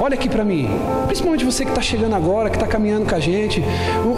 Olha 0.00 0.14
aqui 0.14 0.28
para 0.28 0.44
mim, 0.44 0.68
principalmente 1.06 1.44
você 1.44 1.64
que 1.64 1.70
está 1.70 1.82
chegando 1.82 2.14
agora, 2.14 2.50
que 2.50 2.56
está 2.56 2.66
caminhando 2.66 3.06
com 3.08 3.14
a 3.14 3.20
gente. 3.20 3.62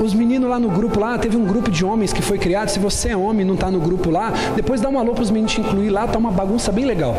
Os 0.02 0.14
meninos 0.14 0.48
lá 0.48 0.59
no 0.59 0.68
grupo 0.68 0.98
lá, 0.98 1.18
teve 1.18 1.37
um 1.37 1.44
grupo 1.44 1.70
de 1.70 1.85
homens 1.85 2.12
que 2.12 2.22
foi 2.22 2.38
criado. 2.38 2.68
Se 2.68 2.78
você 2.78 3.11
é 3.11 3.16
homem 3.16 3.42
e 3.42 3.44
não 3.44 3.54
está 3.54 3.70
no 3.70 3.81
grupo 3.81 4.11
lá, 4.11 4.33
depois 4.54 4.81
dá 4.81 4.88
um 4.88 4.98
alô 4.98 5.12
para 5.12 5.22
os 5.22 5.31
meninos 5.31 5.52
te 5.52 5.61
incluir 5.61 5.90
lá, 5.90 6.07
tá 6.07 6.18
uma 6.18 6.31
bagunça 6.31 6.72
bem 6.72 6.85
legal. 6.85 7.14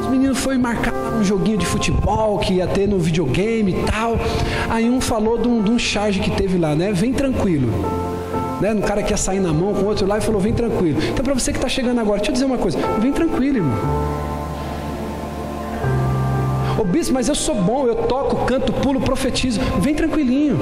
Os 0.00 0.06
meninos 0.08 0.38
foi 0.38 0.56
marcar 0.58 0.92
um 1.18 1.24
joguinho 1.24 1.58
de 1.58 1.66
futebol 1.66 2.38
que 2.38 2.54
ia 2.54 2.66
ter 2.66 2.88
no 2.88 2.98
videogame 2.98 3.72
e 3.72 3.84
tal. 3.84 4.16
Aí 4.68 4.88
um 4.88 5.00
falou 5.00 5.38
de 5.38 5.48
um, 5.48 5.62
de 5.62 5.70
um 5.70 5.78
charge 5.78 6.20
que 6.20 6.30
teve 6.30 6.58
lá, 6.58 6.74
né? 6.74 6.92
Vem 6.92 7.12
tranquilo 7.12 7.70
né? 8.62 8.72
Um 8.72 8.80
cara 8.80 9.02
que 9.02 9.12
ia 9.12 9.16
sair 9.16 9.40
na 9.40 9.52
mão 9.52 9.74
com 9.74 9.84
outro 9.84 10.06
lá 10.06 10.18
e 10.18 10.20
falou: 10.20 10.40
vem 10.40 10.52
tranquilo. 10.54 10.98
Então, 11.02 11.24
para 11.24 11.34
você 11.34 11.50
que 11.50 11.58
está 11.58 11.68
chegando 11.68 12.00
agora, 12.00 12.18
deixa 12.18 12.30
eu 12.30 12.34
dizer 12.34 12.44
uma 12.44 12.58
coisa: 12.58 12.78
vem 13.00 13.12
tranquilo, 13.12 13.56
irmão. 13.56 13.76
Ô 16.82 16.84
bispo, 16.84 17.14
mas 17.14 17.28
eu 17.28 17.34
sou 17.36 17.54
bom, 17.54 17.86
eu 17.86 17.94
toco, 17.94 18.44
canto, 18.44 18.72
pulo, 18.72 19.00
profetizo. 19.00 19.60
Vem 19.78 19.94
tranquilinho. 19.94 20.58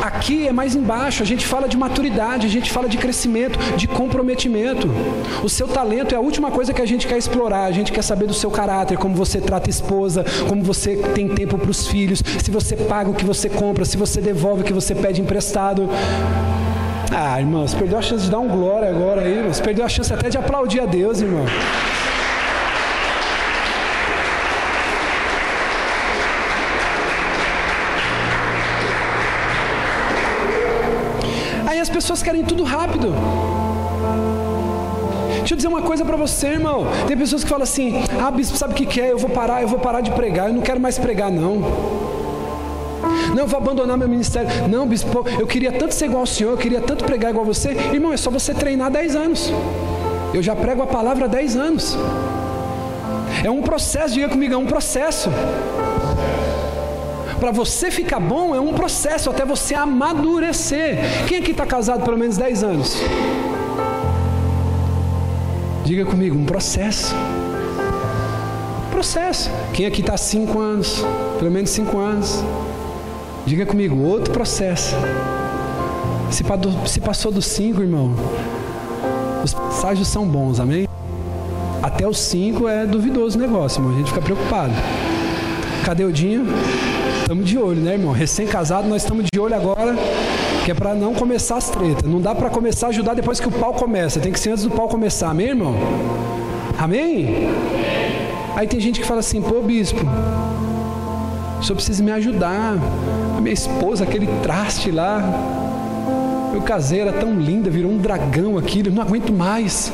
Aqui 0.00 0.46
é 0.46 0.52
mais 0.52 0.76
embaixo, 0.76 1.24
a 1.24 1.26
gente 1.26 1.44
fala 1.44 1.68
de 1.68 1.76
maturidade, 1.76 2.46
a 2.46 2.48
gente 2.48 2.70
fala 2.70 2.88
de 2.88 2.96
crescimento, 2.96 3.58
de 3.76 3.88
comprometimento. 3.88 4.88
O 5.42 5.48
seu 5.48 5.66
talento 5.66 6.14
é 6.14 6.16
a 6.16 6.20
última 6.20 6.52
coisa 6.52 6.72
que 6.72 6.80
a 6.80 6.86
gente 6.86 7.08
quer 7.08 7.18
explorar, 7.18 7.64
a 7.64 7.72
gente 7.72 7.90
quer 7.90 8.02
saber 8.02 8.26
do 8.26 8.32
seu 8.32 8.48
caráter, 8.48 8.96
como 8.96 9.12
você 9.16 9.40
trata 9.40 9.68
a 9.68 9.72
esposa, 9.72 10.24
como 10.48 10.62
você 10.62 10.94
tem 11.16 11.26
tempo 11.28 11.58
para 11.58 11.70
os 11.70 11.88
filhos, 11.88 12.22
se 12.40 12.50
você 12.52 12.76
paga 12.76 13.10
o 13.10 13.14
que 13.14 13.24
você 13.24 13.48
compra, 13.48 13.84
se 13.84 13.96
você 13.96 14.20
devolve 14.20 14.60
o 14.60 14.64
que 14.64 14.72
você 14.72 14.94
pede 14.94 15.20
emprestado. 15.20 15.88
Ah, 17.10 17.40
irmão, 17.40 17.66
você 17.66 17.76
perdeu 17.76 17.98
a 17.98 18.02
chance 18.02 18.24
de 18.24 18.30
dar 18.30 18.38
um 18.38 18.46
glória 18.46 18.88
agora 18.88 19.22
aí, 19.22 19.50
perdeu 19.64 19.84
a 19.84 19.88
chance 19.88 20.12
até 20.14 20.28
de 20.28 20.38
aplaudir 20.38 20.78
a 20.78 20.86
Deus, 20.86 21.20
irmão. 21.20 21.44
Pessoas 31.92 32.22
querem 32.22 32.42
tudo 32.42 32.64
rápido. 32.64 33.14
Deixa 35.38 35.54
eu 35.54 35.56
dizer 35.56 35.68
uma 35.68 35.82
coisa 35.82 36.04
para 36.04 36.16
você, 36.16 36.48
irmão. 36.48 36.86
Tem 37.06 37.16
pessoas 37.16 37.44
que 37.44 37.50
falam 37.50 37.64
assim: 37.64 38.02
Ah, 38.20 38.30
bispo, 38.30 38.56
sabe 38.56 38.72
o 38.72 38.76
que, 38.76 39.00
é? 39.00 39.12
Eu 39.12 39.18
vou 39.18 39.30
parar, 39.30 39.62
eu 39.62 39.68
vou 39.68 39.78
parar 39.78 40.00
de 40.00 40.10
pregar, 40.10 40.48
eu 40.48 40.54
não 40.54 40.62
quero 40.62 40.80
mais 40.80 40.98
pregar, 40.98 41.30
não. 41.30 41.60
Não, 43.34 43.38
eu 43.38 43.46
vou 43.46 43.58
abandonar 43.58 43.96
meu 43.98 44.08
ministério. 44.08 44.48
Não, 44.68 44.86
bispo, 44.86 45.24
eu 45.38 45.46
queria 45.46 45.72
tanto 45.72 45.94
ser 45.94 46.06
igual 46.06 46.20
ao 46.20 46.26
senhor, 46.26 46.52
eu 46.52 46.58
queria 46.58 46.80
tanto 46.80 47.04
pregar 47.04 47.30
igual 47.30 47.44
a 47.44 47.48
você. 47.48 47.70
Irmão, 47.92 48.12
é 48.12 48.16
só 48.16 48.30
você 48.30 48.54
treinar 48.54 48.90
10 48.90 49.16
anos. 49.16 49.52
Eu 50.32 50.42
já 50.42 50.54
prego 50.56 50.82
a 50.82 50.86
palavra 50.86 51.26
há 51.26 51.28
10 51.28 51.56
anos. 51.56 51.96
É 53.44 53.50
um 53.50 53.62
processo, 53.62 54.14
diga 54.14 54.28
comigo, 54.28 54.54
é 54.54 54.56
um 54.56 54.66
processo. 54.66 55.28
Para 57.42 57.50
você 57.50 57.90
ficar 57.90 58.20
bom 58.20 58.54
é 58.54 58.60
um 58.60 58.72
processo 58.72 59.28
até 59.28 59.44
você 59.44 59.74
amadurecer. 59.74 61.26
Quem 61.26 61.38
aqui 61.38 61.50
está 61.50 61.66
casado 61.66 62.04
pelo 62.04 62.16
menos 62.16 62.36
10 62.36 62.62
anos? 62.62 62.96
Diga 65.84 66.04
comigo, 66.04 66.38
um 66.38 66.44
processo. 66.44 67.12
Processo. 68.92 69.50
Quem 69.72 69.86
aqui 69.86 70.02
está 70.02 70.16
cinco 70.16 70.60
anos? 70.60 71.04
Pelo 71.40 71.50
menos 71.50 71.70
cinco 71.70 71.98
anos. 71.98 72.44
Diga 73.44 73.66
comigo, 73.66 74.00
outro 74.00 74.32
processo. 74.32 74.94
Se 76.30 77.00
passou 77.00 77.32
dos 77.32 77.46
cinco, 77.46 77.80
irmão, 77.80 78.14
os 79.42 79.52
passagens 79.52 80.06
são 80.06 80.24
bons, 80.28 80.60
amém? 80.60 80.86
Até 81.82 82.06
os 82.06 82.20
cinco 82.20 82.68
é 82.68 82.86
duvidoso 82.86 83.36
o 83.36 83.40
negócio, 83.40 83.80
irmão. 83.80 83.96
A 83.96 83.98
gente 83.98 84.10
fica 84.10 84.22
preocupado. 84.22 84.74
Cadê 85.84 86.04
o 86.04 86.12
Dinho? 86.12 86.46
Estamos 87.22 87.48
de 87.48 87.56
olho, 87.56 87.80
né, 87.80 87.92
irmão? 87.92 88.12
Recém-casado, 88.12 88.88
nós 88.88 89.02
estamos 89.02 89.24
de 89.32 89.40
olho 89.40 89.54
agora 89.54 89.94
que 90.64 90.70
é 90.70 90.74
para 90.74 90.94
não 90.94 91.14
começar 91.14 91.56
as 91.56 91.70
tretas. 91.70 92.02
Não 92.02 92.20
dá 92.20 92.34
para 92.34 92.50
começar 92.50 92.86
a 92.86 92.90
ajudar 92.90 93.14
depois 93.14 93.40
que 93.40 93.48
o 93.48 93.50
pau 93.50 93.72
começa. 93.72 94.20
Tem 94.20 94.32
que 94.32 94.38
ser 94.38 94.50
antes 94.50 94.64
do 94.64 94.70
pau 94.70 94.88
começar. 94.88 95.30
Amém, 95.30 95.48
irmão? 95.48 95.74
Amém? 96.78 97.48
Aí 98.54 98.66
tem 98.66 98.78
gente 98.80 99.00
que 99.00 99.06
fala 99.06 99.20
assim: 99.20 99.40
pô, 99.40 99.62
bispo, 99.62 100.00
o 101.58 101.62
senhor 101.62 101.76
precisa 101.76 102.02
me 102.02 102.12
ajudar. 102.12 102.76
A 103.36 103.40
minha 103.40 103.54
esposa, 103.54 104.04
aquele 104.04 104.26
traste 104.42 104.90
lá. 104.90 105.22
Meu 106.52 106.62
caseiro 106.62 107.08
era 107.08 107.18
tão 107.18 107.34
linda, 107.34 107.70
virou 107.70 107.90
um 107.90 107.98
dragão 107.98 108.58
aqui. 108.58 108.82
Eu 108.84 108.92
não 108.92 109.02
aguento 109.02 109.32
mais. 109.32 109.92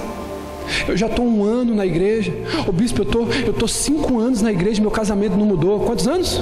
Eu 0.86 0.96
já 0.96 1.06
estou 1.06 1.24
um 1.24 1.44
ano 1.44 1.74
na 1.74 1.86
igreja. 1.86 2.32
Ô 2.66 2.72
bispo, 2.72 3.02
eu 3.02 3.04
tô, 3.06 3.22
estou 3.24 3.54
tô 3.54 3.68
cinco 3.68 4.18
anos 4.18 4.42
na 4.42 4.50
igreja, 4.50 4.82
meu 4.82 4.90
casamento 4.90 5.36
não 5.36 5.46
mudou. 5.46 5.80
Quantos 5.80 6.06
anos? 6.08 6.40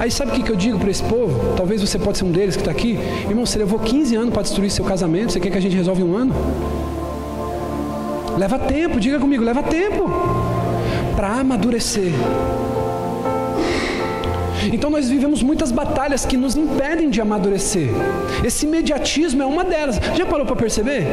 Aí 0.00 0.10
sabe 0.10 0.30
o 0.30 0.34
que, 0.34 0.42
que 0.42 0.50
eu 0.50 0.56
digo 0.56 0.78
para 0.78 0.90
esse 0.90 1.02
povo? 1.02 1.54
Talvez 1.58 1.82
você 1.82 1.98
pode 1.98 2.16
ser 2.16 2.24
um 2.24 2.32
deles 2.32 2.56
que 2.56 2.62
está 2.62 2.70
aqui. 2.70 2.98
Irmão, 3.28 3.44
você 3.44 3.58
levou 3.58 3.78
15 3.78 4.16
anos 4.16 4.32
para 4.32 4.40
destruir 4.40 4.70
seu 4.70 4.82
casamento, 4.82 5.32
você 5.32 5.38
quer 5.38 5.50
que 5.50 5.58
a 5.58 5.60
gente 5.60 5.76
resolva 5.76 6.00
em 6.00 6.04
um 6.04 6.16
ano? 6.16 6.34
Leva 8.38 8.58
tempo, 8.58 8.98
diga 8.98 9.20
comigo, 9.20 9.44
leva 9.44 9.62
tempo 9.62 10.10
para 11.14 11.28
amadurecer. 11.40 12.12
Então 14.72 14.88
nós 14.88 15.10
vivemos 15.10 15.42
muitas 15.42 15.70
batalhas 15.70 16.24
que 16.24 16.34
nos 16.38 16.56
impedem 16.56 17.10
de 17.10 17.20
amadurecer. 17.20 17.90
Esse 18.42 18.64
imediatismo 18.64 19.42
é 19.42 19.46
uma 19.46 19.64
delas. 19.64 20.00
Já 20.16 20.24
parou 20.24 20.46
para 20.46 20.56
perceber? 20.56 21.06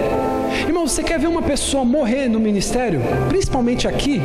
Irmão, 0.65 0.87
você 0.87 1.03
quer 1.03 1.19
ver 1.19 1.27
uma 1.27 1.41
pessoa 1.41 1.83
morrer 1.83 2.29
no 2.29 2.39
ministério? 2.39 3.01
Principalmente 3.27 3.85
aqui? 3.85 4.21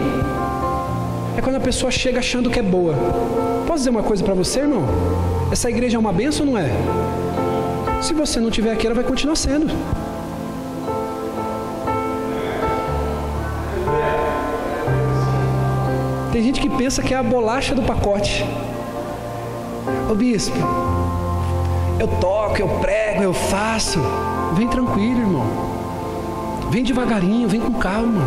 É 1.37 1.40
quando 1.40 1.57
a 1.57 1.61
pessoa 1.61 1.90
chega 1.90 2.18
achando 2.18 2.51
que 2.51 2.59
é 2.59 2.62
boa. 2.62 2.95
Posso 3.66 3.79
dizer 3.79 3.90
uma 3.90 4.03
coisa 4.03 4.23
para 4.23 4.35
você, 4.35 4.61
irmão? 4.61 4.83
Essa 5.51 5.71
igreja 5.71 5.97
é 5.97 6.01
uma 6.01 6.12
benção 6.12 6.45
não 6.45 6.59
é? 6.59 6.71
Se 8.03 8.12
você 8.12 8.40
não 8.40 8.51
tiver 8.51 8.73
aqui, 8.73 8.87
ela 8.87 8.95
vai 8.95 9.05
continuar 9.05 9.37
sendo. 9.37 9.66
Tem 16.33 16.42
gente 16.42 16.61
que 16.61 16.68
pensa 16.68 17.03
que 17.03 17.14
é 17.14 17.16
a 17.16 17.23
bolacha 17.23 17.75
do 17.75 17.83
pacote. 17.83 18.45
Ô 20.11 20.14
bispo, 20.14 20.57
eu 22.01 22.09
toco, 22.21 22.59
eu 22.59 22.68
prego, 22.81 23.23
eu 23.23 23.33
faço. 23.33 24.01
Vem 24.55 24.66
tranquilo, 24.66 25.21
irmão. 25.21 25.47
Vem 26.71 26.83
devagarinho, 26.83 27.49
vem 27.49 27.61
com 27.61 27.75
calma. 27.75 28.23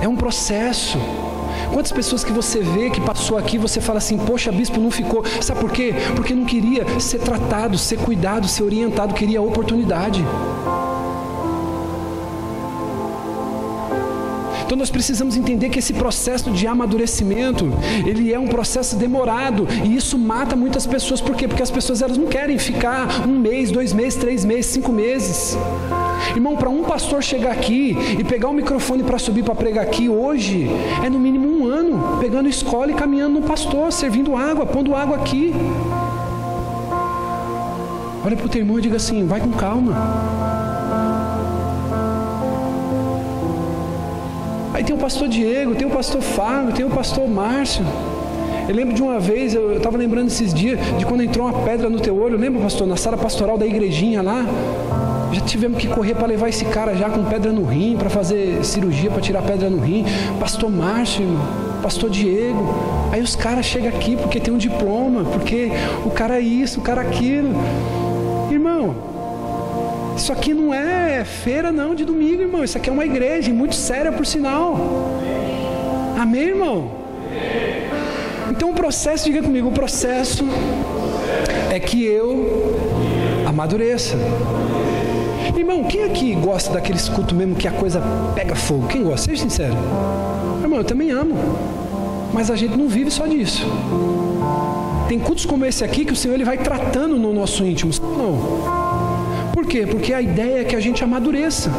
É 0.00 0.06
um 0.06 0.14
processo. 0.14 0.98
Quantas 1.72 1.92
pessoas 1.92 2.24
que 2.24 2.32
você 2.32 2.60
vê 2.60 2.90
que 2.90 3.00
passou 3.00 3.36
aqui, 3.36 3.58
você 3.58 3.80
fala 3.80 3.98
assim, 3.98 4.16
poxa, 4.18 4.50
bispo, 4.50 4.80
não 4.80 4.90
ficou. 4.90 5.24
Sabe 5.40 5.60
por 5.60 5.70
quê? 5.70 5.94
Porque 6.14 6.34
não 6.34 6.44
queria 6.44 6.84
ser 7.00 7.18
tratado, 7.18 7.78
ser 7.78 7.98
cuidado, 7.98 8.48
ser 8.48 8.62
orientado, 8.62 9.14
queria 9.14 9.40
oportunidade. 9.42 10.24
Então 14.66 14.76
nós 14.76 14.90
precisamos 14.90 15.36
entender 15.36 15.68
que 15.68 15.78
esse 15.78 15.92
processo 15.92 16.50
de 16.50 16.66
amadurecimento, 16.66 17.66
ele 18.04 18.32
é 18.34 18.38
um 18.38 18.48
processo 18.48 18.96
demorado 18.96 19.66
e 19.84 19.94
isso 19.94 20.18
mata 20.18 20.56
muitas 20.56 20.84
pessoas. 20.84 21.20
Por 21.20 21.36
quê? 21.36 21.46
Porque 21.46 21.62
as 21.62 21.70
pessoas 21.70 22.02
elas 22.02 22.18
não 22.18 22.26
querem 22.26 22.58
ficar 22.58 23.28
um 23.28 23.38
mês, 23.38 23.70
dois 23.70 23.92
meses, 23.92 24.18
três 24.18 24.44
meses, 24.44 24.66
cinco 24.66 24.90
meses. 24.90 25.56
Irmão, 26.34 26.56
para 26.56 26.68
um 26.68 26.82
pastor 26.82 27.22
chegar 27.22 27.52
aqui 27.52 27.96
e 28.18 28.24
pegar 28.24 28.48
o 28.48 28.52
microfone 28.52 29.04
para 29.04 29.18
subir 29.18 29.44
para 29.44 29.54
pregar 29.54 29.84
aqui 29.84 30.08
hoje, 30.08 30.68
é 31.02 31.08
no 31.08 31.18
mínimo 31.20 31.46
um 31.48 31.55
pegando 32.26 32.48
escola 32.48 32.90
e 32.90 32.94
caminhando 32.94 33.38
no 33.38 33.46
pastor, 33.46 33.92
servindo 33.92 34.36
água, 34.36 34.66
pondo 34.66 34.96
água 34.96 35.16
aqui. 35.16 35.54
Olha 38.24 38.36
para 38.36 38.46
o 38.46 38.48
teu 38.48 38.62
irmão 38.62 38.80
e 38.80 38.82
diga 38.82 38.96
assim: 38.96 39.24
vai 39.24 39.38
com 39.38 39.52
calma. 39.52 39.92
Aí 44.74 44.82
tem 44.82 44.96
o 44.96 44.98
pastor 44.98 45.28
Diego, 45.28 45.76
tem 45.76 45.86
o 45.86 45.90
pastor 45.90 46.20
Fábio, 46.20 46.72
tem 46.72 46.84
o 46.84 46.90
pastor 46.90 47.28
Márcio. 47.28 47.84
Eu 48.68 48.74
lembro 48.74 48.92
de 48.92 49.00
uma 49.00 49.20
vez, 49.20 49.54
eu 49.54 49.76
estava 49.76 49.96
lembrando 49.96 50.26
esses 50.26 50.52
dias, 50.52 50.80
de 50.98 51.06
quando 51.06 51.22
entrou 51.22 51.46
uma 51.46 51.60
pedra 51.60 51.88
no 51.88 52.00
teu 52.00 52.20
olho. 52.20 52.36
Lembra, 52.36 52.60
pastor, 52.60 52.88
na 52.88 52.96
sala 52.96 53.16
pastoral 53.16 53.56
da 53.56 53.64
igrejinha 53.64 54.20
lá? 54.20 54.44
Já 55.32 55.40
tivemos 55.42 55.78
que 55.78 55.86
correr 55.86 56.16
para 56.16 56.26
levar 56.26 56.48
esse 56.48 56.64
cara 56.64 56.92
já 56.96 57.08
com 57.08 57.22
pedra 57.24 57.52
no 57.52 57.64
rim, 57.64 57.96
para 57.96 58.10
fazer 58.10 58.64
cirurgia 58.64 59.10
para 59.10 59.20
tirar 59.20 59.42
pedra 59.42 59.70
no 59.70 59.78
rim. 59.78 60.04
Pastor 60.40 60.68
Márcio, 60.68 61.24
pastor 61.86 62.10
Diego. 62.10 62.66
Aí 63.12 63.22
os 63.22 63.36
caras 63.36 63.64
chegam 63.64 63.88
aqui 63.88 64.16
porque 64.16 64.40
tem 64.40 64.52
um 64.52 64.58
diploma, 64.58 65.22
porque 65.22 65.70
o 66.04 66.10
cara 66.10 66.38
é 66.38 66.40
isso, 66.40 66.80
o 66.80 66.82
cara 66.82 67.04
é 67.04 67.06
aquilo. 67.06 67.54
Irmão, 68.50 68.96
isso 70.16 70.32
aqui 70.32 70.52
não 70.52 70.74
é 70.74 71.24
feira 71.24 71.70
não 71.70 71.94
de 71.94 72.04
domingo, 72.04 72.42
irmão. 72.42 72.64
Isso 72.64 72.76
aqui 72.76 72.90
é 72.90 72.92
uma 72.92 73.04
igreja, 73.04 73.52
muito 73.52 73.76
séria 73.76 74.10
por 74.10 74.26
sinal. 74.26 74.76
Amém, 76.18 76.48
irmão? 76.48 76.90
Então 78.50 78.70
o 78.70 78.74
processo, 78.74 79.26
diga 79.26 79.40
comigo, 79.40 79.68
o 79.68 79.72
processo 79.72 80.44
é 81.70 81.78
que 81.78 82.04
eu 82.04 82.74
amadureça. 83.46 84.16
Irmão, 85.56 85.84
quem 85.84 86.02
aqui 86.02 86.34
gosta 86.34 86.72
daqueles 86.72 87.08
cultos 87.08 87.36
mesmo 87.36 87.54
que 87.54 87.68
a 87.68 87.72
coisa 87.72 88.02
pega 88.34 88.56
fogo? 88.56 88.88
Quem 88.88 89.04
gosta? 89.04 89.30
Seja 89.30 89.42
sincero. 89.42 89.76
Eu 90.76 90.84
também 90.84 91.10
amo. 91.10 91.34
Mas 92.32 92.50
a 92.50 92.56
gente 92.56 92.76
não 92.76 92.88
vive 92.88 93.10
só 93.10 93.26
disso. 93.26 93.66
Tem 95.08 95.18
cultos 95.18 95.46
como 95.46 95.64
esse 95.64 95.84
aqui 95.84 96.04
que 96.04 96.12
o 96.12 96.16
Senhor 96.16 96.34
ele 96.34 96.44
vai 96.44 96.58
tratando 96.58 97.16
no 97.16 97.32
nosso 97.32 97.64
íntimo. 97.64 97.92
Não. 98.02 99.52
Por 99.52 99.64
quê? 99.66 99.86
Porque 99.86 100.12
a 100.12 100.20
ideia 100.20 100.60
é 100.60 100.64
que 100.64 100.76
a 100.76 100.80
gente 100.80 101.02
amadureça. 101.02 101.70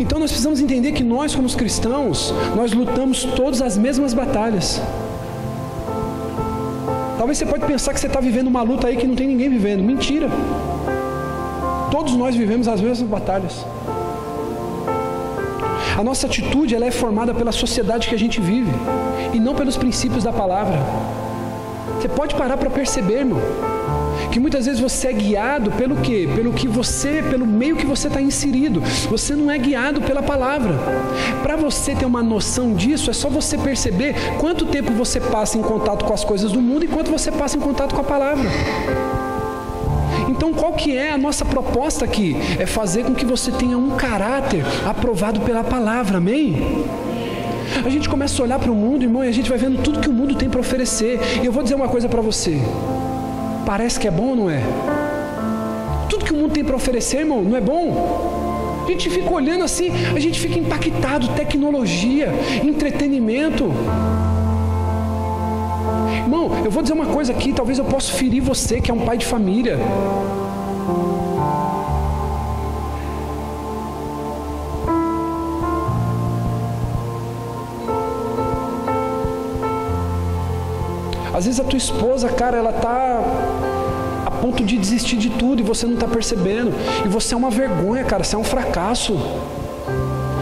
Então 0.00 0.18
nós 0.18 0.30
precisamos 0.30 0.60
entender 0.60 0.92
que 0.92 1.02
nós, 1.02 1.34
como 1.34 1.48
cristãos, 1.50 2.34
nós 2.56 2.72
lutamos 2.72 3.24
todas 3.24 3.62
as 3.62 3.78
mesmas 3.78 4.12
batalhas. 4.12 4.80
Talvez 7.16 7.38
você 7.38 7.46
pode 7.46 7.64
pensar 7.64 7.94
que 7.94 8.00
você 8.00 8.08
está 8.08 8.20
vivendo 8.20 8.48
uma 8.48 8.62
luta 8.62 8.88
aí 8.88 8.96
que 8.96 9.06
não 9.06 9.14
tem 9.14 9.28
ninguém 9.28 9.48
vivendo. 9.48 9.82
Mentira. 9.82 10.28
Todos 11.90 12.14
nós 12.16 12.34
vivemos 12.34 12.66
as 12.66 12.80
mesmas 12.80 13.08
batalhas. 13.08 13.64
A 15.96 16.02
nossa 16.02 16.26
atitude 16.26 16.74
ela 16.74 16.86
é 16.86 16.90
formada 16.90 17.34
pela 17.34 17.52
sociedade 17.52 18.08
que 18.08 18.14
a 18.14 18.18
gente 18.18 18.40
vive 18.40 18.70
e 19.32 19.38
não 19.38 19.54
pelos 19.54 19.76
princípios 19.76 20.24
da 20.24 20.32
palavra. 20.32 20.78
Você 22.00 22.08
pode 22.08 22.34
parar 22.34 22.56
para 22.56 22.70
perceber, 22.70 23.18
irmão, 23.18 23.40
que 24.32 24.40
muitas 24.40 24.66
vezes 24.66 24.80
você 24.80 25.08
é 25.08 25.12
guiado 25.12 25.70
pelo 25.72 25.96
quê? 25.96 26.28
Pelo 26.34 26.52
que 26.52 26.66
você, 26.66 27.22
pelo 27.22 27.46
meio 27.46 27.76
que 27.76 27.86
você 27.86 28.08
está 28.08 28.20
inserido. 28.20 28.80
Você 29.10 29.36
não 29.36 29.50
é 29.50 29.58
guiado 29.58 30.00
pela 30.00 30.22
palavra. 30.22 30.74
Para 31.42 31.54
você 31.54 31.94
ter 31.94 32.06
uma 32.06 32.22
noção 32.22 32.74
disso, 32.74 33.10
é 33.10 33.12
só 33.12 33.28
você 33.28 33.58
perceber 33.58 34.14
quanto 34.40 34.66
tempo 34.66 34.92
você 34.92 35.20
passa 35.20 35.58
em 35.58 35.62
contato 35.62 36.04
com 36.04 36.14
as 36.14 36.24
coisas 36.24 36.50
do 36.52 36.60
mundo 36.60 36.84
e 36.84 36.88
quanto 36.88 37.10
você 37.10 37.30
passa 37.30 37.56
em 37.56 37.60
contato 37.60 37.94
com 37.94 38.00
a 38.00 38.04
palavra. 38.04 38.48
Então, 40.42 40.52
qual 40.52 40.72
que 40.72 40.96
é 40.96 41.12
a 41.12 41.16
nossa 41.16 41.44
proposta 41.44 42.04
aqui? 42.04 42.34
É 42.58 42.66
fazer 42.66 43.04
com 43.04 43.14
que 43.14 43.24
você 43.24 43.52
tenha 43.52 43.78
um 43.78 43.90
caráter 43.90 44.64
aprovado 44.84 45.38
pela 45.42 45.62
palavra, 45.62 46.18
amém? 46.18 46.84
A 47.84 47.88
gente 47.88 48.08
começa 48.08 48.42
a 48.42 48.44
olhar 48.44 48.58
para 48.58 48.72
o 48.72 48.74
mundo, 48.74 49.04
irmão, 49.04 49.24
e 49.24 49.28
a 49.28 49.32
gente 49.32 49.48
vai 49.48 49.56
vendo 49.56 49.80
tudo 49.84 50.00
que 50.00 50.08
o 50.08 50.12
mundo 50.12 50.34
tem 50.34 50.50
para 50.50 50.58
oferecer. 50.58 51.20
E 51.40 51.46
eu 51.46 51.52
vou 51.52 51.62
dizer 51.62 51.76
uma 51.76 51.86
coisa 51.86 52.08
para 52.08 52.20
você. 52.20 52.60
Parece 53.64 54.00
que 54.00 54.08
é 54.08 54.10
bom 54.10 54.34
não 54.34 54.50
é? 54.50 54.60
Tudo 56.08 56.24
que 56.24 56.32
o 56.32 56.36
mundo 56.36 56.54
tem 56.54 56.64
para 56.64 56.74
oferecer, 56.74 57.18
irmão, 57.18 57.40
não 57.40 57.56
é 57.56 57.60
bom? 57.60 58.82
A 58.84 58.90
gente 58.90 59.10
fica 59.10 59.32
olhando 59.32 59.62
assim, 59.62 59.92
a 60.12 60.18
gente 60.18 60.40
fica 60.40 60.58
impactado. 60.58 61.28
Tecnologia, 61.36 62.34
entretenimento. 62.64 63.72
Irmão, 66.22 66.50
eu 66.64 66.70
vou 66.70 66.82
dizer 66.82 66.94
uma 66.94 67.06
coisa 67.06 67.32
aqui, 67.32 67.52
talvez 67.52 67.78
eu 67.78 67.84
possa 67.84 68.12
ferir 68.12 68.40
você 68.40 68.80
que 68.80 68.90
é 68.90 68.94
um 68.94 69.04
pai 69.04 69.18
de 69.18 69.26
família. 69.26 69.78
Às 81.34 81.46
vezes 81.46 81.58
a 81.58 81.64
tua 81.64 81.76
esposa, 81.76 82.28
cara, 82.28 82.56
ela 82.56 82.72
tá 82.72 83.20
a 84.24 84.30
ponto 84.30 84.62
de 84.64 84.78
desistir 84.78 85.16
de 85.16 85.30
tudo 85.30 85.60
e 85.60 85.64
você 85.64 85.86
não 85.86 85.94
está 85.94 86.06
percebendo. 86.06 86.72
E 87.04 87.08
você 87.08 87.34
é 87.34 87.36
uma 87.36 87.50
vergonha, 87.50 88.04
cara, 88.04 88.22
você 88.22 88.36
é 88.36 88.38
um 88.38 88.44
fracasso. 88.44 89.18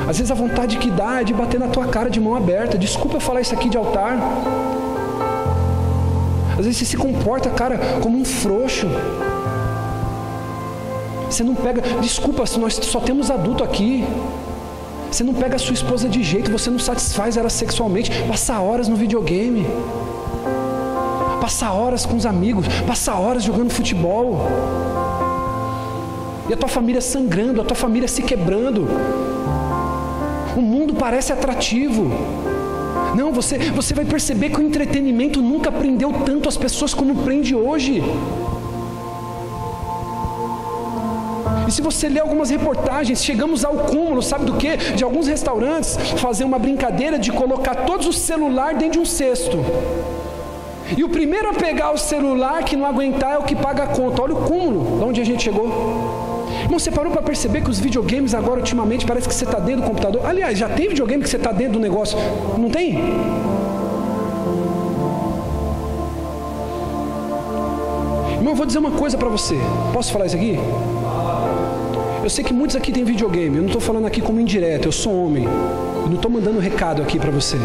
Às 0.06 0.18
vezes 0.18 0.30
a 0.30 0.34
vontade 0.34 0.76
que 0.76 0.90
dá 0.90 1.22
é 1.22 1.24
de 1.24 1.32
bater 1.32 1.58
na 1.58 1.68
tua 1.68 1.86
cara 1.86 2.10
de 2.10 2.20
mão 2.20 2.34
aberta. 2.34 2.76
Desculpa 2.76 3.16
eu 3.16 3.20
falar 3.20 3.40
isso 3.40 3.54
aqui 3.54 3.70
de 3.70 3.78
altar. 3.78 4.18
Às 6.60 6.66
vezes 6.66 6.78
você 6.78 6.84
se 6.84 6.96
comporta, 6.96 7.50
cara, 7.50 7.78
como 8.00 8.16
um 8.18 8.24
frouxo. 8.24 8.86
Você 11.28 11.42
não 11.42 11.54
pega. 11.54 11.82
Desculpa, 12.00 12.44
nós 12.58 12.74
só 12.74 13.00
temos 13.00 13.30
adulto 13.30 13.64
aqui. 13.64 14.04
Você 15.10 15.24
não 15.24 15.34
pega 15.34 15.56
a 15.56 15.58
sua 15.58 15.74
esposa 15.74 16.08
de 16.08 16.22
jeito, 16.22 16.52
você 16.52 16.70
não 16.70 16.78
satisfaz 16.78 17.36
ela 17.36 17.50
sexualmente. 17.50 18.12
Passa 18.28 18.60
horas 18.60 18.86
no 18.86 18.94
videogame 18.94 19.66
passar 21.40 21.72
horas 21.72 22.06
com 22.06 22.14
os 22.16 22.26
amigos, 22.26 22.66
passar 22.86 23.18
horas 23.18 23.42
jogando 23.42 23.70
futebol. 23.70 24.46
E 26.48 26.52
a 26.52 26.56
tua 26.56 26.68
família 26.68 27.00
sangrando, 27.00 27.60
a 27.60 27.64
tua 27.64 27.76
família 27.76 28.06
se 28.06 28.22
quebrando. 28.22 28.86
O 30.56 30.60
mundo 30.60 30.94
parece 30.94 31.32
atrativo. 31.32 32.10
Não, 33.20 33.30
você, 33.30 33.58
você 33.58 33.92
vai 33.92 34.06
perceber 34.06 34.48
que 34.48 34.58
o 34.58 34.62
entretenimento 34.62 35.42
nunca 35.42 35.70
prendeu 35.70 36.10
tanto 36.24 36.48
as 36.48 36.56
pessoas 36.56 36.94
como 36.94 37.16
prende 37.16 37.54
hoje. 37.54 38.02
E 41.68 41.70
se 41.70 41.82
você 41.82 42.08
ler 42.08 42.20
algumas 42.20 42.48
reportagens, 42.48 43.22
chegamos 43.22 43.62
ao 43.62 43.74
cúmulo, 43.74 44.22
sabe 44.22 44.46
do 44.46 44.54
que? 44.54 44.74
De 44.96 45.04
alguns 45.04 45.26
restaurantes 45.26 45.98
fazer 46.16 46.44
uma 46.44 46.58
brincadeira 46.58 47.18
de 47.18 47.30
colocar 47.30 47.74
todos 47.84 48.06
os 48.06 48.16
celulares 48.16 48.78
dentro 48.78 48.94
de 48.94 49.00
um 49.00 49.04
cesto. 49.04 49.58
E 50.96 51.04
o 51.04 51.08
primeiro 51.10 51.50
a 51.50 51.52
pegar 51.52 51.90
o 51.90 51.98
celular 51.98 52.64
que 52.64 52.74
não 52.74 52.86
aguentar 52.86 53.34
é 53.34 53.38
o 53.38 53.42
que 53.42 53.54
paga 53.54 53.82
a 53.82 53.86
conta. 53.88 54.22
Olha 54.22 54.32
o 54.32 54.44
cúmulo, 54.44 54.98
de 54.98 55.04
onde 55.04 55.20
a 55.20 55.24
gente 55.24 55.42
chegou. 55.42 56.19
Irmão, 56.70 56.78
você 56.78 56.92
parou 56.92 57.10
para 57.10 57.20
perceber 57.20 57.62
que 57.62 57.68
os 57.68 57.80
videogames 57.80 58.32
agora, 58.32 58.60
ultimamente, 58.60 59.04
parece 59.04 59.26
que 59.26 59.34
você 59.34 59.44
está 59.44 59.58
dentro 59.58 59.82
do 59.82 59.88
computador? 59.88 60.24
Aliás, 60.24 60.56
já 60.56 60.68
tem 60.68 60.88
videogame 60.88 61.20
que 61.20 61.28
você 61.28 61.36
está 61.36 61.50
dentro 61.50 61.72
do 61.72 61.80
negócio. 61.80 62.16
Não 62.56 62.70
tem? 62.70 62.90
Irmão, 68.36 68.52
eu 68.52 68.54
vou 68.54 68.64
dizer 68.64 68.78
uma 68.78 68.92
coisa 68.92 69.18
para 69.18 69.28
você. 69.28 69.56
Posso 69.92 70.12
falar 70.12 70.26
isso 70.26 70.36
aqui? 70.36 70.60
Eu 72.22 72.30
sei 72.30 72.44
que 72.44 72.54
muitos 72.54 72.76
aqui 72.76 72.92
têm 72.92 73.02
videogame. 73.02 73.56
Eu 73.56 73.62
não 73.62 73.68
estou 73.70 73.80
falando 73.80 74.06
aqui 74.06 74.20
como 74.20 74.40
indireto. 74.40 74.86
Eu 74.86 74.92
sou 74.92 75.26
homem. 75.26 75.42
Eu 75.46 76.06
não 76.06 76.14
estou 76.14 76.30
mandando 76.30 76.60
recado 76.60 77.02
aqui 77.02 77.18
para 77.18 77.32
você. 77.32 77.56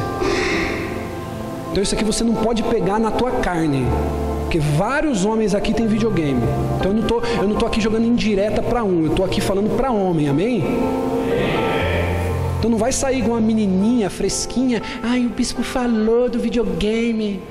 Então 1.71 1.83
isso 1.83 1.93
aqui 1.93 2.03
você 2.03 2.23
não 2.23 2.33
pode 2.33 2.63
pegar 2.63 2.97
na 2.97 3.11
tua 3.11 3.29
carne. 3.33 3.85
Porque 4.45 4.59
vários 4.59 5.25
homens 5.25 5.55
aqui 5.55 5.73
têm 5.73 5.87
videogame. 5.87 6.41
Então 6.77 6.91
eu 6.91 6.97
não 6.97 7.03
tô, 7.03 7.19
eu 7.19 7.47
não 7.47 7.55
tô 7.55 7.65
aqui 7.65 7.81
jogando 7.81 8.05
indireta 8.05 8.61
para 8.61 8.83
um, 8.83 9.05
eu 9.05 9.09
tô 9.09 9.23
aqui 9.23 9.41
falando 9.41 9.75
para 9.75 9.91
homem, 9.91 10.29
amém? 10.29 10.63
Então 12.59 12.69
não 12.69 12.77
vai 12.77 12.91
sair 12.91 13.23
com 13.23 13.31
uma 13.31 13.41
menininha 13.41 14.09
fresquinha. 14.09 14.81
Ai, 15.03 15.25
o 15.25 15.29
bispo 15.29 15.63
falou 15.63 16.29
do 16.29 16.39
videogame. 16.39 17.41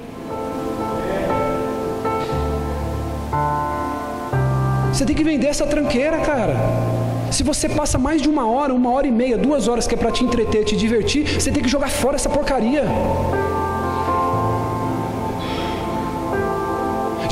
Você 4.93 5.05
tem 5.05 5.17
que 5.17 5.25
vender 5.25 5.49
essa 5.49 5.67
tranqueira, 5.67 6.19
cara. 6.19 6.55
Se 7.33 7.43
você 7.43 7.69
passa 7.69 7.99
mais 7.99 8.23
de 8.23 8.29
uma 8.29 8.47
hora, 8.47 8.73
uma 8.73 8.91
hora 8.93 9.09
e 9.09 9.11
meia, 9.11 9.37
duas 9.37 9.67
horas 9.67 9.89
que 9.89 9.95
é 9.95 9.99
para 9.99 10.13
te 10.13 10.23
entreter, 10.23 10.65
te 10.65 10.77
divertir, 10.77 11.41
você 11.41 11.51
tem 11.51 11.61
que 11.61 11.69
jogar 11.69 11.89
fora 11.89 12.15
essa 12.15 12.29
porcaria. 12.29 12.85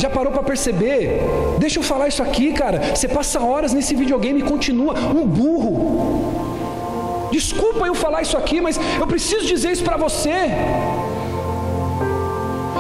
Já 0.03 0.11
parou 0.11 0.33
para 0.33 0.43
perceber? 0.43 1.23
Deixa 1.61 1.79
eu 1.79 1.83
falar 1.85 2.09
isso 2.09 2.25
aqui, 2.25 2.53
cara. 2.53 2.81
Você 2.93 3.07
passa 3.07 3.41
horas 3.41 3.73
nesse 3.73 3.95
videogame 3.95 4.41
e 4.41 4.43
continua 4.43 4.95
um 5.19 5.25
burro. 5.25 7.29
Desculpa 7.31 7.87
eu 7.87 7.95
falar 7.95 8.23
isso 8.23 8.37
aqui, 8.37 8.61
mas 8.61 8.81
eu 8.99 9.07
preciso 9.07 9.47
dizer 9.47 9.71
isso 9.71 9.85
para 9.85 9.97
você. 9.97 10.35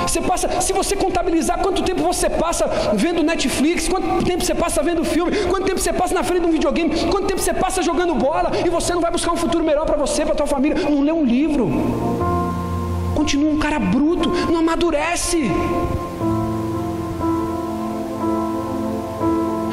Você 0.05 0.21
passa, 0.21 0.61
se 0.61 0.73
você 0.73 0.97
contabilizar 0.97 1.61
quanto 1.61 1.85
tempo 1.85 2.03
você 2.03 2.29
passa 2.29 2.67
vendo 2.95 3.23
Netflix, 3.23 3.89
quanto 3.89 4.25
tempo 4.25 4.45
você 4.45 4.57
passa 4.57 4.83
vendo 4.83 5.05
filme, 5.05 5.31
quanto 5.53 5.65
tempo 5.65 5.79
você 5.79 5.93
passa 5.93 6.13
na 6.13 6.25
frente 6.25 6.43
de 6.43 6.49
um 6.49 6.51
videogame, 6.51 6.91
quanto 7.13 7.29
tempo 7.29 7.41
você 7.41 7.55
passa 7.55 7.83
jogando 7.83 8.17
bola 8.17 8.51
e 8.67 8.69
você 8.69 8.95
não 8.95 9.01
vai 9.01 9.13
buscar 9.13 9.31
um 9.31 9.37
futuro 9.37 9.63
melhor 9.63 9.87
para 9.87 9.97
você, 9.97 10.27
para 10.27 10.35
tua 10.35 10.49
família, 10.49 10.91
não 10.91 11.03
lê 11.03 11.13
um 11.13 11.25
livro. 11.25 11.71
Continua 13.15 13.53
um 13.53 13.61
cara 13.61 13.79
bruto, 13.79 14.29
não 14.51 14.59
amadurece. 14.59 15.49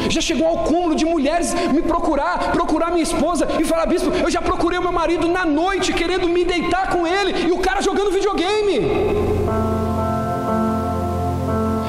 Já 0.10 0.22
chegou 0.22 0.48
ao 0.48 0.58
cúmulo 0.70 0.96
de 0.96 1.06
mulheres 1.06 1.54
me 1.72 1.82
procurar, 1.82 2.52
procurar 2.52 2.90
minha 2.92 3.04
esposa 3.04 3.48
e 3.60 3.64
falar, 3.64 3.86
bispo, 3.86 4.10
eu 4.26 4.30
já 4.30 4.42
procurei 4.42 4.80
o 4.80 4.82
meu 4.82 4.92
marido 4.92 5.28
na 5.28 5.46
noite 5.46 5.94
querendo 5.94 6.28
me 6.28 6.44
deitar 6.44 6.90
com 6.90 7.06
ele 7.06 7.48
e 7.48 7.52
o 7.52 7.60
cara 7.60 7.82
jogando 7.82 8.12
videogame. 8.12 8.78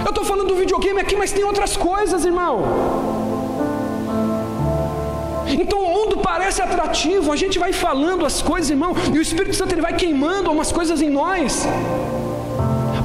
Eu 0.05 0.11
estou 0.11 0.25
falando 0.25 0.49
do 0.49 0.57
videogame 0.57 1.01
aqui, 1.01 1.17
mas 1.17 1.33
tem 1.33 1.45
outras 1.45 1.77
coisas, 1.77 2.25
irmão. 2.25 2.55
Então 5.49 5.79
o 5.83 5.89
mundo 5.89 6.19
parece 6.19 6.61
atrativo, 6.63 7.33
a 7.33 7.37
gente 7.37 7.59
vai 7.59 7.73
falando 7.73 8.25
as 8.25 8.41
coisas, 8.41 8.71
irmão, 8.71 8.95
e 9.13 9.19
o 9.19 9.23
Espírito 9.23 9.55
Santo 9.55 9.73
ele 9.75 9.81
vai 9.81 9.95
queimando 9.95 10.51
umas 10.51 10.71
coisas 10.71 11.01
em 11.03 11.11
nós 11.11 11.67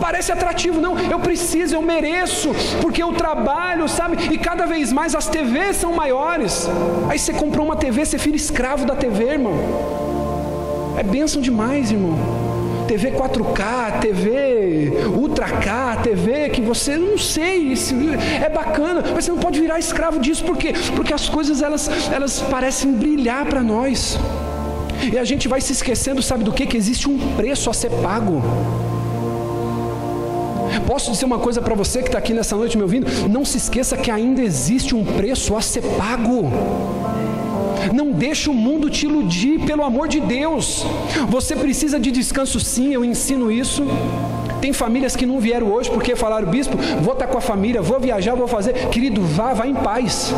parece 0.05 0.31
atrativo, 0.31 0.79
não, 0.79 0.93
eu 0.99 1.19
preciso, 1.19 1.73
eu 1.73 1.81
mereço, 1.81 2.51
porque 2.79 3.01
eu 3.01 3.11
trabalho, 3.13 3.89
sabe? 3.89 4.15
E 4.31 4.37
cada 4.37 4.67
vez 4.67 4.93
mais 4.93 5.15
as 5.15 5.25
TVs 5.25 5.77
são 5.77 5.93
maiores. 5.93 6.69
Aí 7.09 7.17
você 7.17 7.33
comprou 7.33 7.65
uma 7.65 7.75
TV, 7.75 8.05
você 8.05 8.15
vira 8.15 8.37
escravo 8.37 8.85
da 8.85 8.95
TV, 8.95 9.23
irmão. 9.31 9.57
É 10.95 11.01
bênção 11.01 11.41
demais, 11.41 11.91
irmão. 11.91 12.15
TV 12.87 13.13
4K, 13.13 13.99
TV 13.99 14.93
Ultra 15.07 15.47
K, 15.49 15.95
TV 16.03 16.49
que 16.49 16.61
você 16.61 16.95
não 16.97 17.17
sei, 17.17 17.73
é 18.45 18.47
bacana, 18.47 19.03
mas 19.11 19.25
você 19.25 19.31
não 19.31 19.39
pode 19.39 19.59
virar 19.59 19.79
escravo 19.79 20.19
disso, 20.19 20.43
por 20.43 20.55
quê? 20.55 20.71
Porque 20.95 21.15
as 21.15 21.27
coisas 21.27 21.63
elas, 21.63 21.89
elas 22.11 22.41
parecem 22.41 22.91
brilhar 22.91 23.43
para 23.47 23.63
nós. 23.63 24.19
E 25.11 25.17
a 25.17 25.23
gente 25.23 25.47
vai 25.47 25.61
se 25.61 25.73
esquecendo, 25.73 26.21
sabe 26.21 26.43
do 26.43 26.53
que? 26.53 26.67
Que 26.67 26.77
existe 26.77 27.09
um 27.09 27.17
preço 27.35 27.71
a 27.71 27.73
ser 27.73 27.89
pago. 28.03 28.43
Posso 30.87 31.11
dizer 31.11 31.25
uma 31.25 31.39
coisa 31.39 31.61
para 31.61 31.73
você 31.73 32.01
que 32.01 32.07
está 32.07 32.17
aqui 32.17 32.33
nessa 32.33 32.55
noite 32.55 32.77
me 32.77 32.83
ouvindo? 32.83 33.07
Não 33.27 33.43
se 33.43 33.57
esqueça 33.57 33.97
que 33.97 34.11
ainda 34.11 34.41
existe 34.41 34.95
um 34.95 35.03
preço 35.03 35.55
a 35.55 35.61
ser 35.61 35.81
pago. 35.97 36.51
Não 37.93 38.11
deixe 38.11 38.49
o 38.49 38.53
mundo 38.53 38.89
te 38.89 39.05
iludir, 39.05 39.59
pelo 39.59 39.83
amor 39.83 40.07
de 40.07 40.19
Deus. 40.19 40.85
Você 41.29 41.55
precisa 41.55 41.99
de 41.99 42.11
descanso, 42.11 42.59
sim, 42.59 42.93
eu 42.93 43.03
ensino 43.03 43.51
isso. 43.51 43.83
Tem 44.61 44.73
famílias 44.73 45.15
que 45.15 45.25
não 45.25 45.39
vieram 45.39 45.67
hoje 45.67 45.89
porque 45.91 46.15
falaram, 46.15 46.47
bispo, 46.47 46.77
vou 47.01 47.13
estar 47.13 47.27
tá 47.27 47.31
com 47.31 47.37
a 47.37 47.41
família, 47.41 47.81
vou 47.81 47.99
viajar, 47.99 48.35
vou 48.35 48.47
fazer. 48.47 48.89
Querido, 48.89 49.21
vá, 49.21 49.53
vá 49.53 49.67
em 49.67 49.75
paz. 49.75 50.33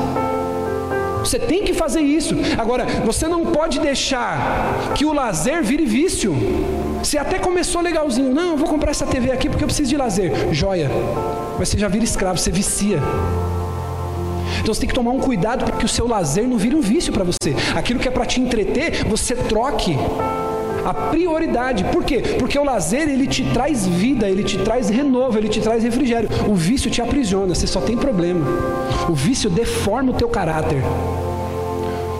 Você 1.27 1.37
tem 1.37 1.61
que 1.61 1.73
fazer 1.73 1.99
isso. 1.99 2.33
Agora, 2.57 2.85
você 3.03 3.27
não 3.27 3.47
pode 3.47 3.81
deixar 3.81 4.93
que 4.95 5.03
o 5.03 5.11
lazer 5.11 5.61
vire 5.61 5.85
vício. 5.85 6.33
Você 7.03 7.17
até 7.17 7.37
começou 7.37 7.81
legalzinho, 7.81 8.33
não, 8.33 8.51
eu 8.51 8.57
vou 8.57 8.65
comprar 8.65 8.91
essa 8.91 9.05
TV 9.05 9.29
aqui 9.29 9.49
porque 9.49 9.61
eu 9.61 9.67
preciso 9.67 9.89
de 9.89 9.97
lazer. 9.97 10.53
Joia. 10.53 10.89
Mas 11.59 11.67
você 11.67 11.77
já 11.77 11.89
vira 11.89 12.05
escravo, 12.05 12.37
você 12.37 12.49
vicia. 12.49 12.99
Então 14.61 14.73
você 14.73 14.79
tem 14.79 14.87
que 14.87 14.95
tomar 14.95 15.11
um 15.11 15.19
cuidado 15.19 15.65
para 15.65 15.75
que 15.75 15.83
o 15.83 15.87
seu 15.89 16.07
lazer 16.07 16.47
não 16.47 16.57
vire 16.57 16.75
um 16.75 16.81
vício 16.81 17.11
para 17.11 17.25
você. 17.25 17.53
Aquilo 17.75 17.99
que 17.99 18.07
é 18.07 18.11
para 18.11 18.25
te 18.25 18.39
entreter, 18.39 19.03
você 19.03 19.35
troque 19.35 19.97
a 20.87 20.93
prioridade. 20.93 21.83
Por 21.91 22.05
quê? 22.05 22.23
Porque 22.39 22.57
o 22.57 22.63
lazer 22.63 23.09
ele 23.09 23.27
te 23.27 23.43
traz 23.53 23.85
vida, 23.85 24.29
ele 24.29 24.41
te 24.41 24.57
traz 24.59 24.87
renovo, 24.89 25.37
ele 25.37 25.49
te 25.49 25.59
traz 25.59 25.83
refrigério. 25.83 26.29
O 26.47 26.55
vício 26.55 26.89
te 26.89 27.01
aprisiona, 27.01 27.53
você 27.53 27.67
só 27.67 27.81
tem 27.81 27.97
problema. 27.97 28.45
O 29.09 29.13
vício 29.13 29.49
deforma 29.49 30.11
o 30.11 30.13
teu 30.13 30.29
caráter. 30.29 30.81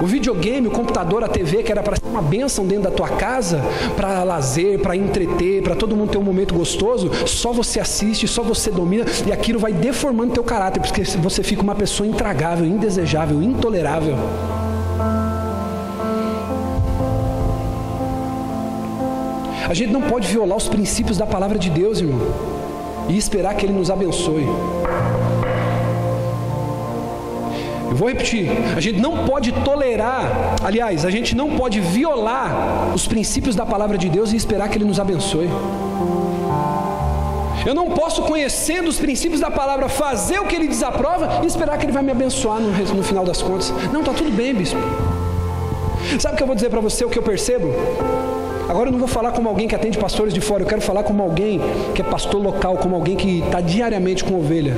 O 0.02 0.06
videogame, 0.06 0.68
o 0.68 0.72
computador, 0.72 1.24
a 1.24 1.30
TV, 1.30 1.64
que 1.64 1.72
era 1.72 1.82
para 1.82 1.96
ser 1.96 2.06
uma 2.06 2.22
bênção 2.22 2.68
dentro 2.68 2.84
da 2.84 2.92
tua 2.92 3.08
casa, 3.10 3.64
para 3.96 4.22
lazer, 4.24 4.80
para 4.80 4.96
entreter, 4.96 5.64
para 5.64 5.74
todo 5.74 5.96
mundo 5.96 6.12
ter 6.12 6.18
um 6.18 6.24
momento 6.24 6.54
gostoso, 6.54 7.10
só 7.26 7.52
você 7.54 7.80
assiste, 7.80 8.28
só 8.28 8.44
você 8.44 8.70
domina 8.70 9.06
e 9.26 9.32
aquilo 9.32 9.58
vai 9.58 9.72
deformando 9.72 10.34
teu 10.34 10.44
caráter, 10.44 10.82
porque 10.82 11.04
você 11.04 11.42
fica 11.42 11.64
uma 11.64 11.74
pessoa 11.74 12.06
intragável, 12.06 12.66
indesejável, 12.66 13.42
intolerável. 13.42 14.18
A 19.70 19.74
gente 19.74 19.92
não 19.92 20.02
pode 20.02 20.28
violar 20.30 20.58
os 20.58 20.70
princípios 20.70 21.18
da 21.18 21.26
palavra 21.26 21.60
de 21.60 21.70
Deus, 21.70 22.00
irmão, 22.00 22.20
e 23.10 23.18
esperar 23.18 23.54
que 23.54 23.66
Ele 23.66 23.74
nos 23.74 23.92
abençoe. 23.92 24.48
Eu 27.90 27.96
vou 27.96 28.08
repetir: 28.08 28.50
a 28.76 28.80
gente 28.80 29.00
não 29.02 29.26
pode 29.26 29.52
tolerar, 29.52 30.56
aliás, 30.64 31.04
a 31.04 31.10
gente 31.10 31.36
não 31.36 31.58
pode 31.58 31.82
violar 31.82 32.94
os 32.96 33.06
princípios 33.08 33.56
da 33.58 33.66
palavra 33.66 33.98
de 33.98 34.08
Deus 34.08 34.32
e 34.32 34.38
esperar 34.38 34.70
que 34.70 34.78
Ele 34.78 34.86
nos 34.86 35.02
abençoe. 35.02 35.50
Eu 37.66 37.76
não 37.76 37.90
posso, 37.90 38.22
conhecendo 38.22 38.88
os 38.88 38.98
princípios 38.98 39.42
da 39.42 39.52
palavra, 39.52 39.90
fazer 39.90 40.40
o 40.40 40.46
que 40.46 40.56
Ele 40.56 40.70
desaprova 40.70 41.42
e 41.44 41.46
esperar 41.46 41.78
que 41.78 41.86
Ele 41.86 41.92
vai 41.92 42.04
me 42.04 42.12
abençoar 42.12 42.62
no, 42.62 42.72
no 42.72 43.04
final 43.04 43.26
das 43.26 43.42
contas. 43.42 43.74
Não, 43.92 44.00
está 44.00 44.14
tudo 44.14 44.32
bem, 44.32 44.54
bispo. 44.54 44.80
Sabe 46.18 46.36
o 46.36 46.38
que 46.38 46.44
eu 46.44 46.48
vou 46.48 46.56
dizer 46.56 46.70
para 46.70 46.80
você, 46.80 47.04
o 47.04 47.10
que 47.10 47.20
eu 47.20 47.24
percebo? 47.24 47.74
Agora 48.70 48.90
eu 48.90 48.92
não 48.92 49.00
vou 49.00 49.08
falar 49.08 49.32
como 49.32 49.48
alguém 49.48 49.68
que 49.68 49.76
atende 49.76 49.98
pastores 49.98 50.34
de 50.34 50.42
fora, 50.42 50.64
eu 50.64 50.68
quero 50.68 50.82
falar 50.82 51.04
como 51.04 51.24
alguém 51.24 51.62
que 51.96 52.02
é 52.02 52.06
pastor 52.06 52.42
local, 52.42 52.78
como 52.78 52.96
alguém 52.96 53.16
que 53.16 53.40
está 53.40 53.62
diariamente 53.62 54.24
com 54.24 54.38
ovelha. 54.38 54.76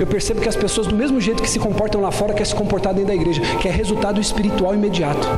Eu 0.00 0.06
percebo 0.06 0.40
que 0.40 0.48
as 0.48 0.56
pessoas, 0.56 0.88
do 0.88 0.96
mesmo 0.96 1.20
jeito 1.20 1.40
que 1.40 1.48
se 1.48 1.60
comportam 1.60 2.00
lá 2.00 2.10
fora, 2.10 2.32
querem 2.32 2.46
se 2.46 2.54
comportar 2.54 2.92
dentro 2.92 3.08
da 3.08 3.14
igreja, 3.14 3.40
que 3.60 3.68
é 3.68 3.70
resultado 3.70 4.20
espiritual 4.20 4.74
imediato. 4.74 5.28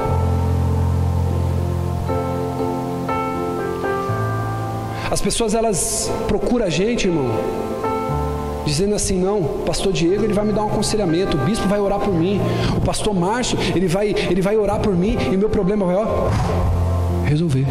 As 5.11 5.21
pessoas 5.21 5.55
elas 5.55 6.11
procuram 6.27 6.65
a 6.65 6.71
gente, 6.71 7.07
irmão, 7.07 7.31
dizendo 8.65 8.95
assim: 8.95 9.19
não, 9.19 9.39
o 9.39 9.63
pastor 9.67 9.93
Diego 9.93 10.25
ele 10.25 10.33
vai 10.33 10.45
me 10.45 10.53
dar 10.53 10.65
um 10.65 10.69
aconselhamento, 10.69 11.37
o 11.37 11.41
bispo 11.41 11.69
vai 11.69 11.79
orar 11.79 12.01
por 12.01 12.15
mim, 12.15 12.41
o 12.77 12.81
pastor 12.81 13.15
Márcio 13.15 13.59
ele 13.75 13.87
vai, 13.87 14.09
ele 14.09 14.41
vai 14.41 14.57
orar 14.57 14.81
por 14.81 14.95
mim 14.95 15.17
e 15.31 15.37
meu 15.37 15.49
problema 15.49 15.87
vai 15.87 15.95
ó, 15.95 16.29
resolver. 17.27 17.67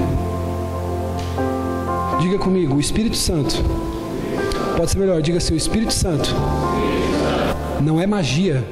Diga 2.22 2.38
comigo, 2.38 2.76
o 2.76 2.80
Espírito 2.80 3.16
Santo. 3.16 3.56
Pode 4.78 4.92
ser 4.92 5.00
melhor, 5.00 5.22
diga 5.22 5.38
assim: 5.38 5.54
o 5.54 5.58
Espírito 5.58 5.94
Santo 5.94 6.30
não 7.82 8.00
é 8.00 8.06
magia. 8.06 8.64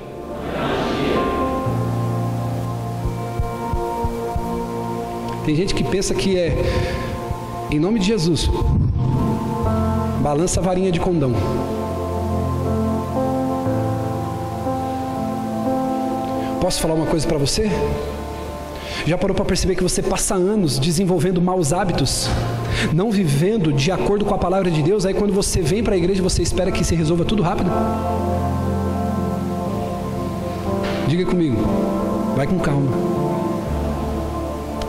Tem 5.46 5.56
gente 5.56 5.76
que 5.76 5.84
pensa 5.84 6.14
que 6.14 6.38
é, 6.38 6.56
em 7.70 7.80
nome 7.80 8.00
de 8.00 8.08
Jesus, 8.08 8.50
balança 10.22 10.62
a 10.62 10.64
varinha 10.64 10.92
de 10.92 11.02
condão. 11.02 11.34
Posso 16.62 16.80
falar 16.80 16.94
uma 16.94 17.06
coisa 17.06 17.28
para 17.28 17.38
você? 17.38 17.70
Já 19.06 19.18
parou 19.18 19.36
para 19.36 19.44
perceber 19.44 19.76
que 19.76 19.84
você 19.84 20.02
passa 20.02 20.34
anos 20.34 20.80
desenvolvendo 20.80 21.42
maus 21.42 21.74
hábitos, 21.74 22.30
não 22.94 23.12
vivendo 23.12 23.74
de 23.74 23.92
acordo 23.92 24.24
com 24.24 24.34
a 24.34 24.38
palavra 24.38 24.72
de 24.72 24.82
Deus, 24.82 25.06
aí 25.06 25.14
quando 25.14 25.34
você 25.34 25.62
vem 25.62 25.84
para 25.84 25.94
a 25.94 25.98
igreja 25.98 26.24
você 26.24 26.42
espera 26.42 26.72
que 26.72 26.86
se 26.86 26.96
resolva 26.96 27.26
tudo 27.26 27.44
rápido? 27.44 27.70
Diga 31.08 31.26
comigo, 31.26 31.58
vai 32.36 32.48
com 32.48 32.58
calma. 32.60 32.90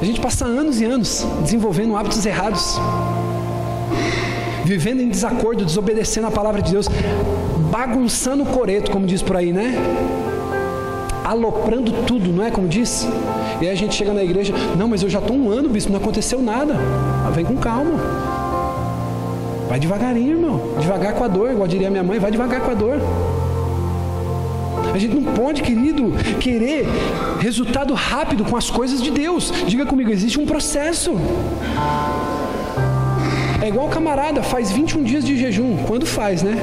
A 0.00 0.04
gente 0.04 0.20
passa 0.20 0.44
anos 0.44 0.80
e 0.80 0.84
anos 0.84 1.26
desenvolvendo 1.42 1.96
hábitos 1.96 2.24
errados, 2.24 2.78
vivendo 4.64 5.00
em 5.00 5.08
desacordo, 5.08 5.64
desobedecendo 5.64 6.28
a 6.28 6.30
palavra 6.30 6.62
de 6.62 6.70
Deus, 6.70 6.88
bagunçando 7.68 8.44
o 8.44 8.46
coreto, 8.46 8.92
como 8.92 9.06
diz 9.06 9.22
por 9.22 9.36
aí, 9.36 9.52
né? 9.52 9.74
Aloprando 11.24 11.90
tudo, 12.06 12.30
não 12.30 12.44
é 12.44 12.50
como 12.50 12.68
diz? 12.68 13.08
E 13.60 13.66
aí 13.66 13.72
a 13.72 13.74
gente 13.74 13.94
chega 13.94 14.12
na 14.12 14.22
igreja, 14.22 14.52
não, 14.76 14.86
mas 14.86 15.02
eu 15.02 15.08
já 15.08 15.18
estou 15.18 15.34
um 15.34 15.50
ano, 15.50 15.70
bispo, 15.70 15.90
não 15.90 15.98
aconteceu 15.98 16.42
nada. 16.42 16.74
Ah, 17.26 17.30
vem 17.30 17.44
com 17.44 17.56
calma. 17.56 17.92
Vai 19.68 19.80
devagarinho, 19.80 20.36
irmão. 20.36 20.60
Devagar 20.78 21.14
com 21.14 21.24
a 21.24 21.28
dor, 21.28 21.50
igual 21.50 21.66
diria 21.66 21.90
minha 21.90 22.02
mãe, 22.02 22.18
vai 22.18 22.30
devagar 22.30 22.60
com 22.60 22.70
a 22.70 22.74
dor. 22.74 23.00
A 24.92 24.98
gente 24.98 25.14
não 25.14 25.34
pode, 25.34 25.62
querido, 25.62 26.12
querer 26.38 26.86
resultado 27.40 27.94
rápido 27.94 28.44
com 28.44 28.56
as 28.56 28.70
coisas 28.70 29.02
de 29.02 29.10
Deus. 29.10 29.52
Diga 29.66 29.86
comigo, 29.86 30.12
existe 30.12 30.38
um 30.38 30.46
processo. 30.46 31.12
É 33.60 33.68
igual 33.68 33.86
o 33.86 33.90
camarada, 33.90 34.42
faz 34.42 34.70
21 34.70 35.02
dias 35.02 35.24
de 35.24 35.36
jejum. 35.36 35.78
Quando 35.86 36.04
faz, 36.06 36.42
né? 36.42 36.56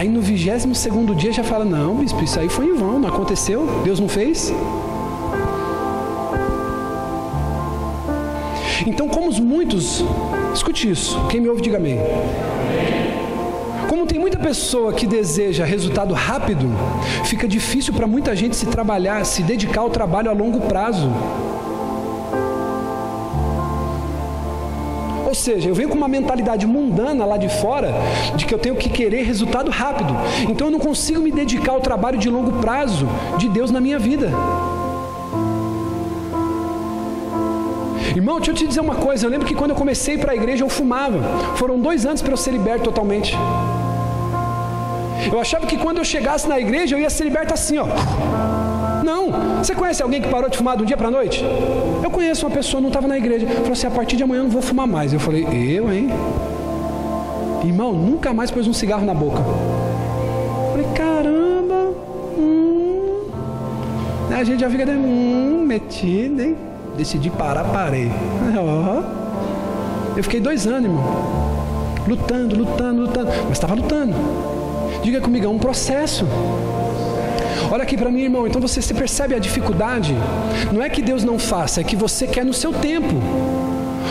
Aí 0.00 0.08
no 0.08 0.22
vigésimo 0.22 0.74
segundo 0.74 1.14
dia 1.14 1.30
já 1.30 1.44
fala, 1.44 1.62
não, 1.62 1.96
bispo, 1.96 2.24
isso 2.24 2.40
aí 2.40 2.48
foi 2.48 2.64
em 2.64 2.72
vão, 2.72 2.98
não 2.98 3.10
aconteceu, 3.10 3.82
Deus 3.84 4.00
não 4.00 4.08
fez. 4.08 4.50
Então, 8.86 9.06
como 9.10 9.28
os 9.28 9.38
muitos, 9.38 10.02
escute 10.54 10.90
isso, 10.90 11.22
quem 11.28 11.38
me 11.38 11.50
ouve, 11.50 11.60
diga 11.60 11.76
amém. 11.76 11.98
Como 13.90 14.06
tem 14.06 14.18
muita 14.18 14.38
pessoa 14.38 14.94
que 14.94 15.06
deseja 15.06 15.66
resultado 15.66 16.14
rápido, 16.14 16.66
fica 17.26 17.46
difícil 17.46 17.92
para 17.92 18.06
muita 18.06 18.34
gente 18.34 18.56
se 18.56 18.64
trabalhar, 18.64 19.26
se 19.26 19.42
dedicar 19.42 19.82
ao 19.82 19.90
trabalho 19.90 20.30
a 20.30 20.32
longo 20.32 20.62
prazo. 20.62 21.12
Seja, 25.50 25.68
eu 25.68 25.74
venho 25.74 25.88
com 25.88 25.96
uma 25.96 26.08
mentalidade 26.08 26.66
mundana 26.66 27.24
lá 27.24 27.36
de 27.36 27.48
fora, 27.48 27.92
de 28.36 28.46
que 28.46 28.54
eu 28.54 28.58
tenho 28.58 28.76
que 28.76 28.88
querer 28.88 29.22
resultado 29.22 29.70
rápido. 29.70 30.14
Então 30.48 30.68
eu 30.68 30.70
não 30.70 30.78
consigo 30.78 31.20
me 31.20 31.32
dedicar 31.32 31.72
ao 31.72 31.80
trabalho 31.80 32.18
de 32.18 32.28
longo 32.28 32.52
prazo 32.60 33.08
de 33.36 33.48
Deus 33.48 33.70
na 33.70 33.80
minha 33.80 33.98
vida. 33.98 34.30
Irmão, 38.14 38.36
deixa 38.36 38.50
eu 38.52 38.54
te 38.54 38.66
dizer 38.66 38.80
uma 38.80 38.94
coisa. 38.94 39.26
Eu 39.26 39.30
lembro 39.30 39.46
que 39.46 39.54
quando 39.54 39.70
eu 39.70 39.76
comecei 39.76 40.18
para 40.18 40.32
a 40.32 40.36
igreja 40.36 40.64
eu 40.64 40.68
fumava. 40.68 41.20
Foram 41.56 41.78
dois 41.78 42.06
anos 42.06 42.22
para 42.22 42.32
eu 42.32 42.36
ser 42.36 42.52
liberto 42.52 42.84
totalmente. 42.84 43.36
Eu 45.32 45.40
achava 45.40 45.66
que 45.66 45.76
quando 45.76 45.98
eu 45.98 46.04
chegasse 46.04 46.48
na 46.48 46.58
igreja 46.58 46.94
eu 46.94 47.00
ia 47.00 47.10
ser 47.10 47.24
liberto 47.24 47.54
assim, 47.54 47.78
ó. 47.78 47.86
Não. 49.10 49.58
Você 49.58 49.74
conhece 49.74 50.00
alguém 50.00 50.22
que 50.22 50.28
parou 50.28 50.48
de 50.48 50.56
fumar 50.56 50.76
de 50.76 50.84
um 50.84 50.86
dia 50.86 50.96
para 50.96 51.08
a 51.08 51.10
noite? 51.10 51.44
Eu 52.02 52.10
conheço 52.10 52.46
uma 52.46 52.54
pessoa, 52.54 52.80
não 52.80 52.88
estava 52.88 53.08
na 53.08 53.18
igreja. 53.18 53.44
Falou 53.48 53.72
assim: 53.72 53.88
a 53.88 53.90
partir 53.90 54.16
de 54.16 54.22
amanhã 54.22 54.40
eu 54.40 54.44
não 54.44 54.50
vou 54.50 54.62
fumar 54.62 54.86
mais. 54.86 55.12
Eu 55.12 55.18
falei: 55.18 55.42
eu, 55.42 55.92
hein? 55.92 56.08
Irmão, 57.64 57.92
nunca 57.92 58.32
mais 58.32 58.52
pôs 58.52 58.68
um 58.68 58.72
cigarro 58.72 59.04
na 59.04 59.12
boca. 59.12 59.40
Eu 59.40 60.70
falei: 60.70 60.86
caramba. 60.94 61.92
Hum. 62.38 63.26
A 64.32 64.44
gente 64.44 64.60
já 64.60 64.70
fica 64.70 64.86
de, 64.86 64.92
hum, 64.92 65.64
metido, 65.66 66.40
hein? 66.40 66.56
Decidi 66.96 67.30
parar, 67.30 67.64
parei. 67.64 68.10
Eu 70.16 70.22
fiquei 70.22 70.40
dois 70.40 70.68
anos, 70.68 70.84
irmão. 70.84 71.04
Lutando, 72.06 72.56
lutando, 72.56 73.02
lutando. 73.02 73.30
Mas 73.48 73.52
estava 73.52 73.74
lutando. 73.74 74.14
Diga 75.02 75.20
comigo, 75.20 75.46
é 75.46 75.48
um 75.48 75.58
processo. 75.58 76.26
Olha 77.70 77.84
aqui 77.84 77.96
para 77.96 78.10
mim, 78.10 78.22
irmão. 78.22 78.46
Então 78.48 78.60
você 78.60 78.82
se 78.82 78.92
percebe 78.92 79.34
a 79.34 79.38
dificuldade? 79.38 80.14
Não 80.72 80.82
é 80.82 80.90
que 80.90 81.00
Deus 81.00 81.22
não 81.22 81.38
faça, 81.38 81.80
é 81.80 81.84
que 81.84 81.94
você 81.94 82.26
quer 82.26 82.44
no 82.44 82.52
seu 82.52 82.72
tempo. 82.72 83.14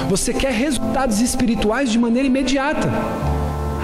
Você 0.10 0.34
quer 0.34 0.54
resultados 0.54 1.20
espirituais 1.20 1.92
de 1.92 2.00
maneira 2.00 2.26
imediata. 2.26 2.90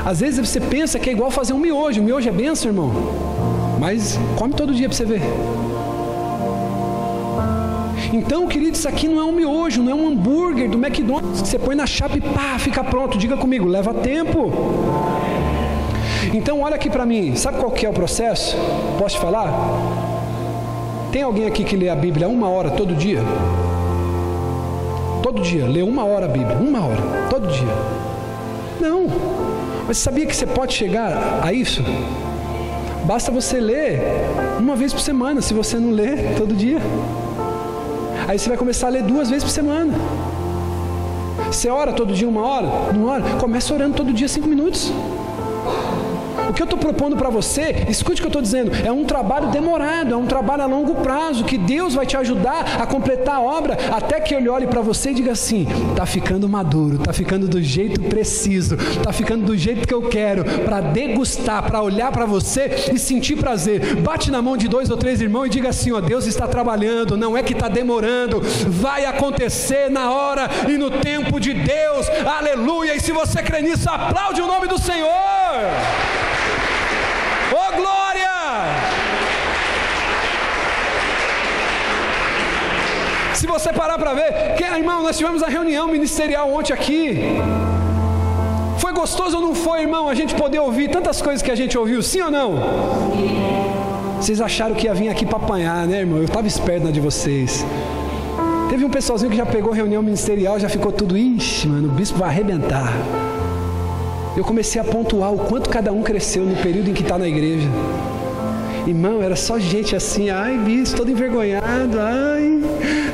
Às 0.05 0.21
vezes 0.21 0.47
você 0.47 0.61
pensa 0.61 0.97
que 0.97 1.09
é 1.09 1.13
igual 1.13 1.29
fazer 1.29 1.51
um 1.51 1.59
miojo. 1.59 1.99
O 1.99 2.03
miojo 2.03 2.29
é 2.29 2.31
benção, 2.31 2.71
irmão. 2.71 2.91
Mas 3.77 4.17
come 4.37 4.53
todo 4.53 4.73
dia 4.73 4.87
para 4.87 4.97
você 4.97 5.03
ver. 5.03 5.21
Então, 8.13 8.47
querido, 8.47 8.77
isso 8.77 8.87
aqui 8.87 9.09
não 9.09 9.19
é 9.19 9.25
um 9.25 9.33
miojo, 9.33 9.83
não 9.83 9.91
é 9.91 9.95
um 9.95 10.07
hambúrguer 10.07 10.69
do 10.69 10.77
McDonald's 10.77 11.41
que 11.41 11.47
você 11.49 11.59
põe 11.59 11.75
na 11.75 11.85
chapa 11.85 12.17
e 12.17 12.21
pá, 12.21 12.57
fica 12.57 12.81
pronto. 12.81 13.17
Diga 13.17 13.35
comigo, 13.35 13.67
leva 13.67 13.93
tempo. 13.93 14.53
Então, 16.35 16.59
olha 16.59 16.75
aqui 16.75 16.89
para 16.89 17.05
mim, 17.05 17.33
sabe 17.37 17.59
qual 17.59 17.71
que 17.71 17.85
é 17.85 17.89
o 17.89 17.93
processo? 17.93 18.57
Posso 18.99 19.15
te 19.15 19.21
falar? 19.21 19.53
Tem 21.09 21.21
alguém 21.21 21.45
aqui 21.45 21.63
que 21.63 21.77
lê 21.77 21.87
a 21.87 21.95
Bíblia 21.95 22.27
uma 22.27 22.49
hora 22.49 22.71
todo 22.71 22.93
dia? 22.93 23.21
Todo 25.23 25.41
dia, 25.41 25.65
lê 25.65 25.81
uma 25.81 26.03
hora 26.03 26.25
a 26.25 26.27
Bíblia, 26.27 26.57
uma 26.57 26.85
hora, 26.85 27.01
todo 27.29 27.47
dia. 27.47 27.73
Não, 28.81 29.07
mas 29.87 29.97
sabia 29.97 30.25
que 30.25 30.35
você 30.35 30.45
pode 30.45 30.73
chegar 30.73 31.39
a 31.41 31.53
isso? 31.53 31.81
Basta 33.05 33.31
você 33.31 33.57
ler 33.57 34.01
uma 34.59 34.75
vez 34.75 34.91
por 34.91 34.99
semana, 34.99 35.41
se 35.41 35.53
você 35.53 35.79
não 35.79 35.91
lê 35.91 36.17
todo 36.37 36.53
dia. 36.53 36.79
Aí 38.27 38.37
você 38.37 38.49
vai 38.49 38.57
começar 38.57 38.87
a 38.87 38.89
ler 38.89 39.03
duas 39.03 39.29
vezes 39.29 39.45
por 39.45 39.51
semana. 39.51 39.93
Você 41.49 41.69
ora 41.69 41.93
todo 41.93 42.13
dia 42.13 42.27
uma 42.27 42.45
hora? 42.45 42.67
Uma 42.93 43.11
hora? 43.13 43.23
Começa 43.39 43.73
orando 43.73 43.95
todo 43.95 44.11
dia 44.11 44.27
cinco 44.27 44.49
minutos. 44.49 44.91
Que 46.55 46.61
eu 46.61 46.65
estou 46.65 46.79
propondo 46.79 47.17
para 47.17 47.29
você, 47.29 47.85
escute 47.89 48.21
o 48.21 48.23
que 48.23 48.27
eu 48.27 48.29
estou 48.29 48.41
dizendo, 48.41 48.71
é 48.85 48.91
um 48.91 49.03
trabalho 49.03 49.49
demorado, 49.49 50.13
é 50.13 50.17
um 50.17 50.25
trabalho 50.25 50.63
a 50.63 50.65
longo 50.65 50.95
prazo, 50.95 51.43
que 51.43 51.57
Deus 51.57 51.93
vai 51.93 52.05
te 52.05 52.15
ajudar 52.15 52.81
a 52.81 52.85
completar 52.85 53.35
a 53.35 53.41
obra, 53.41 53.77
até 53.91 54.19
que 54.19 54.33
Ele 54.33 54.47
olhe 54.47 54.65
para 54.67 54.81
você 54.81 55.11
e 55.11 55.13
diga 55.15 55.33
assim: 55.33 55.67
está 55.89 56.05
ficando 56.05 56.47
maduro, 56.47 56.95
está 56.95 57.11
ficando 57.11 57.47
do 57.47 57.61
jeito 57.61 58.01
preciso, 58.01 58.75
está 58.75 59.11
ficando 59.11 59.45
do 59.45 59.57
jeito 59.57 59.87
que 59.87 59.93
eu 59.93 60.03
quero, 60.03 60.45
para 60.63 60.79
degustar, 60.81 61.63
para 61.63 61.81
olhar 61.81 62.11
para 62.11 62.25
você 62.25 62.89
e 62.93 62.97
sentir 62.97 63.35
prazer. 63.35 63.95
Bate 63.97 64.31
na 64.31 64.41
mão 64.41 64.55
de 64.55 64.67
dois 64.67 64.89
ou 64.89 64.97
três 64.97 65.19
irmãos 65.21 65.47
e 65.47 65.49
diga 65.49 65.69
assim: 65.69 65.91
ó, 65.91 65.99
Deus 65.99 66.25
está 66.25 66.47
trabalhando, 66.47 67.17
não 67.17 67.37
é 67.37 67.43
que 67.43 67.53
está 67.53 67.67
demorando, 67.67 68.41
vai 68.67 69.05
acontecer 69.05 69.89
na 69.89 70.11
hora 70.11 70.49
e 70.69 70.77
no 70.77 70.89
tempo 70.89 71.39
de 71.39 71.53
Deus, 71.53 72.07
aleluia. 72.25 72.95
E 72.95 72.99
se 72.99 73.11
você 73.11 73.43
crê 73.43 73.61
nisso, 73.61 73.89
aplaude 73.89 74.41
o 74.41 74.47
nome 74.47 74.67
do 74.67 74.79
Senhor. 74.79 75.09
Oh 77.51 77.75
glória! 77.75 78.15
Se 83.35 83.45
você 83.45 83.73
parar 83.73 83.97
para 83.99 84.13
ver, 84.13 84.55
que, 84.55 84.63
irmão, 84.63 85.03
nós 85.03 85.17
tivemos 85.17 85.43
a 85.43 85.47
reunião 85.47 85.87
ministerial 85.89 86.53
ontem 86.53 86.71
aqui. 86.71 87.19
Foi 88.79 88.93
gostoso 88.93 89.35
ou 89.37 89.41
não 89.41 89.53
foi, 89.53 89.81
irmão, 89.81 90.07
a 90.07 90.15
gente 90.15 90.33
poder 90.35 90.59
ouvir 90.59 90.89
tantas 90.89 91.21
coisas 91.21 91.41
que 91.41 91.51
a 91.51 91.55
gente 91.55 91.77
ouviu, 91.77 92.01
sim 92.01 92.21
ou 92.21 92.31
não? 92.31 92.53
Vocês 94.19 94.39
acharam 94.39 94.73
que 94.73 94.85
ia 94.85 94.93
vir 94.93 95.09
aqui 95.09 95.25
para 95.25 95.37
apanhar, 95.37 95.85
né, 95.85 95.99
irmão? 95.99 96.19
Eu 96.19 96.25
estava 96.25 96.47
esperto 96.47 96.85
na 96.85 96.91
de 96.91 97.01
vocês. 97.01 97.65
Teve 98.69 98.85
um 98.85 98.89
pessoalzinho 98.89 99.29
que 99.29 99.37
já 99.37 99.45
pegou 99.45 99.73
reunião 99.73 100.01
ministerial, 100.01 100.57
já 100.57 100.69
ficou 100.69 100.91
tudo, 100.91 101.17
ixi, 101.17 101.67
mano, 101.67 101.89
o 101.89 101.91
bispo 101.91 102.17
vai 102.17 102.29
arrebentar. 102.29 102.93
Eu 104.35 104.43
comecei 104.45 104.79
a 104.79 104.83
pontuar 104.83 105.33
o 105.33 105.39
quanto 105.39 105.69
cada 105.69 105.91
um 105.91 106.01
cresceu 106.01 106.43
no 106.43 106.55
período 106.55 106.89
em 106.89 106.93
que 106.93 107.03
está 107.03 107.17
na 107.17 107.27
igreja. 107.27 107.67
Irmão, 108.87 109.21
era 109.21 109.35
só 109.35 109.59
gente 109.59 109.95
assim, 109.95 110.29
ai, 110.29 110.57
bispo, 110.57 110.97
todo 110.97 111.11
envergonhado, 111.11 111.99
ai. 111.99 112.61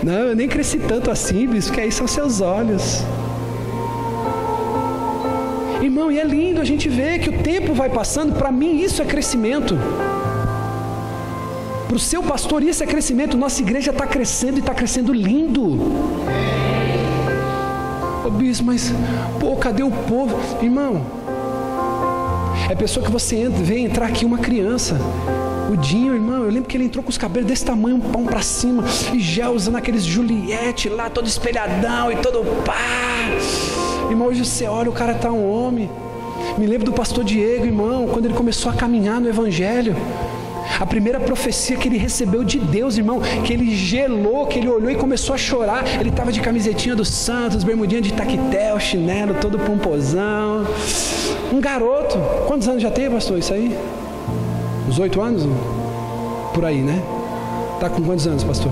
Não, 0.03 0.29
eu 0.29 0.35
nem 0.35 0.47
cresci 0.47 0.79
tanto 0.79 1.11
assim, 1.11 1.47
bispo, 1.47 1.73
que 1.73 1.81
aí 1.81 1.91
são 1.91 2.07
seus 2.07 2.41
olhos. 2.41 3.03
Irmão, 5.81 6.11
e 6.11 6.19
é 6.19 6.23
lindo 6.23 6.59
a 6.59 6.63
gente 6.63 6.89
ver 6.89 7.19
que 7.19 7.29
o 7.29 7.43
tempo 7.43 7.73
vai 7.73 7.89
passando, 7.89 8.33
para 8.33 8.51
mim 8.51 8.81
isso 8.81 9.01
é 9.01 9.05
crescimento. 9.05 9.77
Para 11.87 11.95
o 11.95 11.99
seu 11.99 12.23
pastor, 12.23 12.63
isso 12.63 12.83
é 12.83 12.87
crescimento. 12.87 13.37
Nossa 13.37 13.61
igreja 13.61 13.91
está 13.91 14.07
crescendo 14.07 14.57
e 14.57 14.59
está 14.59 14.73
crescendo 14.73 15.13
lindo. 15.13 15.61
Ô 18.23 18.27
oh, 18.27 18.29
bispo, 18.29 18.65
mas, 18.65 18.93
pô, 19.39 19.55
cadê 19.57 19.83
o 19.83 19.91
povo? 19.91 20.39
Irmão, 20.63 21.05
é 22.69 22.75
pessoa 22.75 23.05
que 23.05 23.11
você 23.11 23.35
entra, 23.35 23.61
vê 23.61 23.79
entrar 23.79 24.05
aqui 24.05 24.23
uma 24.23 24.37
criança. 24.37 24.97
Irmão, 25.73 26.43
eu 26.43 26.51
lembro 26.51 26.69
que 26.69 26.75
ele 26.75 26.85
entrou 26.85 27.03
com 27.03 27.09
os 27.09 27.17
cabelos 27.17 27.47
desse 27.47 27.65
tamanho, 27.65 27.95
um 27.95 27.99
pão 27.99 28.25
para 28.25 28.41
cima, 28.41 28.83
e 29.13 29.19
já 29.19 29.49
usando 29.49 29.77
aqueles 29.77 30.03
Juliette 30.03 30.89
lá, 30.89 31.09
todo 31.09 31.27
espelhadão 31.27 32.11
e 32.11 32.17
todo 32.17 32.43
pá. 32.63 32.75
Irmão, 34.09 34.27
hoje 34.27 34.45
você 34.45 34.65
olha, 34.65 34.89
o 34.89 34.93
cara 34.93 35.13
tá 35.13 35.31
um 35.31 35.49
homem. 35.49 35.89
Me 36.57 36.65
lembro 36.65 36.85
do 36.85 36.93
pastor 36.93 37.23
Diego, 37.23 37.65
irmão, 37.65 38.07
quando 38.07 38.25
ele 38.25 38.33
começou 38.33 38.71
a 38.71 38.75
caminhar 38.75 39.21
no 39.21 39.29
Evangelho. 39.29 39.95
A 40.79 40.85
primeira 40.85 41.19
profecia 41.19 41.77
que 41.77 41.87
ele 41.87 41.97
recebeu 41.97 42.43
de 42.43 42.57
Deus, 42.57 42.97
irmão, 42.97 43.21
que 43.45 43.53
ele 43.53 43.75
gelou, 43.75 44.47
que 44.47 44.59
ele 44.59 44.67
olhou 44.67 44.89
e 44.89 44.95
começou 44.95 45.35
a 45.35 45.37
chorar. 45.37 45.83
Ele 45.99 46.09
estava 46.09 46.31
de 46.31 46.41
camisetinha 46.41 46.95
do 46.95 47.05
Santos, 47.05 47.63
bermudinha 47.63 48.01
de 48.01 48.13
taquetel, 48.13 48.79
chinelo, 48.79 49.35
todo 49.35 49.59
pomposão. 49.59 50.65
Um 51.53 51.61
garoto. 51.61 52.17
Quantos 52.47 52.67
anos 52.67 52.81
já 52.81 52.89
tem, 52.89 53.09
pastor, 53.09 53.37
isso 53.37 53.53
aí? 53.53 53.77
Uns 54.91 54.99
oito 54.99 55.21
anos? 55.21 55.47
Por 56.53 56.65
aí, 56.65 56.81
né? 56.81 57.01
Tá 57.79 57.89
com 57.89 58.01
quantos 58.03 58.27
anos, 58.27 58.43
pastor? 58.43 58.69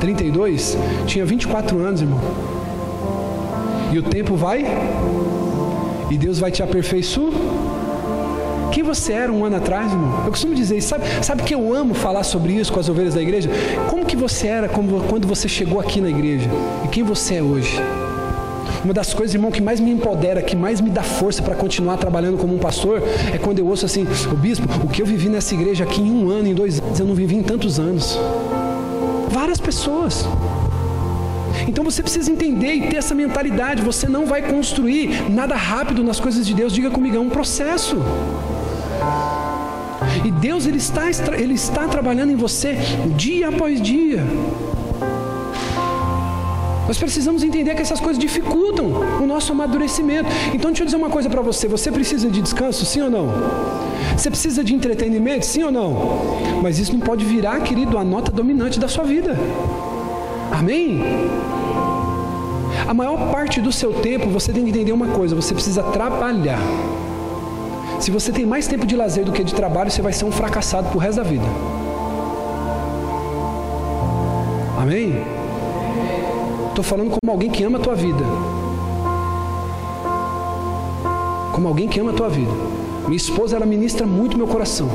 32? 0.00 0.76
Tinha 1.06 1.24
24 1.24 1.78
anos, 1.78 2.00
irmão. 2.02 2.18
E 3.92 3.98
o 4.00 4.02
tempo 4.02 4.34
vai? 4.34 4.66
E 6.10 6.18
Deus 6.18 6.40
vai 6.40 6.50
te 6.50 6.64
aperfeiçoar? 6.64 7.32
Quem 8.72 8.82
você 8.82 9.12
era 9.12 9.32
um 9.32 9.44
ano 9.44 9.54
atrás, 9.54 9.92
irmão? 9.92 10.24
Eu 10.24 10.32
costumo 10.32 10.52
dizer 10.52 10.78
isso. 10.78 10.88
Sabe, 10.88 11.04
sabe 11.22 11.44
que 11.44 11.54
eu 11.54 11.72
amo 11.72 11.94
falar 11.94 12.24
sobre 12.24 12.52
isso 12.52 12.72
com 12.72 12.80
as 12.80 12.88
ovelhas 12.88 13.14
da 13.14 13.22
igreja? 13.22 13.48
Como 13.88 14.04
que 14.04 14.16
você 14.16 14.48
era 14.48 14.68
quando 14.68 15.28
você 15.28 15.48
chegou 15.48 15.78
aqui 15.78 16.00
na 16.00 16.08
igreja? 16.08 16.50
E 16.84 16.88
quem 16.88 17.04
você 17.04 17.36
é 17.36 17.42
hoje? 17.42 17.80
Uma 18.84 18.94
das 18.94 19.12
coisas, 19.12 19.34
irmão, 19.34 19.50
que 19.50 19.60
mais 19.60 19.80
me 19.80 19.90
empodera, 19.90 20.42
que 20.42 20.54
mais 20.54 20.80
me 20.80 20.90
dá 20.90 21.02
força 21.02 21.42
para 21.42 21.54
continuar 21.54 21.96
trabalhando 21.96 22.38
como 22.38 22.54
um 22.54 22.58
pastor, 22.58 23.02
é 23.32 23.38
quando 23.38 23.58
eu 23.58 23.66
ouço 23.66 23.86
assim, 23.86 24.06
o 24.30 24.36
bispo, 24.36 24.66
o 24.84 24.88
que 24.88 25.02
eu 25.02 25.06
vivi 25.06 25.28
nessa 25.28 25.54
igreja 25.54 25.84
aqui 25.84 26.00
em 26.00 26.10
um 26.10 26.30
ano, 26.30 26.48
em 26.48 26.54
dois 26.54 26.78
anos, 26.78 27.00
eu 27.00 27.06
não 27.06 27.14
vivi 27.14 27.36
em 27.36 27.42
tantos 27.42 27.78
anos. 27.78 28.18
Várias 29.30 29.60
pessoas. 29.60 30.26
Então 31.66 31.82
você 31.82 32.02
precisa 32.02 32.30
entender 32.30 32.74
e 32.74 32.88
ter 32.88 32.96
essa 32.96 33.14
mentalidade. 33.14 33.82
Você 33.82 34.08
não 34.08 34.26
vai 34.26 34.42
construir 34.42 35.30
nada 35.30 35.56
rápido 35.56 36.02
nas 36.02 36.20
coisas 36.20 36.46
de 36.46 36.54
Deus. 36.54 36.72
Diga 36.72 36.90
comigo, 36.90 37.16
é 37.16 37.20
um 37.20 37.30
processo. 37.30 37.96
E 40.24 40.30
Deus 40.30 40.66
ele 40.66 40.78
está, 40.78 41.08
ele 41.36 41.54
está 41.54 41.86
trabalhando 41.88 42.30
em 42.30 42.36
você 42.36 42.76
dia 43.16 43.48
após 43.48 43.80
dia. 43.80 44.24
Nós 46.86 46.98
precisamos 46.98 47.42
entender 47.42 47.74
que 47.74 47.82
essas 47.82 48.00
coisas 48.00 48.18
dificultam 48.18 48.86
o 49.20 49.26
nosso 49.26 49.52
amadurecimento. 49.52 50.28
Então, 50.54 50.70
deixa 50.70 50.82
eu 50.82 50.86
dizer 50.86 50.96
uma 50.96 51.10
coisa 51.10 51.28
para 51.28 51.42
você: 51.42 51.66
você 51.66 51.90
precisa 51.90 52.30
de 52.30 52.40
descanso, 52.40 52.84
sim 52.84 53.00
ou 53.00 53.10
não? 53.10 53.28
Você 54.16 54.30
precisa 54.30 54.62
de 54.62 54.74
entretenimento, 54.74 55.44
sim 55.44 55.62
ou 55.62 55.72
não? 55.72 56.60
Mas 56.62 56.78
isso 56.78 56.92
não 56.92 57.00
pode 57.00 57.24
virar, 57.24 57.60
querido, 57.60 57.98
a 57.98 58.04
nota 58.04 58.30
dominante 58.30 58.78
da 58.78 58.88
sua 58.88 59.04
vida. 59.04 59.36
Amém? 60.52 61.02
A 62.86 62.94
maior 62.94 63.30
parte 63.32 63.60
do 63.60 63.72
seu 63.72 63.92
tempo 63.94 64.30
você 64.30 64.52
tem 64.52 64.62
que 64.62 64.70
entender 64.70 64.92
uma 64.92 65.08
coisa: 65.08 65.34
você 65.34 65.52
precisa 65.52 65.82
trabalhar. 65.82 66.60
Se 67.98 68.10
você 68.10 68.30
tem 68.30 68.46
mais 68.46 68.66
tempo 68.68 68.86
de 68.86 68.94
lazer 68.94 69.24
do 69.24 69.32
que 69.32 69.42
de 69.42 69.54
trabalho, 69.54 69.90
você 69.90 70.02
vai 70.02 70.12
ser 70.12 70.24
um 70.24 70.30
fracassado 70.30 70.88
pro 70.90 70.98
resto 70.98 71.16
da 71.16 71.22
vida. 71.24 71.44
Amém? 74.78 75.35
Estou 76.76 76.84
falando 76.84 77.08
como 77.08 77.32
alguém 77.32 77.48
que 77.48 77.64
ama 77.64 77.78
a 77.78 77.80
tua 77.80 77.94
vida. 77.94 78.22
Como 81.50 81.68
alguém 81.68 81.88
que 81.88 81.98
ama 81.98 82.10
a 82.10 82.14
tua 82.14 82.28
vida. 82.28 82.52
Minha 83.06 83.16
esposa, 83.16 83.56
ela 83.56 83.64
ministra 83.64 84.06
muito 84.06 84.36
meu 84.36 84.46
coração. 84.46 84.86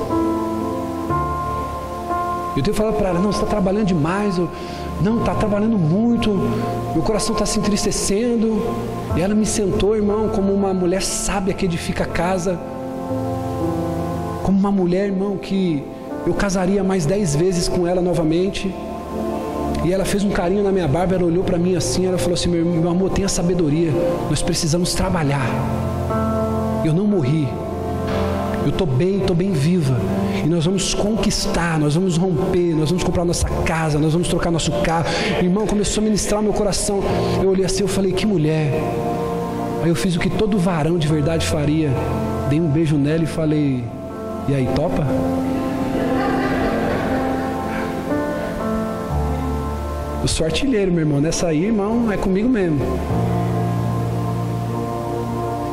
Eu 2.56 2.62
tenho 2.62 2.76
falado 2.76 2.98
para 2.98 3.10
ela, 3.10 3.20
não, 3.20 3.32
você 3.32 3.40
está 3.40 3.50
trabalhando 3.50 3.88
demais. 3.88 4.38
Eu, 4.38 4.48
não, 5.02 5.22
está 5.22 5.34
trabalhando 5.34 5.76
muito. 5.76 6.30
Meu 6.94 7.02
coração 7.02 7.34
está 7.34 7.48
se 7.48 7.58
entristecendo. 7.58 8.62
E 9.18 9.22
ela 9.22 9.34
me 9.34 9.48
sentou, 9.48 9.96
irmão, 9.96 10.30
como 10.30 10.54
uma 10.54 10.76
mulher 10.76 11.02
sábia 11.02 11.52
que 11.52 11.66
edifica 11.66 12.04
a 12.04 12.08
casa 12.08 12.60
como 14.44 14.60
uma 14.60 14.72
mulher, 14.72 15.06
irmão, 15.08 15.36
que 15.36 15.84
eu 16.28 16.34
casaria 16.36 16.84
mais 16.84 17.08
dez 17.08 17.36
vezes 17.36 17.68
com 17.68 17.88
ela 17.88 18.04
novamente. 18.04 18.72
E 19.84 19.92
ela 19.92 20.06
fez 20.06 20.24
um 20.24 20.30
carinho 20.30 20.64
na 20.64 20.72
minha 20.72 20.88
barba, 20.88 21.16
ela 21.16 21.26
olhou 21.26 21.44
para 21.44 21.58
mim 21.58 21.76
assim, 21.76 22.06
ela 22.06 22.18
falou 22.18 22.36
assim: 22.36 22.50
meu, 22.50 22.66
meu 22.66 22.90
amor, 22.90 23.10
tenha 23.10 23.28
sabedoria, 23.28 23.92
nós 24.30 24.42
precisamos 24.42 24.94
trabalhar. 24.94 25.46
Eu 26.86 26.94
não 26.94 27.06
morri, 27.06 27.48
eu 28.64 28.70
estou 28.70 28.86
bem, 28.86 29.18
estou 29.18 29.36
bem 29.36 29.52
viva. 29.52 29.96
E 30.44 30.48
nós 30.48 30.66
vamos 30.66 30.94
conquistar, 30.94 31.80
nós 31.80 31.96
vamos 31.96 32.18
romper, 32.18 32.76
nós 32.76 32.90
vamos 32.90 33.04
comprar 33.04 33.26
nossa 33.26 33.48
casa, 33.66 34.00
nós 34.00 34.14
vamos 34.14 34.28
trocar 34.28 34.52
nosso 34.52 34.72
carro. 34.84 35.06
Irmão, 35.42 35.66
começou 35.66 36.02
a 36.02 36.04
ministrar 36.04 36.42
meu 36.42 36.54
coração. 36.54 37.02
Eu 37.42 37.50
olhei 37.50 37.66
assim, 37.66 37.82
eu 37.82 37.88
falei, 37.88 38.12
que 38.12 38.26
mulher. 38.26 38.72
Aí 39.84 39.90
eu 39.90 39.96
fiz 39.96 40.16
o 40.16 40.20
que 40.20 40.30
todo 40.30 40.58
varão 40.58 40.98
de 40.98 41.08
verdade 41.08 41.46
faria. 41.46 41.92
Dei 42.50 42.60
um 42.60 42.68
beijo 42.68 42.98
nela 42.98 43.24
e 43.24 43.28
falei, 43.28 43.84
e 44.48 44.54
aí, 44.54 44.68
topa? 44.76 45.06
Eu 50.22 50.28
sou 50.28 50.46
artilheiro, 50.46 50.92
meu 50.92 51.02
irmão. 51.02 51.20
Nessa 51.20 51.48
aí, 51.48 51.66
irmão, 51.66 52.12
é 52.12 52.18
comigo 52.18 52.48
mesmo. 52.48 52.80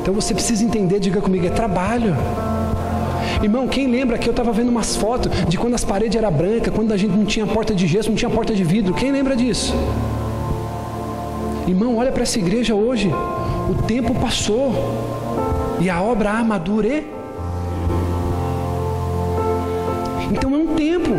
Então 0.00 0.14
você 0.14 0.32
precisa 0.32 0.64
entender, 0.64 0.98
diga 0.98 1.20
comigo, 1.20 1.46
é 1.46 1.50
trabalho. 1.50 2.16
Irmão, 3.42 3.68
quem 3.68 3.86
lembra 3.86 4.16
que 4.16 4.26
eu 4.26 4.30
estava 4.30 4.50
vendo 4.52 4.70
umas 4.70 4.96
fotos 4.96 5.30
de 5.46 5.58
quando 5.58 5.74
as 5.74 5.84
paredes 5.84 6.16
eram 6.16 6.32
brancas, 6.32 6.74
quando 6.74 6.92
a 6.92 6.96
gente 6.96 7.14
não 7.14 7.26
tinha 7.26 7.46
porta 7.46 7.74
de 7.74 7.86
gesso, 7.86 8.08
não 8.08 8.16
tinha 8.16 8.30
porta 8.30 8.54
de 8.54 8.64
vidro? 8.64 8.94
Quem 8.94 9.12
lembra 9.12 9.36
disso? 9.36 9.74
Irmão, 11.66 11.98
olha 11.98 12.10
para 12.10 12.22
essa 12.22 12.38
igreja 12.38 12.74
hoje. 12.74 13.12
O 13.70 13.82
tempo 13.82 14.14
passou 14.14 14.72
e 15.78 15.90
a 15.90 16.00
obra 16.02 16.30
amadure 16.30 17.06
Então 20.30 20.54
é 20.54 20.58
um 20.58 20.74
tempo. 20.74 21.10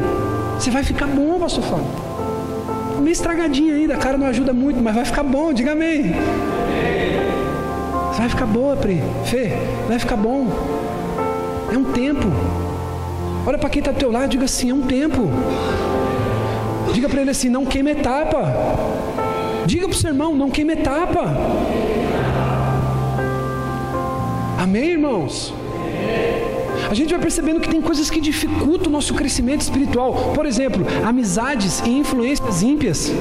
Você 0.59 0.71
vai 0.71 0.84
ficar 0.84 1.07
bom, 1.07 1.39
pastor 1.39 1.63
Fábio. 1.63 2.09
Meio 3.00 3.14
estragadinho 3.14 3.74
ainda, 3.74 3.95
a 3.95 3.97
cara 3.97 4.18
não 4.18 4.28
ajuda 4.28 4.54
muito, 4.54 4.82
mas 4.82 4.93
vai 4.93 5.06
ficar 5.06 5.24
bom, 5.24 5.54
diga 5.54 5.72
amém. 5.72 6.14
Vai 8.18 8.28
ficar 8.28 8.45
boa, 8.45 8.76
Pri. 8.76 9.02
Fê, 9.26 9.54
vai 9.88 9.97
ficar 9.97 10.18
bom. 10.18 10.47
É 11.72 11.78
um 11.78 11.86
tempo. 11.86 12.28
Olha 13.47 13.58
para 13.58 13.70
quem 13.70 13.80
está 13.80 13.91
do 13.91 13.97
teu 13.97 14.12
lado, 14.12 14.28
diga 14.30 14.43
assim: 14.45 14.72
é 14.72 14.74
um 14.74 14.82
tempo. 14.82 15.30
Diga 16.93 17.08
para 17.08 17.22
ele 17.22 17.32
assim: 17.32 17.47
não 17.47 17.66
queime 17.66 17.91
etapa. 17.91 18.54
Diga 19.66 19.88
para 19.88 19.95
o 19.95 19.97
seu 19.97 20.10
irmão: 20.10 20.36
não 20.36 20.50
queime 20.50 20.74
etapa. 20.74 21.34
Amém, 24.62 24.91
irmãos? 24.91 25.54
A 26.89 26.93
gente 26.95 27.11
vai 27.11 27.19
percebendo 27.19 27.59
que 27.59 27.69
tem 27.69 27.81
coisas 27.81 28.09
que 28.09 28.19
dificultam 28.19 28.87
o 28.87 28.91
nosso 28.91 29.13
crescimento 29.13 29.61
espiritual. 29.61 30.33
Por 30.33 30.45
exemplo, 30.45 30.83
amizades 31.05 31.81
e 31.85 31.89
influências 31.89 32.63
ímpias. 32.63 33.11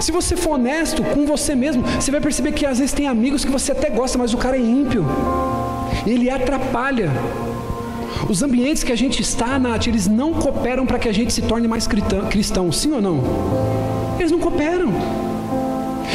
Se 0.00 0.12
você 0.12 0.36
for 0.36 0.52
honesto 0.52 1.02
com 1.02 1.26
você 1.26 1.54
mesmo, 1.54 1.82
você 1.82 2.10
vai 2.12 2.20
perceber 2.20 2.52
que 2.52 2.64
às 2.64 2.78
vezes 2.78 2.94
tem 2.94 3.08
amigos 3.08 3.44
que 3.44 3.50
você 3.50 3.72
até 3.72 3.90
gosta, 3.90 4.16
mas 4.18 4.32
o 4.32 4.38
cara 4.38 4.56
é 4.56 4.60
ímpio. 4.60 5.04
Ele 6.06 6.30
atrapalha. 6.30 7.10
Os 8.28 8.40
ambientes 8.40 8.84
que 8.84 8.92
a 8.92 8.96
gente 8.96 9.20
está, 9.20 9.58
Nath, 9.58 9.88
eles 9.88 10.06
não 10.06 10.32
cooperam 10.32 10.86
para 10.86 10.98
que 10.98 11.08
a 11.08 11.12
gente 11.12 11.32
se 11.32 11.42
torne 11.42 11.66
mais 11.66 11.88
cristão, 12.30 12.70
sim 12.70 12.92
ou 12.92 13.02
não? 13.02 13.20
Eles 14.18 14.30
não 14.30 14.38
cooperam. 14.38 14.92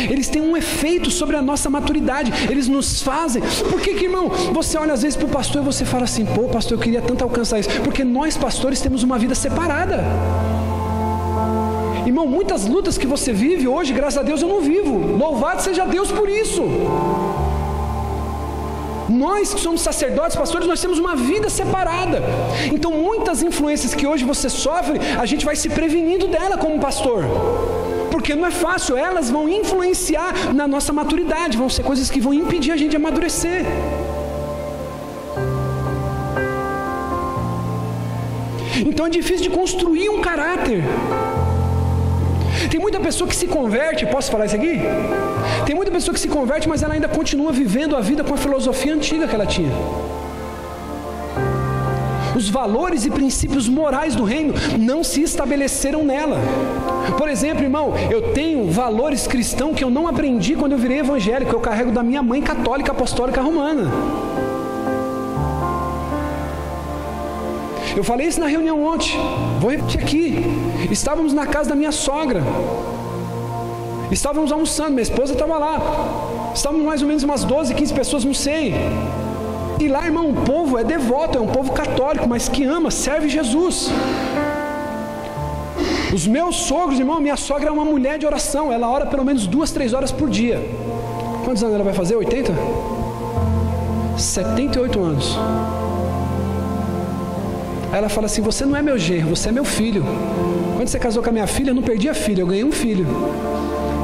Eles 0.09 0.27
têm 0.27 0.41
um 0.41 0.55
efeito 0.55 1.09
sobre 1.09 1.35
a 1.35 1.41
nossa 1.41 1.69
maturidade, 1.69 2.31
eles 2.49 2.67
nos 2.67 3.01
fazem. 3.01 3.41
Por 3.69 3.81
que, 3.81 3.93
que 3.95 4.05
irmão, 4.05 4.29
você 4.53 4.77
olha 4.77 4.93
às 4.93 5.01
vezes 5.01 5.17
para 5.17 5.27
o 5.27 5.29
pastor 5.29 5.61
e 5.61 5.65
você 5.65 5.85
fala 5.85 6.03
assim: 6.03 6.25
pô, 6.25 6.43
pastor, 6.43 6.77
eu 6.77 6.81
queria 6.81 7.01
tanto 7.01 7.23
alcançar 7.23 7.59
isso? 7.59 7.69
Porque 7.81 8.03
nós, 8.03 8.37
pastores, 8.37 8.81
temos 8.81 9.03
uma 9.03 9.17
vida 9.17 9.35
separada. 9.35 10.03
Irmão, 12.05 12.25
muitas 12.25 12.65
lutas 12.65 12.97
que 12.97 13.05
você 13.05 13.33
vive 13.33 13.67
hoje, 13.67 13.91
graças 13.91 14.17
a 14.17 14.23
Deus 14.23 14.41
eu 14.41 14.47
não 14.47 14.61
vivo. 14.61 15.17
Louvado 15.17 15.61
seja 15.61 15.85
Deus 15.85 16.11
por 16.11 16.29
isso. 16.29 16.63
Nós 19.09 19.53
que 19.53 19.59
somos 19.59 19.81
sacerdotes, 19.81 20.35
pastores, 20.35 20.67
nós 20.67 20.81
temos 20.81 20.99
uma 20.99 21.15
vida 21.15 21.49
separada. 21.49 22.21
Então, 22.73 22.91
muitas 22.91 23.41
influências 23.41 23.93
que 23.93 24.05
hoje 24.05 24.25
você 24.25 24.49
sofre, 24.49 24.99
a 25.17 25.25
gente 25.25 25.45
vai 25.45 25.55
se 25.55 25.69
prevenindo 25.69 26.27
dela 26.27 26.57
como 26.57 26.79
pastor. 26.79 27.23
Porque 28.17 28.33
não 28.33 28.47
é 28.47 28.49
fácil, 28.49 28.93
elas 28.97 29.29
vão 29.29 29.43
influenciar 29.47 30.31
na 30.59 30.65
nossa 30.67 30.91
maturidade, 30.99 31.55
vão 31.55 31.69
ser 31.69 31.83
coisas 31.83 32.09
que 32.13 32.19
vão 32.19 32.33
impedir 32.33 32.71
a 32.71 32.77
gente 32.79 32.89
de 32.93 32.97
amadurecer. 33.01 33.61
Então 38.89 39.05
é 39.05 39.09
difícil 39.17 39.43
de 39.43 39.51
construir 39.51 40.09
um 40.09 40.19
caráter. 40.19 40.79
Tem 42.71 42.79
muita 42.79 42.99
pessoa 42.99 43.27
que 43.29 43.35
se 43.35 43.45
converte, 43.45 44.07
posso 44.07 44.31
falar 44.31 44.47
isso 44.47 44.55
aqui? 44.55 44.75
Tem 45.67 45.75
muita 45.75 45.91
pessoa 45.91 46.11
que 46.15 46.19
se 46.19 46.27
converte, 46.27 46.67
mas 46.67 46.81
ela 46.81 46.95
ainda 46.95 47.07
continua 47.07 47.51
vivendo 47.51 47.95
a 47.95 48.01
vida 48.01 48.23
com 48.23 48.33
a 48.33 48.37
filosofia 48.45 48.95
antiga 48.95 49.27
que 49.27 49.35
ela 49.35 49.45
tinha. 49.45 49.71
Os 52.37 52.49
valores 52.49 53.03
e 53.03 53.09
princípios 53.09 53.67
morais 53.67 54.15
do 54.15 54.23
reino 54.23 54.53
não 54.77 55.03
se 55.03 55.23
estabeleceram 55.23 56.03
nela. 56.03 56.37
Por 57.17 57.27
exemplo, 57.27 57.63
irmão, 57.63 57.95
eu 58.11 58.31
tenho 58.31 58.69
valores 58.69 59.25
cristãos 59.25 59.75
que 59.75 59.83
eu 59.83 59.89
não 59.89 60.07
aprendi 60.07 60.53
quando 60.55 60.73
eu 60.73 60.77
virei 60.77 60.99
evangélico, 60.99 61.55
eu 61.55 61.59
carrego 61.59 61.91
da 61.91 62.03
minha 62.03 62.21
mãe 62.21 62.39
católica 62.39 62.91
apostólica 62.91 63.41
romana. 63.41 63.91
Eu 67.95 68.03
falei 68.03 68.27
isso 68.27 68.39
na 68.39 68.45
reunião 68.45 68.85
ontem, 68.85 69.17
vou 69.59 69.71
repetir 69.71 69.99
aqui. 69.99 70.45
Estávamos 70.91 71.33
na 71.33 71.47
casa 71.47 71.69
da 71.69 71.75
minha 71.75 71.91
sogra. 71.91 72.43
Estávamos 74.11 74.51
almoçando, 74.51 74.91
minha 74.91 75.01
esposa 75.01 75.33
estava 75.33 75.57
lá. 75.57 76.51
Estávamos 76.53 76.85
mais 76.85 77.01
ou 77.01 77.07
menos 77.07 77.23
umas 77.23 77.43
12, 77.43 77.73
15 77.73 77.93
pessoas, 77.95 78.23
não 78.23 78.35
sei. 78.35 78.75
E 79.79 79.87
lá, 79.87 80.05
irmão, 80.05 80.29
o 80.29 80.33
povo 80.33 80.77
é 80.77 80.83
devoto, 80.83 81.37
é 81.37 81.41
um 81.41 81.47
povo 81.47 81.71
católico, 81.71 82.27
mas 82.27 82.49
que 82.49 82.63
ama, 82.63 82.89
serve 82.89 83.29
Jesus. 83.29 83.89
Os 86.13 86.25
meus 86.25 86.55
sogros, 86.55 86.99
irmão, 86.99 87.19
minha 87.19 87.37
sogra 87.37 87.69
é 87.69 87.71
uma 87.71 87.85
mulher 87.85 88.17
de 88.17 88.25
oração, 88.25 88.71
ela 88.71 88.89
ora 88.89 89.05
pelo 89.05 89.23
menos 89.23 89.45
duas, 89.45 89.71
três 89.71 89.93
horas 89.93 90.11
por 90.11 90.29
dia. 90.29 90.59
Quantos 91.45 91.61
anos 91.63 91.75
ela 91.75 91.83
vai 91.83 91.93
fazer? 91.93 92.15
80? 92.15 92.53
78 94.17 94.99
anos. 94.99 95.37
Aí 97.91 97.99
ela 97.99 98.09
fala 98.09 98.25
assim: 98.25 98.41
Você 98.41 98.65
não 98.65 98.75
é 98.75 98.81
meu 98.81 98.97
genro, 98.97 99.35
você 99.35 99.49
é 99.49 99.51
meu 99.51 99.63
filho. 99.63 100.03
Quando 100.75 100.87
você 100.87 100.99
casou 100.99 101.21
com 101.21 101.29
a 101.29 101.31
minha 101.31 101.47
filha, 101.47 101.69
eu 101.69 101.75
não 101.75 101.83
perdi 101.83 102.09
a 102.09 102.13
filha, 102.13 102.41
eu 102.41 102.47
ganhei 102.47 102.63
um 102.63 102.71
filho. 102.71 103.05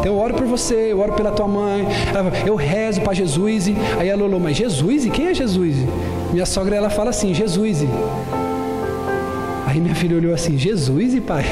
Então 0.04 0.16
eu 0.16 0.20
oro 0.20 0.34
por 0.34 0.46
você, 0.46 0.92
eu 0.92 1.00
oro 1.00 1.14
pela 1.14 1.32
tua 1.32 1.48
mãe, 1.48 1.88
eu 2.46 2.56
rezo 2.56 3.00
para 3.00 3.14
Jesus. 3.14 3.70
Aí 3.98 4.10
ela 4.10 4.22
falou: 4.22 4.38
Mas 4.38 4.58
Jesus? 4.58 5.06
Quem 5.06 5.28
é 5.28 5.34
Jesus? 5.34 5.78
Minha 6.34 6.46
sogra 6.46 6.76
ela 6.76 6.90
fala 6.90 7.12
assim: 7.12 7.34
Jesus. 7.34 7.86
Aí 9.66 9.80
minha 9.80 9.96
filha 9.96 10.18
olhou 10.18 10.34
assim: 10.34 10.58
Jesus, 10.58 11.18
pai? 11.22 11.46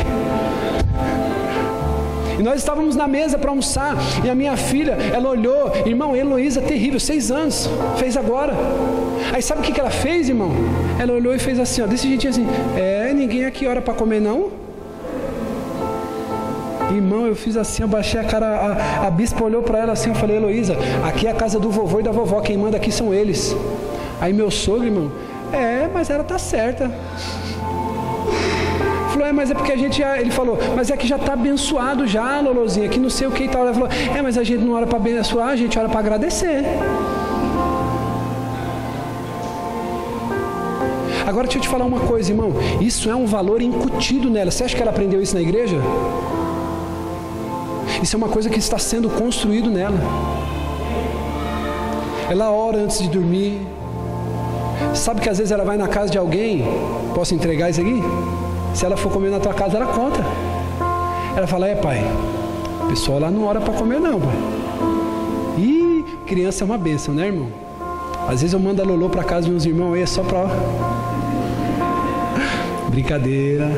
E 2.37 2.43
nós 2.43 2.59
estávamos 2.59 2.93
na 2.93 3.07
mesa 3.07 3.37
para 3.37 3.51
almoçar. 3.51 3.95
E 4.21 4.29
a 4.29 4.35
minha 4.35 4.57
filha, 4.57 4.97
ela 5.13 5.29
olhou, 5.29 5.71
irmão, 5.85 6.13
Heloísa, 6.13 6.59
terrível, 6.59 6.99
seis 6.99 7.31
anos, 7.31 7.69
fez 7.95 8.17
agora. 8.17 8.53
Aí 9.31 9.41
sabe 9.41 9.61
o 9.61 9.63
que, 9.63 9.71
que 9.71 9.79
ela 9.79 9.89
fez, 9.89 10.27
irmão? 10.27 10.51
Ela 10.99 11.13
olhou 11.13 11.33
e 11.33 11.39
fez 11.39 11.57
assim, 11.57 11.83
ó, 11.83 11.87
desse 11.87 12.05
jeitinho 12.05 12.31
assim: 12.31 12.45
É, 12.75 13.13
ninguém 13.13 13.45
aqui 13.45 13.65
ora 13.65 13.81
para 13.81 13.93
comer, 13.93 14.19
não? 14.19 14.70
Irmão, 16.93 17.25
eu 17.25 17.35
fiz 17.35 17.55
assim, 17.57 17.83
eu 17.83 17.87
baixei 17.87 18.19
a 18.19 18.23
cara, 18.23 18.47
a, 18.47 19.07
a 19.07 19.11
bispa 19.11 19.43
olhou 19.43 19.63
para 19.63 19.79
ela 19.79 19.93
assim, 19.93 20.09
eu 20.09 20.15
falei, 20.15 20.37
Heloísa, 20.37 20.75
aqui 21.03 21.27
é 21.27 21.31
a 21.31 21.35
casa 21.35 21.59
do 21.59 21.69
vovô 21.69 21.99
e 21.99 22.03
da 22.03 22.11
vovó, 22.11 22.41
quem 22.41 22.57
manda 22.57 22.77
aqui 22.77 22.91
são 22.91 23.13
eles. 23.13 23.55
Aí 24.19 24.33
meu 24.33 24.51
sogro, 24.51 24.85
irmão, 24.85 25.11
é, 25.53 25.89
mas 25.93 26.09
ela 26.09 26.23
tá 26.23 26.37
certa 26.37 26.91
falou, 29.21 29.27
é, 29.27 29.31
mas 29.31 29.51
é 29.51 29.53
porque 29.53 29.71
a 29.71 29.77
gente, 29.77 30.01
ele 30.01 30.31
falou, 30.31 30.57
mas 30.75 30.89
é 30.89 30.97
que 30.97 31.07
já 31.07 31.17
está 31.17 31.33
abençoado 31.33 32.07
já, 32.07 32.39
Lolozinha, 32.39 32.89
que 32.89 32.99
não 32.99 33.09
sei 33.09 33.27
o 33.27 33.31
que 33.31 33.43
e 33.43 33.47
tal. 33.47 33.61
Ela 33.61 33.73
falou, 33.73 33.89
é, 34.15 34.21
mas 34.21 34.37
a 34.37 34.43
gente 34.43 34.63
não 34.63 34.73
ora 34.73 34.87
para 34.87 34.97
abençoar, 34.97 35.49
a 35.49 35.55
gente 35.55 35.77
ora 35.77 35.87
para 35.87 35.99
agradecer. 35.99 36.63
Agora 41.27 41.45
deixa 41.45 41.59
eu 41.59 41.61
te 41.61 41.69
falar 41.69 41.85
uma 41.85 41.99
coisa, 41.99 42.31
irmão. 42.31 42.53
Isso 42.81 43.09
é 43.09 43.15
um 43.15 43.25
valor 43.25 43.61
incutido 43.61 44.29
nela. 44.29 44.51
Você 44.51 44.63
acha 44.63 44.75
que 44.75 44.81
ela 44.81 44.91
aprendeu 44.91 45.21
isso 45.21 45.35
na 45.35 45.41
igreja? 45.41 45.77
Isso 48.01 48.15
é 48.15 48.17
uma 48.17 48.29
coisa 48.29 48.49
que 48.49 48.57
está 48.57 48.79
sendo 48.79 49.09
construído 49.09 49.69
nela. 49.69 49.99
Ela 52.29 52.49
ora 52.49 52.79
antes 52.79 52.99
de 52.99 53.09
dormir. 53.09 53.61
Sabe 54.95 55.21
que 55.21 55.29
às 55.29 55.37
vezes 55.37 55.51
ela 55.51 55.63
vai 55.63 55.77
na 55.77 55.87
casa 55.87 56.09
de 56.09 56.17
alguém. 56.17 56.65
Posso 57.13 57.35
entregar 57.35 57.69
isso 57.69 57.81
aqui? 57.81 58.01
Se 58.73 58.85
ela 58.85 58.97
for 58.97 59.11
comer 59.11 59.29
na 59.29 59.39
tua 59.39 59.53
casa, 59.53 59.77
ela 59.77 59.87
conta. 59.87 60.21
Ela 61.35 61.45
fala: 61.45 61.67
É, 61.67 61.75
pai, 61.75 62.01
o 62.83 62.87
pessoal 62.87 63.19
lá 63.19 63.29
não 63.29 63.45
ora 63.45 63.61
para 63.61 63.73
comer, 63.73 63.99
não, 63.99 64.19
pai. 64.19 64.35
E 65.57 66.03
criança 66.25 66.63
é 66.63 66.65
uma 66.65 66.77
bênção, 66.77 67.13
né, 67.13 67.27
irmão? 67.27 67.49
Às 68.27 68.41
vezes 68.41 68.53
eu 68.53 68.59
mando 68.59 68.81
a 68.81 68.85
Lolô 68.85 69.09
para 69.09 69.23
casa 69.23 69.47
de 69.47 69.53
uns 69.53 69.65
irmãos 69.65 69.93
aí, 69.93 70.01
é 70.01 70.05
só 70.05 70.23
para. 70.23 70.47
Brincadeira. 72.89 73.69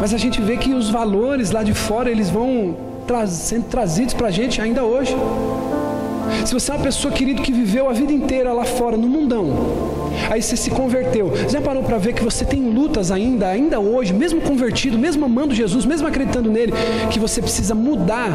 Mas 0.00 0.12
a 0.12 0.18
gente 0.18 0.40
vê 0.40 0.56
que 0.56 0.74
os 0.74 0.90
valores 0.90 1.50
lá 1.50 1.62
de 1.62 1.74
fora, 1.74 2.10
eles 2.10 2.28
vão 2.28 2.76
tra 3.06 3.26
sendo 3.26 3.64
trazidos 3.64 4.14
para 4.14 4.28
a 4.28 4.30
gente 4.30 4.60
ainda 4.60 4.84
hoje. 4.84 5.16
Se 6.44 6.54
você 6.54 6.70
é 6.72 6.74
uma 6.74 6.82
pessoa, 6.82 7.12
querido, 7.12 7.42
que 7.42 7.52
viveu 7.52 7.88
a 7.88 7.92
vida 7.92 8.12
inteira 8.12 8.52
lá 8.52 8.64
fora, 8.64 8.96
no 8.96 9.08
mundão, 9.08 9.50
aí 10.30 10.42
você 10.42 10.56
se 10.56 10.70
converteu, 10.70 11.32
já 11.48 11.60
parou 11.60 11.82
para 11.82 11.98
ver 11.98 12.14
que 12.14 12.24
você 12.24 12.44
tem 12.44 12.60
lutas 12.70 13.10
ainda, 13.10 13.48
ainda 13.48 13.78
hoje, 13.78 14.12
mesmo 14.12 14.40
convertido, 14.40 14.98
mesmo 14.98 15.24
amando 15.24 15.54
Jesus, 15.54 15.84
mesmo 15.84 16.06
acreditando 16.08 16.50
nele, 16.50 16.72
que 17.10 17.18
você 17.18 17.40
precisa 17.40 17.74
mudar 17.74 18.30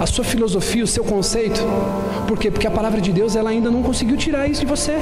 a 0.00 0.06
sua 0.06 0.24
filosofia, 0.24 0.84
o 0.84 0.86
seu 0.86 1.04
conceito? 1.04 1.60
Por 2.26 2.38
quê? 2.38 2.50
Porque 2.50 2.66
a 2.66 2.70
palavra 2.70 3.00
de 3.00 3.12
Deus 3.12 3.36
ela 3.36 3.50
ainda 3.50 3.70
não 3.70 3.82
conseguiu 3.82 4.16
tirar 4.16 4.48
isso 4.48 4.60
de 4.60 4.66
você. 4.66 4.96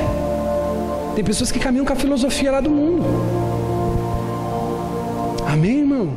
Tem 1.15 1.25
pessoas 1.25 1.51
que 1.51 1.59
caminham 1.59 1.85
com 1.85 1.93
a 1.93 1.97
filosofia 1.97 2.53
lá 2.53 2.61
do 2.61 2.71
mundo. 2.71 3.03
Amém, 5.49 5.79
irmão? 5.79 6.11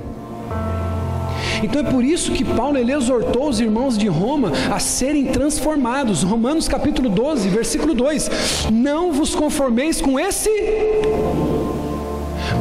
Então 1.63 1.79
é 1.79 1.89
por 1.89 2.03
isso 2.03 2.33
que 2.33 2.43
Paulo 2.43 2.77
ele 2.77 2.91
exortou 2.91 3.47
os 3.47 3.61
irmãos 3.61 3.97
de 3.97 4.09
Roma 4.09 4.51
a 4.69 4.77
serem 4.77 5.27
transformados. 5.27 6.21
Romanos 6.21 6.67
capítulo 6.67 7.07
12, 7.07 7.47
versículo 7.47 7.93
2: 7.93 8.67
Não 8.69 9.13
vos 9.13 9.33
conformeis 9.33 10.01
com 10.01 10.19
esse 10.19 10.49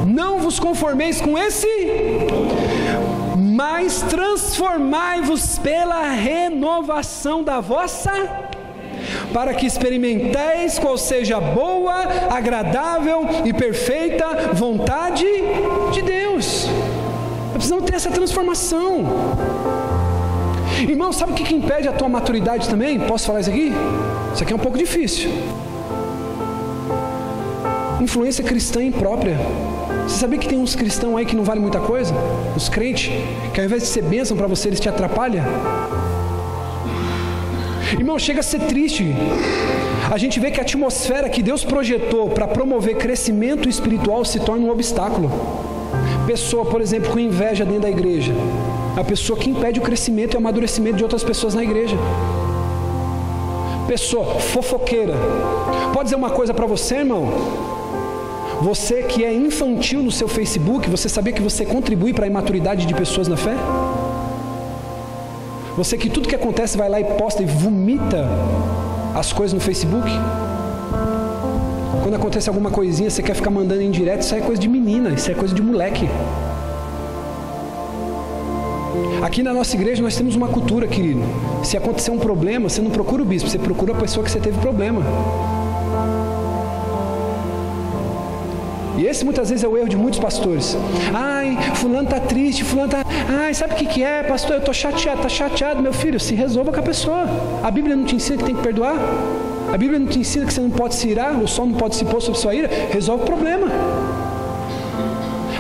Não 0.07 0.39
vos 0.39 0.61
conformeis 0.61 1.21
com 1.21 1.37
esse 1.37 1.67
mas 3.37 4.01
transformai-vos 4.03 5.59
pela 5.59 6.09
renovação 6.11 7.43
da 7.43 7.61
vossa 7.61 8.50
para 9.33 9.55
que 9.55 9.67
experimenteis 9.67 10.79
qual 10.79 10.97
seja 10.99 11.37
a 11.37 11.41
boa, 11.41 11.95
agradável 12.31 13.27
e 13.45 13.53
perfeita 13.53 14.51
vontade 14.53 15.27
de 15.93 16.03
Deus. 16.03 16.69
Precisamos 17.53 17.85
ter 17.85 17.95
essa 17.95 18.11
transformação. 18.11 19.05
Irmão, 20.89 21.13
sabe 21.13 21.33
o 21.33 21.35
que, 21.35 21.55
impede 21.55 21.89
a 21.89 21.93
tua 21.93 22.09
maturidade 22.09 22.69
também? 22.69 22.99
Posso 22.99 23.27
falar 23.27 23.41
isso 23.41 23.51
aqui? 23.51 23.73
Isso 24.33 24.43
aqui 24.43 24.53
é 24.53 24.57
um 24.57 24.61
pouco 24.61 24.79
difícil. 24.79 25.31
influência 28.01 28.43
cristã 28.43 28.83
imprópria. 28.83 29.37
Você 30.05 30.19
sabia 30.19 30.39
que 30.39 30.49
tem 30.49 30.59
uns 30.59 30.75
cristãos 30.75 31.17
aí 31.17 31.27
que 31.27 31.37
não 31.37 31.45
valem 31.45 31.61
muita 31.61 31.81
coisa? 31.81 32.15
Os 32.57 32.69
crentes, 32.69 33.13
que 33.53 33.61
ao 33.61 33.67
invés 33.67 33.83
de 33.83 33.89
ser 33.89 34.03
bênção 34.03 34.37
para 34.37 34.47
você, 34.47 34.69
eles 34.69 34.81
te 34.81 34.89
atrapalham? 34.89 35.45
Irmão, 37.93 38.19
chega 38.19 38.41
a 38.41 38.43
ser 38.43 38.61
triste. 38.61 39.15
A 40.11 40.17
gente 40.19 40.39
vê 40.41 40.51
que 40.51 40.61
a 40.61 40.63
atmosfera 40.63 41.29
que 41.29 41.43
Deus 41.43 41.65
projetou 41.65 42.31
para 42.31 42.47
promover 42.47 42.97
crescimento 42.97 43.69
espiritual 43.69 44.25
se 44.25 44.41
torna 44.41 44.67
um 44.67 44.71
obstáculo. 44.71 45.31
Pessoa, 46.27 46.65
por 46.65 46.81
exemplo, 46.81 47.11
com 47.11 47.19
inveja 47.19 47.65
dentro 47.65 47.83
da 47.83 47.91
igreja. 47.91 48.33
A 48.97 49.05
pessoa 49.05 49.39
que 49.39 49.51
impede 49.51 49.81
o 49.81 49.83
crescimento 49.83 50.35
e 50.35 50.37
o 50.37 50.39
amadurecimento 50.39 50.97
de 50.97 51.03
outras 51.03 51.25
pessoas 51.25 51.55
na 51.55 51.63
igreja. 51.63 51.97
Pessoa 53.89 54.39
fofoqueira. 54.41 55.15
Pode 55.93 56.05
dizer 56.05 56.17
uma 56.17 56.31
coisa 56.31 56.55
para 56.55 56.67
você, 56.67 56.97
irmão? 56.97 57.29
Você 58.63 59.03
que 59.03 59.25
é 59.25 59.33
infantil 59.33 60.03
no 60.03 60.13
seu 60.13 60.29
Facebook, 60.29 60.89
você 60.89 61.09
sabia 61.09 61.33
que 61.33 61.43
você 61.43 61.65
contribui 61.65 62.13
para 62.13 62.25
a 62.25 62.29
imaturidade 62.29 62.87
de 62.87 62.95
pessoas 62.95 63.27
na 63.27 63.37
fé? 63.37 63.55
Você 65.81 65.97
que 65.97 66.11
tudo 66.11 66.29
que 66.29 66.35
acontece 66.35 66.77
vai 66.77 66.91
lá 66.91 67.01
e 67.01 67.05
posta 67.05 67.43
e 67.43 67.47
vomita 67.47 68.29
as 69.15 69.33
coisas 69.33 69.55
no 69.55 69.61
Facebook? 69.61 70.11
Quando 72.03 72.17
acontece 72.17 72.51
alguma 72.51 72.71
coisinha, 72.71 73.09
você 73.09 73.23
quer 73.23 73.33
ficar 73.33 73.49
mandando 73.49 73.81
em 73.81 73.91
direto, 73.91 74.21
isso 74.21 74.35
é 74.35 74.41
coisa 74.43 74.61
de 74.61 74.69
menina, 74.69 75.09
isso 75.09 75.31
é 75.31 75.35
coisa 75.35 75.55
de 75.55 75.63
moleque. 75.63 76.07
Aqui 79.23 79.43
na 79.43 79.55
nossa 79.55 79.75
igreja 79.75 80.03
nós 80.03 80.15
temos 80.15 80.37
uma 80.37 80.49
cultura, 80.49 80.87
querido. 80.87 81.23
Se 81.65 81.79
acontecer 81.79 82.11
um 82.11 82.19
problema, 82.19 82.69
você 82.69 82.83
não 82.83 82.91
procura 82.91 83.23
o 83.23 83.25
bispo, 83.25 83.49
você 83.49 83.59
procura 83.59 83.95
a 83.95 83.97
pessoa 83.97 84.23
que 84.23 84.31
você 84.31 84.39
teve 84.39 84.59
problema. 84.59 85.03
E 89.01 89.07
esse 89.07 89.25
muitas 89.25 89.49
vezes 89.49 89.65
é 89.65 89.67
o 89.67 89.79
erro 89.79 89.89
de 89.89 89.97
muitos 89.97 90.21
pastores. 90.21 90.77
Ai, 91.15 91.57
fulano 91.77 92.03
está 92.03 92.21
triste, 92.21 92.63
fulano 92.63 92.93
está. 92.93 93.03
Ai, 93.31 93.55
sabe 93.55 93.73
o 93.73 93.77
que, 93.79 93.87
que 93.87 94.03
é, 94.05 94.23
pastor? 94.23 94.57
Eu 94.57 94.59
estou 94.59 94.75
chateado, 94.75 95.21
está 95.21 95.29
chateado, 95.31 95.81
meu 95.81 95.95
filho, 95.95 96.21
se 96.21 96.35
resolva 96.35 96.71
com 96.71 96.81
a 96.81 96.83
pessoa. 96.83 97.25
A 97.65 97.71
Bíblia 97.71 97.97
não 97.97 98.05
te 98.05 98.17
ensina 98.17 98.37
que 98.37 98.45
tem 98.45 98.55
que 98.55 98.61
perdoar? 98.61 98.97
A 99.73 99.79
Bíblia 99.79 99.99
não 99.99 100.07
te 100.07 100.19
ensina 100.19 100.45
que 100.45 100.53
você 100.53 100.61
não 100.61 100.69
pode 100.69 100.97
se 100.97 101.09
irar, 101.09 101.33
o 101.33 101.49
sol 101.49 101.65
não 101.65 101.77
pode 101.77 101.97
se 101.97 102.05
pôr 102.05 102.21
sobre 102.21 102.39
sua 102.39 102.55
ira? 102.55 102.69
Resolve 102.93 103.23
o 103.23 103.27
problema. 103.27 103.69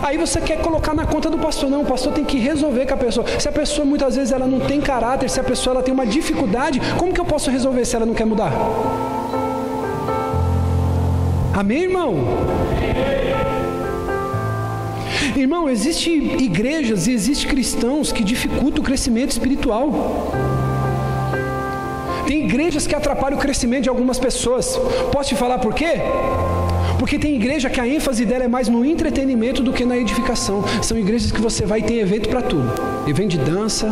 Aí 0.03 0.19
você 0.19 0.39
quer 0.43 0.61
colocar 0.61 0.93
na 0.95 1.07
conta 1.07 1.31
do 1.31 1.39
pastor, 1.39 1.71
não, 1.71 1.81
o 1.81 1.87
pastor 1.87 2.13
tem 2.13 2.25
que 2.27 2.39
resolver 2.39 2.85
com 2.85 2.93
a 2.93 2.99
pessoa. 2.99 3.27
Se 3.39 3.49
a 3.49 3.53
pessoa 3.53 3.87
muitas 3.87 4.17
vezes 4.17 4.33
ela 4.33 4.47
não 4.47 4.61
tem 4.61 4.83
caráter, 4.83 5.31
se 5.31 5.41
a 5.41 5.45
pessoa 5.45 5.77
ela 5.77 5.83
tem 5.83 5.95
uma 5.95 6.05
dificuldade, 6.05 6.79
como 6.99 7.15
que 7.15 7.21
eu 7.21 7.25
posso 7.25 7.51
resolver 7.51 7.87
se 7.87 7.97
ela 7.97 8.05
não 8.05 8.13
quer 8.13 8.27
mudar? 8.27 8.53
Amém, 11.55 11.85
irmão? 11.85 12.15
Irmão, 15.37 15.69
existem 15.69 16.41
igrejas 16.43 17.07
e 17.07 17.13
existem 17.13 17.49
cristãos 17.49 18.13
que 18.13 18.25
dificultam 18.25 18.83
o 18.83 18.85
crescimento 18.85 19.31
espiritual. 19.31 20.33
Tem 22.27 22.45
igrejas 22.45 22.87
que 22.87 22.95
atrapalham 22.95 23.37
o 23.37 23.41
crescimento 23.41 23.85
de 23.85 23.89
algumas 23.89 24.19
pessoas. 24.19 24.77
Posso 25.13 25.31
te 25.31 25.35
falar 25.35 25.59
por 25.59 25.75
quê? 25.75 25.95
Porque 26.99 27.19
tem 27.19 27.35
igreja 27.35 27.71
que 27.71 27.81
a 27.81 27.89
ênfase 27.89 28.25
dela 28.25 28.45
é 28.45 28.49
mais 28.49 28.69
no 28.69 28.85
entretenimento 28.85 29.63
do 29.63 29.73
que 29.73 29.85
na 29.85 29.97
edificação. 29.97 30.63
São 30.83 30.97
igrejas 30.97 31.33
que 31.33 31.41
você 31.41 31.65
vai 31.65 31.83
ter 31.83 31.95
evento 31.95 32.29
para 32.29 32.43
tudo. 32.43 32.71
Evento 33.09 33.31
de 33.31 33.39
dança, 33.39 33.91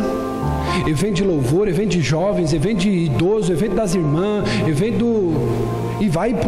evento 0.87 1.15
de 1.15 1.23
louvor, 1.23 1.67
evento 1.67 1.89
de 1.89 2.01
jovens, 2.01 2.53
evento 2.53 2.77
de 2.77 2.89
idoso, 2.89 3.51
evento 3.51 3.75
das 3.75 3.95
irmãs, 3.95 4.47
evento 4.67 4.99
do... 4.99 5.79
E 5.99 6.07
vai 6.07 6.29
e 6.29 6.33
põe 6.35 6.47